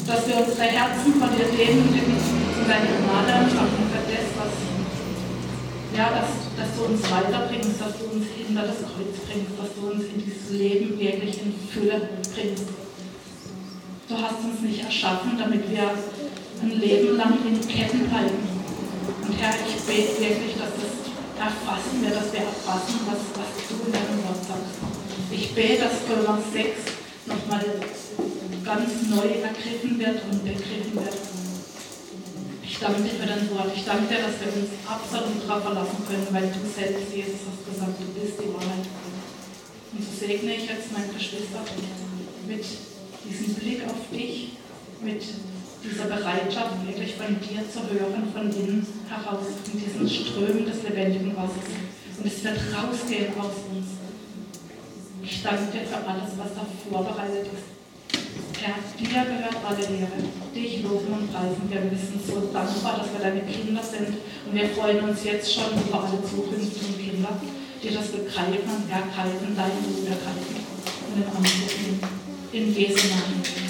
Dass 0.06 0.28
wir 0.28 0.36
unsere 0.46 0.68
Herzen 0.68 1.14
von 1.14 1.28
dir 1.36 1.48
leben 1.56 1.88
zu 1.92 2.64
deiner 2.64 2.96
Gnade 3.04 3.44
empfangen 3.44 3.84
für 3.92 4.04
das, 4.08 4.28
was, 4.36 4.77
ja, 5.98 6.14
dass, 6.14 6.30
dass 6.54 6.70
du 6.78 6.84
uns 6.86 7.02
weiterbringst, 7.10 7.80
dass 7.80 7.98
du 7.98 8.04
uns 8.14 8.26
hinter 8.30 8.62
das 8.62 8.86
Kreuz 8.86 9.18
bringst, 9.26 9.58
dass 9.58 9.74
du 9.74 9.90
uns 9.90 10.04
in 10.14 10.22
dieses 10.22 10.50
Leben 10.54 10.94
wirklich 10.94 11.42
in 11.42 11.52
Fülle 11.68 12.08
bringst. 12.32 12.70
Du 14.06 14.14
hast 14.14 14.38
uns 14.46 14.60
nicht 14.62 14.84
erschaffen, 14.84 15.36
damit 15.36 15.68
wir 15.68 15.90
ein 16.62 16.70
Leben 16.78 17.16
lang 17.16 17.34
in 17.44 17.58
Ketten 17.66 18.06
bleiben. 18.06 18.38
Und 19.26 19.34
Herr, 19.42 19.54
ich 19.66 19.74
bete 19.82 20.22
wirklich, 20.22 20.54
dass 20.54 20.70
das 20.78 20.94
erfassen 21.34 21.98
wir, 22.00 22.10
dass 22.10 22.32
wir 22.32 22.46
erfassen, 22.46 23.02
was, 23.10 23.22
was 23.34 23.50
du 23.66 23.86
in 23.86 23.92
deinem 23.92 24.22
Wort 24.22 24.42
sagst. 24.46 24.78
Ich 25.32 25.52
bete, 25.52 25.82
dass 25.82 26.06
Römer 26.06 26.38
6 26.52 26.78
nochmal 27.26 27.64
ganz 28.64 28.90
neu 29.10 29.26
ergriffen 29.42 29.98
wird 29.98 30.22
und 30.30 30.44
begriffen 30.44 30.94
wird. 30.94 31.37
Ich 32.78 32.86
danke 32.86 33.02
dir 33.02 33.18
für 33.18 33.26
dein 33.26 33.50
Wort. 33.50 33.74
Ich 33.74 33.84
danke 33.84 34.06
dir, 34.06 34.22
dass 34.22 34.38
wir 34.38 34.54
uns 34.54 34.70
absolut 34.86 35.42
darauf 35.42 35.66
verlassen 35.66 35.98
können, 36.06 36.30
weil 36.30 36.46
du 36.46 36.62
selbst, 36.62 37.10
Jesus, 37.10 37.42
hast 37.50 37.66
gesagt, 37.66 37.98
du 37.98 38.06
bist 38.14 38.38
die 38.38 38.54
Wahrheit. 38.54 38.86
Und 38.86 39.98
so 39.98 40.14
segne 40.14 40.54
ich 40.54 40.70
jetzt 40.70 40.94
meine 40.94 41.10
Geschwister 41.10 41.58
mit 42.46 42.62
diesem 42.62 43.54
Blick 43.58 43.82
auf 43.82 44.06
dich, 44.14 44.62
mit 45.02 45.22
dieser 45.82 46.06
Bereitschaft, 46.06 46.86
wirklich 46.86 47.18
von 47.18 47.34
dir 47.42 47.66
zu 47.66 47.82
hören, 47.82 48.30
von 48.30 48.46
innen 48.46 48.86
heraus, 49.10 49.42
in 49.74 49.82
diesen 49.82 50.06
Strömen 50.06 50.62
des 50.62 50.78
lebendigen 50.86 51.34
Wassers. 51.34 51.74
Und 52.14 52.26
es 52.30 52.44
wird 52.46 52.62
rausgehen 52.78 53.34
aus 53.42 53.58
uns. 53.74 53.90
Ich 55.26 55.42
danke 55.42 55.66
dir 55.74 55.82
für 55.82 55.98
alles, 55.98 56.30
was 56.38 56.54
da 56.54 56.62
vorbereitet 56.62 57.50
ist. 57.50 57.77
Herr, 58.60 58.74
dir 58.98 59.06
gehört 59.06 59.56
alle 59.66 59.82
Ehre. 59.82 60.18
Dich 60.54 60.82
loben 60.82 61.12
und 61.12 61.32
preisen. 61.32 61.68
Wir 61.68 61.90
wissen 61.90 62.20
so 62.26 62.50
dankbar, 62.52 62.98
dass 62.98 63.12
wir 63.12 63.20
deine 63.20 63.42
Kinder 63.42 63.82
sind. 63.82 64.18
Und 64.46 64.54
wir 64.54 64.68
freuen 64.70 65.08
uns 65.08 65.24
jetzt 65.24 65.52
schon 65.52 65.72
über 65.86 66.04
alle 66.04 66.22
zukünftigen 66.22 66.98
Kinder, 66.98 67.40
die 67.82 67.94
das 67.94 68.08
begreifen, 68.08 68.90
ergreifen, 68.90 69.56
dein 69.56 69.70
Blut 69.82 70.08
ergreifen 70.08 70.56
und 71.06 71.22
in 71.22 71.28
Anspruch 71.28 71.78
nehmen. 71.82 72.00
In 72.52 72.74
Jesu 72.74 73.08
Namen. 73.08 73.67